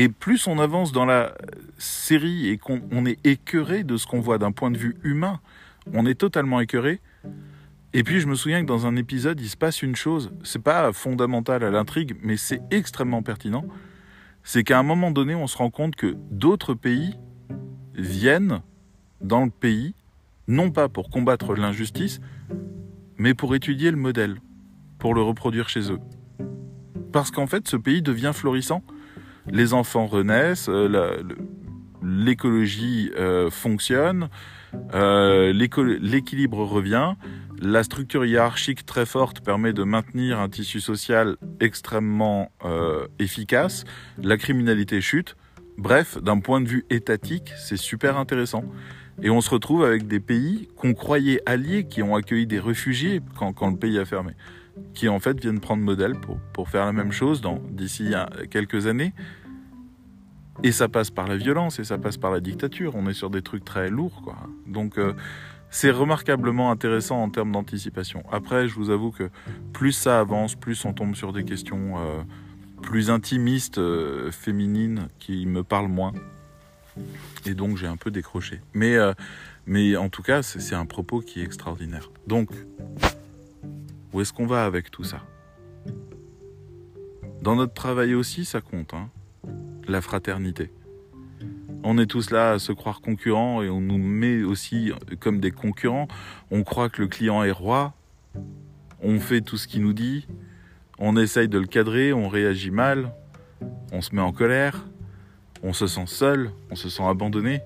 Et 0.00 0.08
plus 0.08 0.46
on 0.46 0.58
avance 0.58 0.92
dans 0.92 1.04
la 1.04 1.34
série 1.76 2.48
et 2.48 2.56
qu'on 2.56 3.04
est 3.04 3.18
écœuré 3.26 3.84
de 3.84 3.98
ce 3.98 4.06
qu'on 4.06 4.20
voit 4.20 4.38
d'un 4.38 4.50
point 4.50 4.70
de 4.70 4.78
vue 4.78 4.96
humain, 5.02 5.40
on 5.92 6.06
est 6.06 6.14
totalement 6.14 6.58
écœuré. 6.58 7.02
Et 7.92 8.02
puis 8.02 8.18
je 8.18 8.26
me 8.26 8.34
souviens 8.34 8.62
que 8.62 8.66
dans 8.66 8.86
un 8.86 8.96
épisode, 8.96 9.38
il 9.42 9.50
se 9.50 9.58
passe 9.58 9.82
une 9.82 9.94
chose, 9.94 10.32
c'est 10.42 10.62
pas 10.62 10.90
fondamental 10.94 11.62
à 11.62 11.70
l'intrigue, 11.70 12.16
mais 12.22 12.38
c'est 12.38 12.62
extrêmement 12.70 13.22
pertinent. 13.22 13.66
C'est 14.42 14.64
qu'à 14.64 14.78
un 14.78 14.82
moment 14.82 15.10
donné, 15.10 15.34
on 15.34 15.46
se 15.46 15.58
rend 15.58 15.68
compte 15.68 15.96
que 15.96 16.16
d'autres 16.30 16.72
pays 16.72 17.18
viennent 17.94 18.62
dans 19.20 19.44
le 19.44 19.50
pays 19.50 19.94
non 20.48 20.70
pas 20.70 20.88
pour 20.88 21.10
combattre 21.10 21.54
l'injustice, 21.54 22.22
mais 23.18 23.34
pour 23.34 23.54
étudier 23.54 23.90
le 23.90 23.98
modèle, 23.98 24.40
pour 24.98 25.12
le 25.12 25.20
reproduire 25.20 25.68
chez 25.68 25.92
eux. 25.92 26.00
Parce 27.12 27.30
qu'en 27.30 27.46
fait, 27.46 27.68
ce 27.68 27.76
pays 27.76 28.00
devient 28.00 28.32
florissant. 28.32 28.82
Les 29.52 29.74
enfants 29.74 30.06
renaissent, 30.06 30.68
euh, 30.68 31.22
l'écologie 32.02 33.10
euh, 33.16 33.50
fonctionne, 33.50 34.28
euh, 34.94 35.52
l'équilibre 35.52 36.64
revient, 36.64 37.14
la 37.60 37.82
structure 37.82 38.24
hiérarchique 38.24 38.86
très 38.86 39.06
forte 39.06 39.40
permet 39.40 39.72
de 39.72 39.82
maintenir 39.82 40.38
un 40.38 40.48
tissu 40.48 40.80
social 40.80 41.36
extrêmement 41.58 42.50
efficace, 43.18 43.84
la 44.16 44.38
criminalité 44.38 45.02
chute. 45.02 45.36
Bref, 45.76 46.16
d'un 46.22 46.40
point 46.40 46.62
de 46.62 46.68
vue 46.68 46.86
étatique, 46.88 47.52
c'est 47.58 47.76
super 47.76 48.16
intéressant. 48.16 48.64
Et 49.22 49.28
on 49.28 49.42
se 49.42 49.50
retrouve 49.50 49.84
avec 49.84 50.06
des 50.06 50.20
pays 50.20 50.68
qu'on 50.76 50.94
croyait 50.94 51.42
alliés, 51.44 51.84
qui 51.84 52.02
ont 52.02 52.16
accueilli 52.16 52.46
des 52.46 52.60
réfugiés 52.60 53.20
quand, 53.36 53.70
le 53.70 53.76
pays 53.76 53.98
a 53.98 54.06
fermé, 54.06 54.32
qui 54.94 55.10
en 55.10 55.20
fait 55.20 55.38
viennent 55.38 55.60
prendre 55.60 55.82
modèle 55.82 56.14
pour, 56.14 56.38
pour 56.54 56.70
faire 56.70 56.86
la 56.86 56.92
même 56.92 57.12
chose 57.12 57.42
d'ici 57.70 58.14
quelques 58.50 58.86
années. 58.86 59.12
Et 60.62 60.72
ça 60.72 60.88
passe 60.88 61.10
par 61.10 61.26
la 61.26 61.36
violence 61.38 61.78
et 61.78 61.84
ça 61.84 61.96
passe 61.96 62.18
par 62.18 62.30
la 62.30 62.40
dictature. 62.40 62.94
On 62.94 63.08
est 63.08 63.14
sur 63.14 63.30
des 63.30 63.40
trucs 63.40 63.64
très 63.64 63.88
lourds, 63.88 64.20
quoi. 64.22 64.36
Donc 64.66 64.98
euh, 64.98 65.14
c'est 65.70 65.90
remarquablement 65.90 66.70
intéressant 66.70 67.22
en 67.22 67.30
termes 67.30 67.52
d'anticipation. 67.52 68.24
Après, 68.30 68.68
je 68.68 68.74
vous 68.74 68.90
avoue 68.90 69.10
que 69.10 69.30
plus 69.72 69.92
ça 69.92 70.20
avance, 70.20 70.54
plus 70.54 70.84
on 70.84 70.92
tombe 70.92 71.14
sur 71.14 71.32
des 71.32 71.44
questions 71.44 71.98
euh, 71.98 72.20
plus 72.82 73.10
intimistes, 73.10 73.78
euh, 73.78 74.30
féminines, 74.30 75.08
qui 75.18 75.46
me 75.46 75.62
parlent 75.62 75.88
moins. 75.88 76.12
Et 77.46 77.54
donc 77.54 77.78
j'ai 77.78 77.86
un 77.86 77.96
peu 77.96 78.10
décroché. 78.10 78.60
Mais, 78.74 78.96
mais 79.64 79.96
en 79.96 80.10
tout 80.10 80.22
cas, 80.22 80.42
c'est 80.42 80.74
un 80.74 80.84
propos 80.84 81.20
qui 81.20 81.40
est 81.40 81.44
extraordinaire. 81.44 82.10
Donc, 82.26 82.50
où 84.12 84.20
est-ce 84.20 84.34
qu'on 84.34 84.46
va 84.46 84.66
avec 84.66 84.90
tout 84.90 85.04
ça? 85.04 85.22
Dans 87.40 87.56
notre 87.56 87.72
travail 87.72 88.14
aussi, 88.14 88.44
ça 88.44 88.60
compte. 88.60 88.92
Hein 88.92 89.08
la 89.88 90.00
fraternité. 90.00 90.70
On 91.82 91.96
est 91.98 92.06
tous 92.06 92.30
là 92.30 92.52
à 92.52 92.58
se 92.58 92.72
croire 92.72 93.00
concurrents 93.00 93.62
et 93.62 93.70
on 93.70 93.80
nous 93.80 93.98
met 93.98 94.42
aussi 94.42 94.92
comme 95.18 95.40
des 95.40 95.50
concurrents. 95.50 96.08
On 96.50 96.62
croit 96.62 96.90
que 96.90 97.02
le 97.02 97.08
client 97.08 97.42
est 97.42 97.50
roi. 97.50 97.94
On 99.02 99.18
fait 99.18 99.40
tout 99.40 99.56
ce 99.56 99.66
qu'il 99.66 99.82
nous 99.82 99.94
dit. 99.94 100.26
On 100.98 101.16
essaye 101.16 101.48
de 101.48 101.58
le 101.58 101.66
cadrer, 101.66 102.12
on 102.12 102.28
réagit 102.28 102.70
mal. 102.70 103.12
On 103.92 104.02
se 104.02 104.14
met 104.14 104.20
en 104.20 104.32
colère. 104.32 104.86
On 105.62 105.72
se 105.72 105.86
sent 105.86 106.06
seul, 106.06 106.50
on 106.70 106.74
se 106.74 106.88
sent 106.88 107.02
abandonné. 107.02 107.60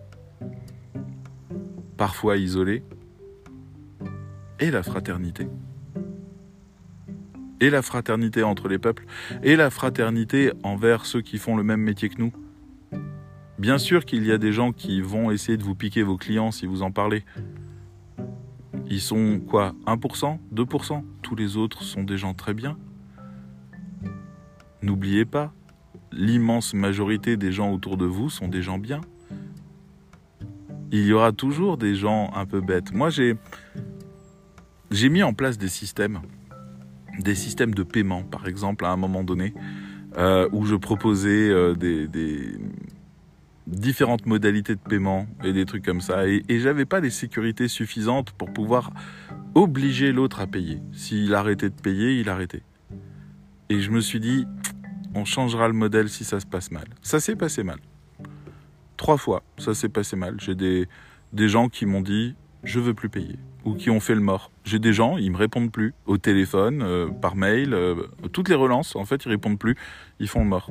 Parfois 1.97 2.37
isolé. 2.37 2.83
Et 4.61 4.71
la 4.71 4.83
fraternité 4.83 5.49
et 7.61 7.71
la 7.71 7.83
fraternité 7.83 8.43
entre 8.43 8.69
les 8.69 8.79
peuples, 8.79 9.05
et 9.43 9.57
la 9.57 9.71
fraternité 9.71 10.53
envers 10.63 11.07
ceux 11.07 11.21
qui 11.21 11.39
font 11.39 11.57
le 11.57 11.63
même 11.63 11.81
métier 11.81 12.09
que 12.09 12.21
nous. 12.21 12.33
Bien 13.59 13.79
sûr 13.79 14.05
qu'il 14.05 14.27
y 14.27 14.33
a 14.33 14.39
des 14.39 14.53
gens 14.53 14.73
qui 14.73 15.01
vont 15.01 15.31
essayer 15.31 15.57
de 15.57 15.63
vous 15.63 15.75
piquer 15.75 16.03
vos 16.03 16.17
clients 16.17 16.51
si 16.51 16.67
vous 16.67 16.83
en 16.83 16.91
parlez. 16.91 17.25
Ils 18.89 19.01
sont 19.01 19.41
quoi 19.41 19.75
1% 19.87 20.39
2% 20.55 21.03
Tous 21.23 21.37
les 21.37 21.57
autres 21.57 21.83
sont 21.83 22.03
des 22.03 22.19
gens 22.19 22.35
très 22.35 22.53
bien. 22.53 22.77
N'oubliez 24.83 25.25
pas, 25.25 25.53
l'immense 26.13 26.75
majorité 26.75 27.37
des 27.37 27.53
gens 27.53 27.73
autour 27.73 27.97
de 27.97 28.05
vous 28.05 28.29
sont 28.29 28.49
des 28.49 28.61
gens 28.61 28.79
bien. 28.79 29.01
Il 30.91 31.07
y 31.07 31.13
aura 31.13 31.33
toujours 31.33 31.79
des 31.79 31.95
gens 31.95 32.31
un 32.35 32.47
peu 32.47 32.61
bêtes. 32.61 32.93
Moi, 32.93 33.11
j'ai 33.11 33.37
j'ai 34.91 35.09
mis 35.09 35.23
en 35.23 35.33
place 35.33 35.59
des 35.59 35.69
systèmes 35.69 36.21
des 37.19 37.35
systèmes 37.35 37.75
de 37.75 37.83
paiement, 37.83 38.23
par 38.23 38.47
exemple, 38.47 38.85
à 38.85 38.91
un 38.91 38.97
moment 38.97 39.25
donné, 39.25 39.55
euh, 40.17 40.49
où 40.53 40.65
je 40.65 40.77
proposais 40.77 41.51
euh, 41.51 41.75
des, 41.75 42.59
différentes 43.67 44.27
modalités 44.27 44.75
de 44.75 44.81
paiement 44.81 45.27
et 45.43 45.53
des 45.53 45.65
trucs 45.65 45.85
comme 45.85 46.01
ça. 46.01 46.29
Et, 46.29 46.43
et 46.49 46.61
j'avais 46.61 46.85
pas 46.85 47.01
les 47.01 47.11
sécurités 47.11 47.69
suffisantes 47.69 48.33
pour 48.33 48.53
pouvoir 48.53 48.93
obliger 49.55 50.13
l'autre 50.13 50.41
à 50.41 50.47
payer. 50.47 50.81
S'il 50.93 51.35
arrêtait 51.35 51.71
de 51.71 51.81
payer, 51.81 52.21
il 52.21 52.29
arrêtait. 52.29 52.63
Et 53.71 53.81
je 53.81 53.91
me 53.91 54.01
suis 54.01 54.21
dit, 54.21 54.47
on 55.15 55.25
changera 55.25 55.69
le 55.69 55.75
modèle 55.75 56.09
si 56.09 56.25
ça 56.25 56.41
se 56.41 56.47
passe 56.47 56.71
mal. 56.71 56.87
Ça 57.01 57.21
s'est 57.21 57.37
passé 57.37 57.63
mal. 57.63 57.79
Trois 58.97 59.17
fois, 59.17 59.43
ça 59.59 59.75
s'est 59.75 59.89
passé 59.89 60.17
mal. 60.17 60.37
J'ai 60.41 60.55
des, 60.55 60.87
des 61.33 61.49
gens 61.49 61.69
qui 61.69 61.87
m'ont 61.87 62.03
dit, 62.03 62.35
je 62.65 62.81
veux 62.81 62.95
plus 62.95 63.09
payer 63.09 63.39
ou 63.65 63.75
qui 63.75 63.91
ont 63.91 64.01
fait 64.01 64.15
le 64.15 64.21
mort. 64.21 64.51
J'ai 64.65 64.79
des 64.79 64.93
gens, 64.93 65.17
ils 65.17 65.31
me 65.31 65.37
répondent 65.37 65.73
plus 65.73 65.95
au 66.07 66.19
téléphone, 66.19 66.83
euh, 66.83 67.09
par 67.09 67.37
mail, 67.37 67.75
euh, 67.75 67.95
toutes 68.33 68.49
les 68.49 68.55
relances, 68.55 68.97
en 68.97 69.05
fait, 69.05 69.25
ils 69.25 69.31
répondent 69.31 69.59
plus, 69.59 69.77
ils 70.21 70.29
font 70.29 70.41
le 70.41 70.49
mort. 70.49 70.71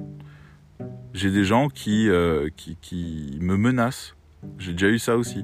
J'ai 1.14 1.32
des 1.32 1.44
gens 1.44 1.70
qui, 1.70 2.10
euh, 2.10 2.50
qui, 2.56 2.78
qui 2.82 3.38
me 3.42 3.58
menacent. 3.58 4.16
J'ai 4.58 4.74
déjà 4.74 4.90
eu 4.90 5.00
ça 5.00 5.18
aussi. 5.18 5.44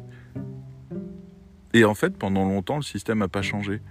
Et 1.73 1.85
en 1.85 1.93
fait, 1.93 2.17
pendant 2.17 2.45
longtemps, 2.45 2.77
le 2.77 2.83
système 2.83 3.19
n'a 3.19 3.27
pas 3.27 3.41
changé. 3.41 3.81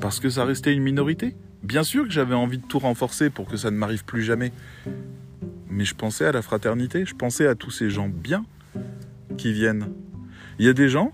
Parce 0.00 0.20
que 0.20 0.28
ça 0.28 0.44
restait 0.44 0.72
une 0.72 0.82
minorité. 0.82 1.36
Bien 1.62 1.82
sûr 1.82 2.04
que 2.04 2.10
j'avais 2.10 2.34
envie 2.34 2.58
de 2.58 2.66
tout 2.66 2.78
renforcer 2.78 3.30
pour 3.30 3.46
que 3.46 3.56
ça 3.56 3.70
ne 3.70 3.76
m'arrive 3.76 4.04
plus 4.04 4.22
jamais. 4.22 4.52
Mais 5.68 5.84
je 5.84 5.94
pensais 5.94 6.24
à 6.24 6.32
la 6.32 6.42
fraternité, 6.42 7.04
je 7.04 7.14
pensais 7.14 7.46
à 7.46 7.54
tous 7.54 7.70
ces 7.70 7.90
gens 7.90 8.08
bien 8.08 8.44
qui 9.38 9.52
viennent. 9.52 9.88
Il 10.58 10.66
y 10.66 10.68
a 10.68 10.72
des 10.72 10.88
gens, 10.88 11.12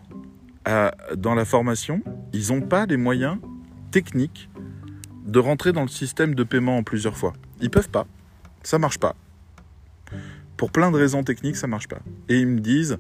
dans 1.16 1.34
la 1.34 1.44
formation, 1.44 2.02
ils 2.32 2.48
n'ont 2.52 2.60
pas 2.60 2.86
les 2.86 2.96
moyens 2.96 3.38
techniques 3.90 4.48
de 5.26 5.38
rentrer 5.38 5.72
dans 5.72 5.82
le 5.82 5.88
système 5.88 6.34
de 6.34 6.44
paiement 6.44 6.78
en 6.78 6.82
plusieurs 6.82 7.16
fois. 7.16 7.34
Ils 7.60 7.70
peuvent 7.70 7.88
pas. 7.88 8.06
Ça 8.62 8.78
marche 8.78 8.98
pas. 8.98 9.14
Pour 10.56 10.70
plein 10.70 10.90
de 10.90 10.96
raisons 10.96 11.22
techniques, 11.22 11.56
ça 11.56 11.66
marche 11.66 11.88
pas. 11.88 12.00
Et 12.28 12.40
ils 12.40 12.46
me 12.46 12.60
disent 12.60 12.98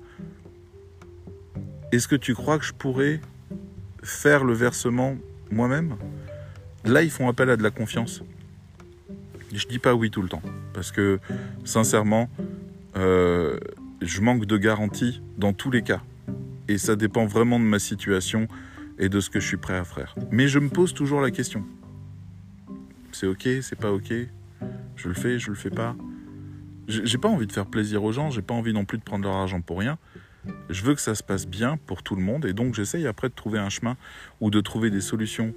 Est-ce 1.92 2.06
que 2.08 2.16
tu 2.16 2.34
crois 2.34 2.58
que 2.58 2.64
je 2.64 2.72
pourrais 2.72 3.20
faire 4.02 4.44
le 4.44 4.52
versement 4.52 5.16
moi-même? 5.50 5.96
Là, 6.84 7.02
ils 7.02 7.10
font 7.10 7.28
appel 7.28 7.50
à 7.50 7.56
de 7.56 7.62
la 7.62 7.70
confiance. 7.70 8.22
Je 9.52 9.66
dis 9.66 9.78
pas 9.78 9.94
oui 9.94 10.10
tout 10.10 10.22
le 10.22 10.28
temps. 10.28 10.42
Parce 10.72 10.92
que, 10.92 11.18
sincèrement, 11.64 12.28
euh, 12.96 13.58
je 14.02 14.20
manque 14.20 14.44
de 14.44 14.56
garantie 14.56 15.22
dans 15.36 15.52
tous 15.52 15.70
les 15.70 15.82
cas 15.82 16.02
et 16.68 16.78
ça 16.78 16.96
dépend 16.96 17.26
vraiment 17.26 17.58
de 17.58 17.64
ma 17.64 17.78
situation 17.78 18.48
et 18.98 19.08
de 19.08 19.20
ce 19.20 19.30
que 19.30 19.40
je 19.40 19.46
suis 19.46 19.56
prêt 19.56 19.76
à 19.76 19.84
faire. 19.84 20.14
Mais 20.30 20.48
je 20.48 20.58
me 20.58 20.68
pose 20.68 20.94
toujours 20.94 21.20
la 21.20 21.30
question. 21.30 21.64
C'est 23.12 23.26
ok, 23.26 23.48
c'est 23.62 23.78
pas 23.78 23.92
ok, 23.92 24.12
je 24.96 25.08
le 25.08 25.14
fais, 25.14 25.38
je 25.38 25.50
le 25.50 25.56
fais 25.56 25.70
pas. 25.70 25.96
J'ai 26.88 27.18
pas 27.18 27.28
envie 27.28 27.46
de 27.46 27.52
faire 27.52 27.66
plaisir 27.66 28.04
aux 28.04 28.12
gens, 28.12 28.30
j'ai 28.30 28.42
pas 28.42 28.54
envie 28.54 28.72
non 28.72 28.84
plus 28.84 28.98
de 28.98 29.02
prendre 29.02 29.24
leur 29.24 29.34
argent 29.34 29.60
pour 29.60 29.78
rien. 29.78 29.98
Je 30.70 30.84
veux 30.84 30.94
que 30.94 31.00
ça 31.00 31.16
se 31.16 31.22
passe 31.24 31.46
bien 31.46 31.76
pour 31.76 32.04
tout 32.04 32.14
le 32.14 32.22
monde 32.22 32.44
et 32.44 32.52
donc 32.52 32.74
j'essaye 32.74 33.06
après 33.06 33.28
de 33.28 33.34
trouver 33.34 33.58
un 33.58 33.68
chemin 33.68 33.96
ou 34.40 34.50
de 34.50 34.60
trouver 34.60 34.90
des 34.90 35.00
solutions 35.00 35.54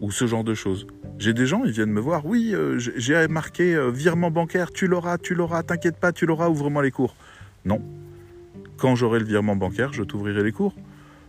ou 0.00 0.12
ce 0.12 0.26
genre 0.26 0.44
de 0.44 0.54
choses. 0.54 0.86
J'ai 1.18 1.32
des 1.32 1.46
gens, 1.46 1.64
ils 1.64 1.72
viennent 1.72 1.90
me 1.90 2.00
voir, 2.00 2.24
oui, 2.24 2.54
euh, 2.54 2.78
j'ai 2.78 3.26
marqué 3.26 3.74
euh, 3.74 3.90
virement 3.90 4.30
bancaire, 4.30 4.70
tu 4.70 4.86
l'auras, 4.86 5.18
tu 5.18 5.34
l'auras, 5.34 5.64
t'inquiète 5.64 5.98
pas, 5.98 6.12
tu 6.12 6.26
l'auras, 6.26 6.48
ouvre-moi 6.48 6.84
les 6.84 6.92
cours. 6.92 7.16
Non, 7.64 7.82
quand 8.78 8.94
j'aurai 8.94 9.18
le 9.18 9.24
virement 9.26 9.56
bancaire, 9.56 9.92
je 9.92 10.02
t'ouvrirai 10.02 10.42
les 10.42 10.52
cours. 10.52 10.74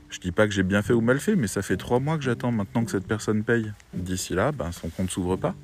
Je 0.10 0.20
dis 0.20 0.32
pas 0.32 0.48
que 0.48 0.54
j'ai 0.54 0.64
bien 0.64 0.82
fait 0.82 0.94
ou 0.94 1.02
mal 1.02 1.20
fait, 1.20 1.36
mais 1.36 1.48
ça 1.48 1.62
fait 1.62 1.78
trois 1.78 2.00
mois 2.00 2.18
que 2.18 2.24
j'attends 2.24 2.52
maintenant 2.52 2.86
que 2.86 2.92
cette 2.92 3.06
personne 3.08 3.44
paye. 3.44 3.72
D'ici 3.94 4.34
là, 4.34 4.52
ben, 4.52 4.72
son 4.72 4.90
compte 4.90 5.12
s'ouvre 5.12 5.36
pas. 5.36 5.56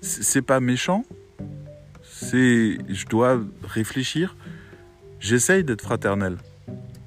C'est 0.00 0.42
pas 0.42 0.60
méchant. 0.60 1.04
C'est, 2.02 2.78
je 2.88 3.06
dois 3.06 3.40
réfléchir. 3.62 4.36
J'essaye 5.18 5.64
d'être 5.64 5.82
fraternel, 5.82 6.36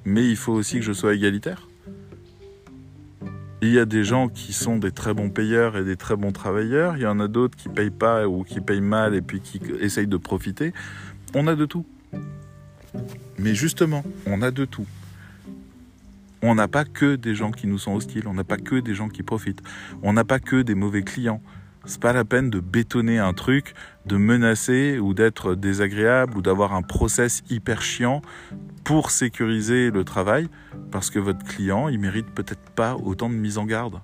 mais 0.04 0.28
il 0.28 0.36
faut 0.36 0.52
aussi 0.52 0.76
que 0.76 0.84
je 0.84 0.92
sois 0.92 1.14
égalitaire. 1.14 1.68
Il 3.62 3.70
y 3.70 3.78
a 3.78 3.84
des 3.84 4.04
gens 4.04 4.28
qui 4.28 4.52
sont 4.52 4.76
des 4.76 4.92
très 4.92 5.14
bons 5.14 5.30
payeurs 5.30 5.76
et 5.76 5.84
des 5.84 5.96
très 5.96 6.16
bons 6.16 6.32
travailleurs. 6.32 6.96
Il 6.96 7.02
y 7.02 7.06
en 7.06 7.20
a 7.20 7.28
d'autres 7.28 7.56
qui 7.56 7.68
payent 7.68 7.90
pas 7.90 8.28
ou 8.28 8.44
qui 8.44 8.60
payent 8.60 8.80
mal 8.80 9.14
et 9.14 9.22
puis 9.22 9.40
qui 9.40 9.60
essayent 9.80 10.06
de 10.06 10.16
profiter. 10.16 10.72
On 11.34 11.46
a 11.46 11.54
de 11.54 11.64
tout. 11.64 11.86
Mais 13.38 13.54
justement, 13.54 14.04
on 14.26 14.42
a 14.42 14.50
de 14.50 14.64
tout. 14.64 14.86
On 16.42 16.54
n'a 16.54 16.68
pas 16.68 16.84
que 16.84 17.16
des 17.16 17.34
gens 17.34 17.50
qui 17.50 17.66
nous 17.66 17.78
sont 17.78 17.94
hostiles, 17.94 18.28
on 18.28 18.34
n'a 18.34 18.44
pas 18.44 18.58
que 18.58 18.76
des 18.76 18.94
gens 18.94 19.08
qui 19.08 19.22
profitent, 19.22 19.62
on 20.02 20.12
n'a 20.12 20.24
pas 20.24 20.38
que 20.38 20.62
des 20.62 20.74
mauvais 20.74 21.02
clients. 21.02 21.42
C'est 21.84 22.00
pas 22.00 22.12
la 22.12 22.24
peine 22.24 22.50
de 22.50 22.60
bétonner 22.60 23.18
un 23.18 23.32
truc, 23.32 23.74
de 24.06 24.16
menacer 24.16 24.98
ou 24.98 25.14
d'être 25.14 25.54
désagréable 25.54 26.36
ou 26.36 26.42
d'avoir 26.42 26.74
un 26.74 26.82
process 26.82 27.42
hyper 27.48 27.82
chiant 27.82 28.20
pour 28.84 29.10
sécuriser 29.10 29.90
le 29.90 30.04
travail 30.04 30.48
parce 30.90 31.10
que 31.10 31.18
votre 31.18 31.44
client, 31.44 31.88
il 31.88 31.98
mérite 31.98 32.26
peut-être 32.26 32.70
pas 32.70 32.94
autant 32.94 33.30
de 33.30 33.34
mise 33.34 33.58
en 33.58 33.64
garde. 33.64 34.00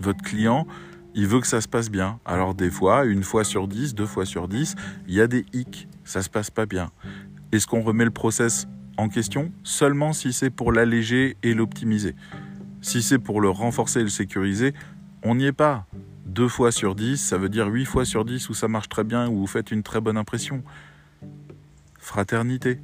Votre 0.00 0.22
client, 0.22 0.66
il 1.14 1.26
veut 1.26 1.40
que 1.40 1.46
ça 1.46 1.60
se 1.60 1.68
passe 1.68 1.90
bien. 1.90 2.18
Alors 2.24 2.54
des 2.54 2.70
fois, 2.70 3.04
une 3.04 3.22
fois 3.22 3.44
sur 3.44 3.68
dix, 3.68 3.94
deux 3.94 4.06
fois 4.06 4.24
sur 4.24 4.48
dix, 4.48 4.74
il 5.08 5.14
y 5.14 5.20
a 5.20 5.26
des 5.26 5.44
hicks 5.52 5.88
ça 6.10 6.22
se 6.22 6.28
passe 6.28 6.50
pas 6.50 6.66
bien. 6.66 6.90
Est-ce 7.52 7.68
qu'on 7.68 7.82
remet 7.82 8.04
le 8.04 8.10
process 8.10 8.66
en 8.96 9.08
question 9.08 9.52
seulement 9.62 10.12
si 10.12 10.32
c'est 10.32 10.50
pour 10.50 10.72
l'alléger 10.72 11.36
et 11.44 11.54
l'optimiser? 11.54 12.16
Si 12.82 13.00
c'est 13.00 13.20
pour 13.20 13.40
le 13.40 13.48
renforcer 13.48 14.00
et 14.00 14.02
le 14.02 14.08
sécuriser, 14.08 14.74
on 15.22 15.36
n'y 15.36 15.44
est 15.44 15.52
pas. 15.52 15.86
Deux 16.26 16.48
fois 16.48 16.72
sur 16.72 16.96
dix, 16.96 17.16
ça 17.16 17.38
veut 17.38 17.48
dire 17.48 17.68
huit 17.68 17.84
fois 17.84 18.04
sur 18.04 18.24
dix 18.24 18.48
où 18.48 18.54
ça 18.54 18.66
marche 18.66 18.88
très 18.88 19.04
bien, 19.04 19.28
où 19.28 19.38
vous 19.38 19.46
faites 19.46 19.70
une 19.70 19.84
très 19.84 20.00
bonne 20.00 20.16
impression. 20.16 20.64
Fraternité. 22.00 22.80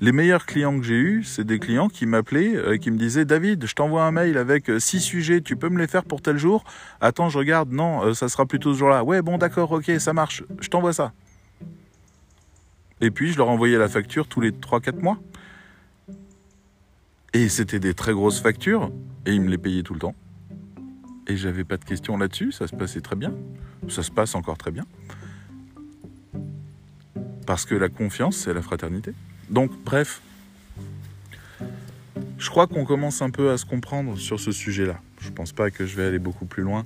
Les 0.00 0.12
meilleurs 0.12 0.44
clients 0.44 0.78
que 0.78 0.84
j'ai 0.84 0.98
eus, 0.98 1.24
c'est 1.24 1.44
des 1.44 1.58
clients 1.58 1.88
qui 1.88 2.04
m'appelaient, 2.04 2.56
euh, 2.56 2.76
qui 2.76 2.90
me 2.90 2.98
disaient 2.98 3.24
David, 3.24 3.66
je 3.66 3.74
t'envoie 3.74 4.04
un 4.04 4.10
mail 4.10 4.36
avec 4.36 4.68
euh, 4.68 4.78
six 4.78 5.00
sujets, 5.00 5.40
tu 5.40 5.56
peux 5.56 5.68
me 5.68 5.78
les 5.78 5.86
faire 5.86 6.04
pour 6.04 6.20
tel 6.20 6.36
jour? 6.36 6.64
Attends, 7.00 7.28
je 7.30 7.38
regarde, 7.38 7.72
non, 7.72 8.02
euh, 8.04 8.14
ça 8.14 8.28
sera 8.28 8.44
plutôt 8.44 8.74
ce 8.74 8.78
jour-là. 8.78 9.02
Ouais, 9.02 9.22
bon, 9.22 9.38
d'accord, 9.38 9.72
ok, 9.72 9.90
ça 9.98 10.12
marche, 10.12 10.42
je 10.60 10.68
t'envoie 10.68 10.92
ça. 10.92 11.12
Et 13.00 13.10
puis, 13.10 13.32
je 13.32 13.38
leur 13.38 13.48
envoyais 13.48 13.78
la 13.78 13.88
facture 13.88 14.26
tous 14.26 14.40
les 14.40 14.50
3-4 14.50 15.00
mois. 15.00 15.18
Et 17.32 17.48
c'était 17.48 17.80
des 17.80 17.94
très 17.94 18.12
grosses 18.12 18.40
factures, 18.40 18.92
et 19.26 19.32
ils 19.32 19.40
me 19.40 19.48
les 19.48 19.58
payaient 19.58 19.82
tout 19.82 19.94
le 19.94 20.00
temps. 20.00 20.14
Et 21.26 21.36
j'avais 21.36 21.64
pas 21.64 21.78
de 21.78 21.84
questions 21.84 22.18
là-dessus, 22.18 22.52
ça 22.52 22.66
se 22.66 22.76
passait 22.76 23.00
très 23.00 23.16
bien. 23.16 23.32
Ça 23.88 24.02
se 24.02 24.10
passe 24.10 24.34
encore 24.34 24.58
très 24.58 24.70
bien. 24.70 24.84
Parce 27.46 27.64
que 27.64 27.74
la 27.74 27.88
confiance, 27.88 28.36
c'est 28.36 28.54
la 28.54 28.62
fraternité. 28.62 29.12
Donc, 29.50 29.70
bref, 29.84 30.20
je 32.38 32.50
crois 32.50 32.66
qu'on 32.66 32.84
commence 32.84 33.22
un 33.22 33.30
peu 33.30 33.50
à 33.50 33.58
se 33.58 33.64
comprendre 33.64 34.18
sur 34.18 34.40
ce 34.40 34.52
sujet-là. 34.52 35.00
Je 35.20 35.30
pense 35.30 35.52
pas 35.52 35.70
que 35.70 35.86
je 35.86 35.96
vais 35.96 36.04
aller 36.04 36.18
beaucoup 36.18 36.44
plus 36.44 36.62
loin. 36.62 36.84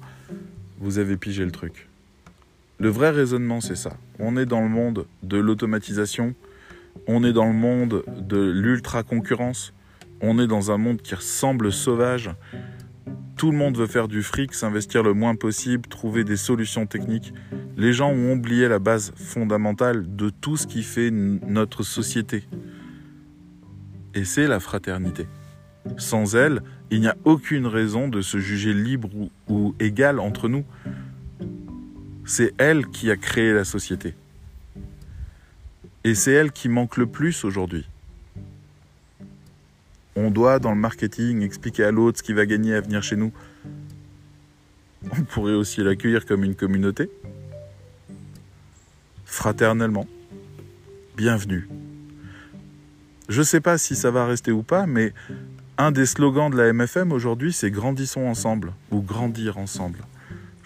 Vous 0.78 0.98
avez 0.98 1.16
pigé 1.16 1.44
le 1.44 1.50
truc. 1.50 1.88
Le 2.78 2.88
vrai 2.88 3.10
raisonnement, 3.10 3.60
c'est 3.60 3.76
ça. 3.76 3.96
On 4.20 4.36
est 4.36 4.46
dans 4.46 4.60
le 4.60 4.68
monde 4.68 5.06
de 5.24 5.36
l'automatisation, 5.36 6.34
on 7.08 7.24
est 7.24 7.32
dans 7.32 7.46
le 7.46 7.52
monde 7.52 8.04
de 8.06 8.38
l'ultra-concurrence, 8.38 9.72
on 10.20 10.38
est 10.38 10.46
dans 10.46 10.70
un 10.70 10.78
monde 10.78 11.02
qui 11.02 11.14
ressemble 11.14 11.72
sauvage. 11.72 12.30
Tout 13.36 13.52
le 13.52 13.56
monde 13.56 13.76
veut 13.76 13.86
faire 13.86 14.08
du 14.08 14.22
fric, 14.22 14.52
s'investir 14.52 15.02
le 15.02 15.14
moins 15.14 15.36
possible, 15.36 15.88
trouver 15.88 16.24
des 16.24 16.36
solutions 16.36 16.86
techniques. 16.86 17.32
Les 17.76 17.92
gens 17.92 18.10
ont 18.10 18.32
oublié 18.32 18.66
la 18.66 18.80
base 18.80 19.12
fondamentale 19.14 20.16
de 20.16 20.30
tout 20.30 20.56
ce 20.56 20.66
qui 20.66 20.82
fait 20.82 21.10
notre 21.12 21.84
société. 21.84 22.44
Et 24.14 24.24
c'est 24.24 24.48
la 24.48 24.58
fraternité. 24.58 25.26
Sans 25.96 26.34
elle, 26.34 26.62
il 26.90 27.00
n'y 27.00 27.06
a 27.06 27.16
aucune 27.24 27.66
raison 27.66 28.08
de 28.08 28.22
se 28.22 28.38
juger 28.38 28.74
libre 28.74 29.08
ou, 29.14 29.30
ou 29.48 29.74
égal 29.78 30.18
entre 30.18 30.48
nous. 30.48 30.64
C'est 32.24 32.52
elle 32.58 32.88
qui 32.88 33.10
a 33.10 33.16
créé 33.16 33.52
la 33.54 33.64
société. 33.64 34.14
Et 36.02 36.14
c'est 36.14 36.32
elle 36.32 36.50
qui 36.50 36.68
manque 36.68 36.96
le 36.96 37.06
plus 37.06 37.44
aujourd'hui. 37.44 37.86
On 40.20 40.32
doit, 40.32 40.58
dans 40.58 40.72
le 40.72 40.76
marketing, 40.76 41.42
expliquer 41.42 41.84
à 41.84 41.92
l'autre 41.92 42.18
ce 42.18 42.22
qu'il 42.24 42.34
va 42.34 42.44
gagner 42.44 42.74
à 42.74 42.80
venir 42.80 43.04
chez 43.04 43.14
nous. 43.14 43.30
On 45.12 45.22
pourrait 45.22 45.54
aussi 45.54 45.80
l'accueillir 45.80 46.26
comme 46.26 46.42
une 46.42 46.56
communauté. 46.56 47.08
Fraternellement. 49.24 50.08
Bienvenue. 51.16 51.68
Je 53.28 53.38
ne 53.38 53.44
sais 53.44 53.60
pas 53.60 53.78
si 53.78 53.94
ça 53.94 54.10
va 54.10 54.26
rester 54.26 54.50
ou 54.50 54.64
pas, 54.64 54.86
mais 54.86 55.12
un 55.76 55.92
des 55.92 56.04
slogans 56.04 56.50
de 56.50 56.56
la 56.56 56.72
MFM 56.72 57.12
aujourd'hui, 57.12 57.52
c'est 57.52 57.70
grandissons 57.70 58.26
ensemble 58.26 58.72
ou 58.90 59.00
grandir 59.00 59.56
ensemble. 59.56 60.00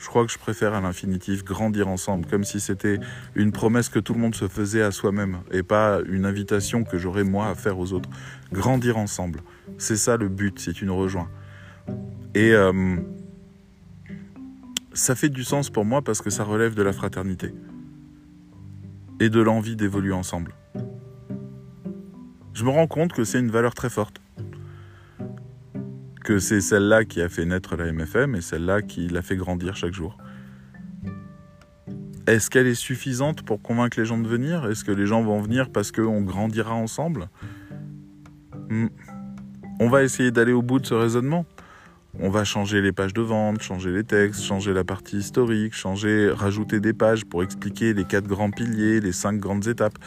Je 0.03 0.09
crois 0.09 0.26
que 0.26 0.32
je 0.32 0.38
préfère 0.38 0.74
à 0.74 0.80
l'infinitif 0.80 1.44
grandir 1.44 1.86
ensemble, 1.86 2.26
comme 2.26 2.42
si 2.42 2.59
c'était 2.59 2.98
une 3.36 3.53
promesse 3.53 3.88
que 3.88 4.00
tout 4.00 4.14
le 4.14 4.18
monde 4.18 4.34
se 4.34 4.48
faisait 4.48 4.82
à 4.82 4.90
soi-même 4.90 5.38
et 5.53 5.62
pas 5.62 6.00
une 6.09 6.26
invitation 6.26 6.82
que 6.82 6.98
j'aurais 6.98 7.22
moi 7.22 7.46
à 7.46 7.55
faire 7.55 7.78
aux 7.78 7.92
autres. 7.92 8.09
Grandir 8.53 8.98
ensemble, 8.98 9.42
c'est 9.78 9.96
ça 9.96 10.16
le 10.16 10.28
but 10.28 10.59
si 10.59 10.72
tu 10.72 10.86
nous 10.86 10.96
rejoins. 10.96 11.28
Et 12.34 12.53
euh, 12.53 12.96
ça 14.92 15.14
fait 15.14 15.28
du 15.28 15.44
sens 15.44 15.70
pour 15.70 15.84
moi 15.84 16.03
parce 16.03 16.20
que 16.20 16.30
ça 16.30 16.42
relève 16.42 16.74
de 16.74 16.82
la 16.82 16.92
fraternité 16.92 17.55
et 19.20 19.30
de 19.30 19.40
l'envie 19.40 19.76
d'évoluer 19.76 20.14
ensemble. 20.14 20.53
Je 22.55 22.64
me 22.64 22.70
rends 22.70 22.88
compte 22.88 23.12
que 23.12 23.22
c'est 23.22 23.38
une 23.38 23.53
valeur 23.53 23.72
très 23.72 23.88
forte 23.88 24.20
que 26.23 26.39
c'est 26.39 26.61
celle-là 26.61 27.05
qui 27.05 27.20
a 27.20 27.29
fait 27.29 27.45
naître 27.45 27.77
la 27.77 27.93
MFM 27.93 28.35
et 28.35 28.41
celle-là 28.41 28.83
qui 28.83 29.09
l'a 29.09 29.23
fait 29.23 29.37
grandir 29.37 29.77
chaque 29.77 29.93
jour. 29.93 30.16
Est-ce 32.27 32.51
qu'elle 32.51 32.68
est 32.68 32.75
suffisante 32.75 33.43
pour 33.43 33.61
convaincre 33.61 33.99
les 33.99 34.07
gens 34.07 34.18
de 34.18 34.29
venir? 34.29 34.66
Est-ce 34.66 34.85
que 34.85 34.93
les 34.93 35.07
gens 35.07 35.23
vont 35.23 35.41
venir 35.41 35.70
parce 35.70 35.91
qu'on 35.91 36.23
grandira 36.23 36.75
ensemble? 36.75 37.29
Hmm. 38.68 38.87
On 39.81 39.89
va 39.89 40.05
essayer 40.05 40.31
d'aller 40.31 40.53
au 40.53 40.62
bout 40.62 40.79
de 40.79 40.87
ce 40.87 40.95
raisonnement. 40.95 41.45
On 42.20 42.29
va 42.29 42.45
changer 42.45 42.83
les 42.83 42.93
pages 42.93 43.14
de 43.14 43.23
vente, 43.23 43.62
changer 43.62 43.91
les 43.91 44.05
textes, 44.05 44.43
changer 44.43 44.73
la 44.73 44.85
partie 44.85 45.16
historique, 45.16 45.75
changer, 45.75 46.31
rajouter 46.31 46.79
des 46.79 46.93
pages 46.93 47.25
pour 47.25 47.43
expliquer 47.43 47.95
les 47.95 48.05
quatre 48.05 48.29
grands 48.29 48.51
piliers, 48.51 49.01
les 49.01 49.12
cinq 49.12 49.39
grandes 49.41 49.66
étapes. 49.66 49.99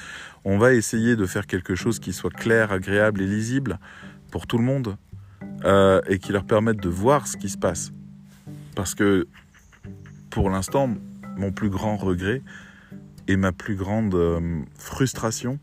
On 0.46 0.58
va 0.58 0.74
essayer 0.74 1.16
de 1.16 1.26
faire 1.26 1.48
quelque 1.48 1.76
chose 1.76 2.00
qui 2.00 2.14
soit 2.14 2.30
clair, 2.30 2.72
agréable 2.72 3.22
et 3.22 3.28
lisible 3.28 3.80
pour 4.32 4.46
tout 4.46 4.58
le 4.58 4.64
monde. 4.64 4.98
Euh, 5.66 6.00
et 6.08 6.20
qui 6.20 6.32
leur 6.32 6.46
permettent 6.46 6.82
de 6.82 6.90
voir 6.90 7.26
ce 7.28 7.38
qui 7.38 7.50
se 7.50 7.58
passe. 7.58 7.92
Parce 8.76 8.94
que 8.94 9.28
pour 10.30 10.52
l'instant, 10.52 10.94
mon 11.38 11.52
plus 11.52 11.72
grand 11.72 11.98
regret 11.98 12.44
et 13.28 13.36
ma 13.36 13.52
plus 13.52 13.76
grande 13.76 14.14
euh, 14.14 14.62
frustration, 14.78 15.58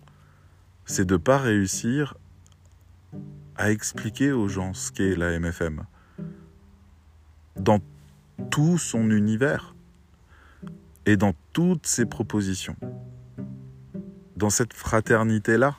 c'est 0.87 1.05
de 1.05 1.15
ne 1.15 1.19
pas 1.19 1.39
réussir 1.39 2.17
à 3.55 3.71
expliquer 3.71 4.33
aux 4.33 4.49
gens 4.49 4.75
ce 4.75 4.91
qu'est 4.91 5.15
la 5.15 5.39
MFM 5.39 5.85
dans 7.57 7.79
tout 8.51 8.79
son 8.79 9.09
univers 9.09 9.77
et 11.07 11.17
dans 11.17 11.35
toutes 11.53 11.87
ses 11.87 12.07
propositions. 12.07 12.77
Dans 14.37 14.51
cette 14.51 14.73
fraternité-là, 14.73 15.77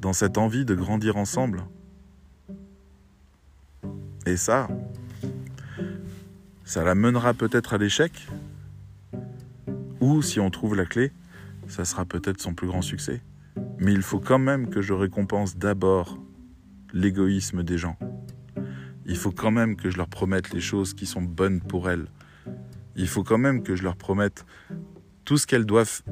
dans 0.00 0.12
cette 0.12 0.36
envie 0.36 0.64
de 0.64 0.74
grandir 0.74 1.16
ensemble. 1.16 1.62
Et 4.28 4.36
ça, 4.36 4.68
ça 6.62 6.84
la 6.84 6.94
mènera 6.94 7.32
peut-être 7.32 7.72
à 7.72 7.78
l'échec. 7.78 8.12
Ou 10.02 10.20
si 10.20 10.38
on 10.38 10.50
trouve 10.50 10.76
la 10.76 10.84
clé, 10.84 11.12
ça 11.66 11.86
sera 11.86 12.04
peut-être 12.04 12.38
son 12.38 12.52
plus 12.52 12.66
grand 12.66 12.82
succès. 12.82 13.22
Mais 13.78 13.94
il 13.94 14.02
faut 14.02 14.20
quand 14.20 14.38
même 14.38 14.68
que 14.68 14.82
je 14.82 14.92
récompense 14.92 15.56
d'abord 15.56 16.18
l'égoïsme 16.92 17.62
des 17.62 17.78
gens. 17.78 17.96
Il 19.06 19.16
faut 19.16 19.30
quand 19.30 19.50
même 19.50 19.76
que 19.76 19.88
je 19.88 19.96
leur 19.96 20.08
promette 20.08 20.52
les 20.52 20.60
choses 20.60 20.92
qui 20.92 21.06
sont 21.06 21.22
bonnes 21.22 21.62
pour 21.62 21.88
elles. 21.88 22.08
Il 22.96 23.08
faut 23.08 23.24
quand 23.24 23.38
même 23.38 23.62
que 23.62 23.76
je 23.76 23.82
leur 23.82 23.96
promette 23.96 24.44
tout 25.24 25.38
ce 25.38 25.46
qu'elles 25.46 25.64
doivent, 25.64 26.02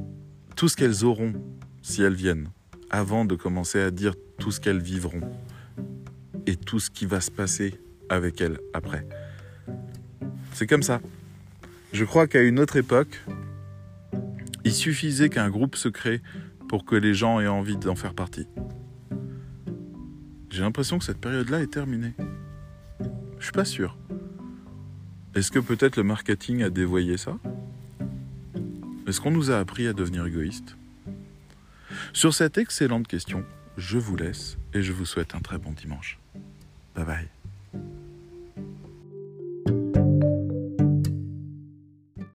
tout 0.57 0.71
ce 0.71 0.77
qu'elles 0.77 1.05
auront 1.05 1.35
si 1.83 2.01
elles 2.01 2.15
viennent, 2.15 2.49
avant 2.89 3.27
de 3.27 3.35
commencer 3.35 3.79
à 3.79 3.91
dire 3.91 4.15
tout 4.39 4.53
ce 4.53 4.61
qu'elles 4.61 4.81
vivront 4.81 5.21
et 6.47 6.57
tout 6.57 6.81
ce 6.81 6.89
qui 6.89 7.05
va 7.05 7.21
se 7.21 7.31
passer 7.31 7.79
avec 8.09 8.41
elle 8.41 8.59
après. 8.73 9.07
C'est 10.53 10.67
comme 10.67 10.83
ça. 10.83 11.01
Je 11.93 12.05
crois 12.05 12.27
qu'à 12.27 12.43
une 12.43 12.59
autre 12.59 12.77
époque, 12.77 13.23
il 14.65 14.73
suffisait 14.73 15.29
qu'un 15.29 15.49
groupe 15.49 15.77
se 15.77 15.89
crée 15.89 16.21
pour 16.69 16.85
que 16.85 16.97
les 16.97 17.15
gens 17.15 17.41
aient 17.41 17.47
envie 17.47 17.77
d'en 17.77 17.95
faire 17.95 18.15
partie. 18.15 18.47
J'ai 20.51 20.63
l'impression 20.63 20.99
que 20.99 21.05
cette 21.05 21.21
période-là 21.21 21.61
est 21.61 21.71
terminée. 21.71 22.15
Je 23.39 23.45
suis 23.45 23.53
pas 23.53 23.65
sûr. 23.65 23.97
Est-ce 25.35 25.53
que 25.53 25.59
peut-être 25.59 25.97
le 25.97 26.03
marketing 26.03 26.63
a 26.63 26.71
dévoyé 26.71 27.19
ça? 27.19 27.39
Est-ce 29.07 29.21
qu'on 29.21 29.31
nous 29.31 29.51
a 29.51 29.59
appris 29.59 29.87
à 29.87 29.93
devenir 29.93 30.27
égoïste? 30.27 30.77
Sur 32.13 32.35
cette 32.35 32.59
excellente 32.59 33.07
question, 33.07 33.45
je 33.77 33.99
vous 33.99 34.17
laisse 34.17 34.57
et 34.73 34.83
je 34.83 34.93
vous 34.93 35.05
souhaite 35.05 35.35
un 35.35 35.41
très 35.41 35.59
bon 35.59 35.73
dimanche. 35.73 36.19
Bye 36.95 37.05
bye. 37.05 37.36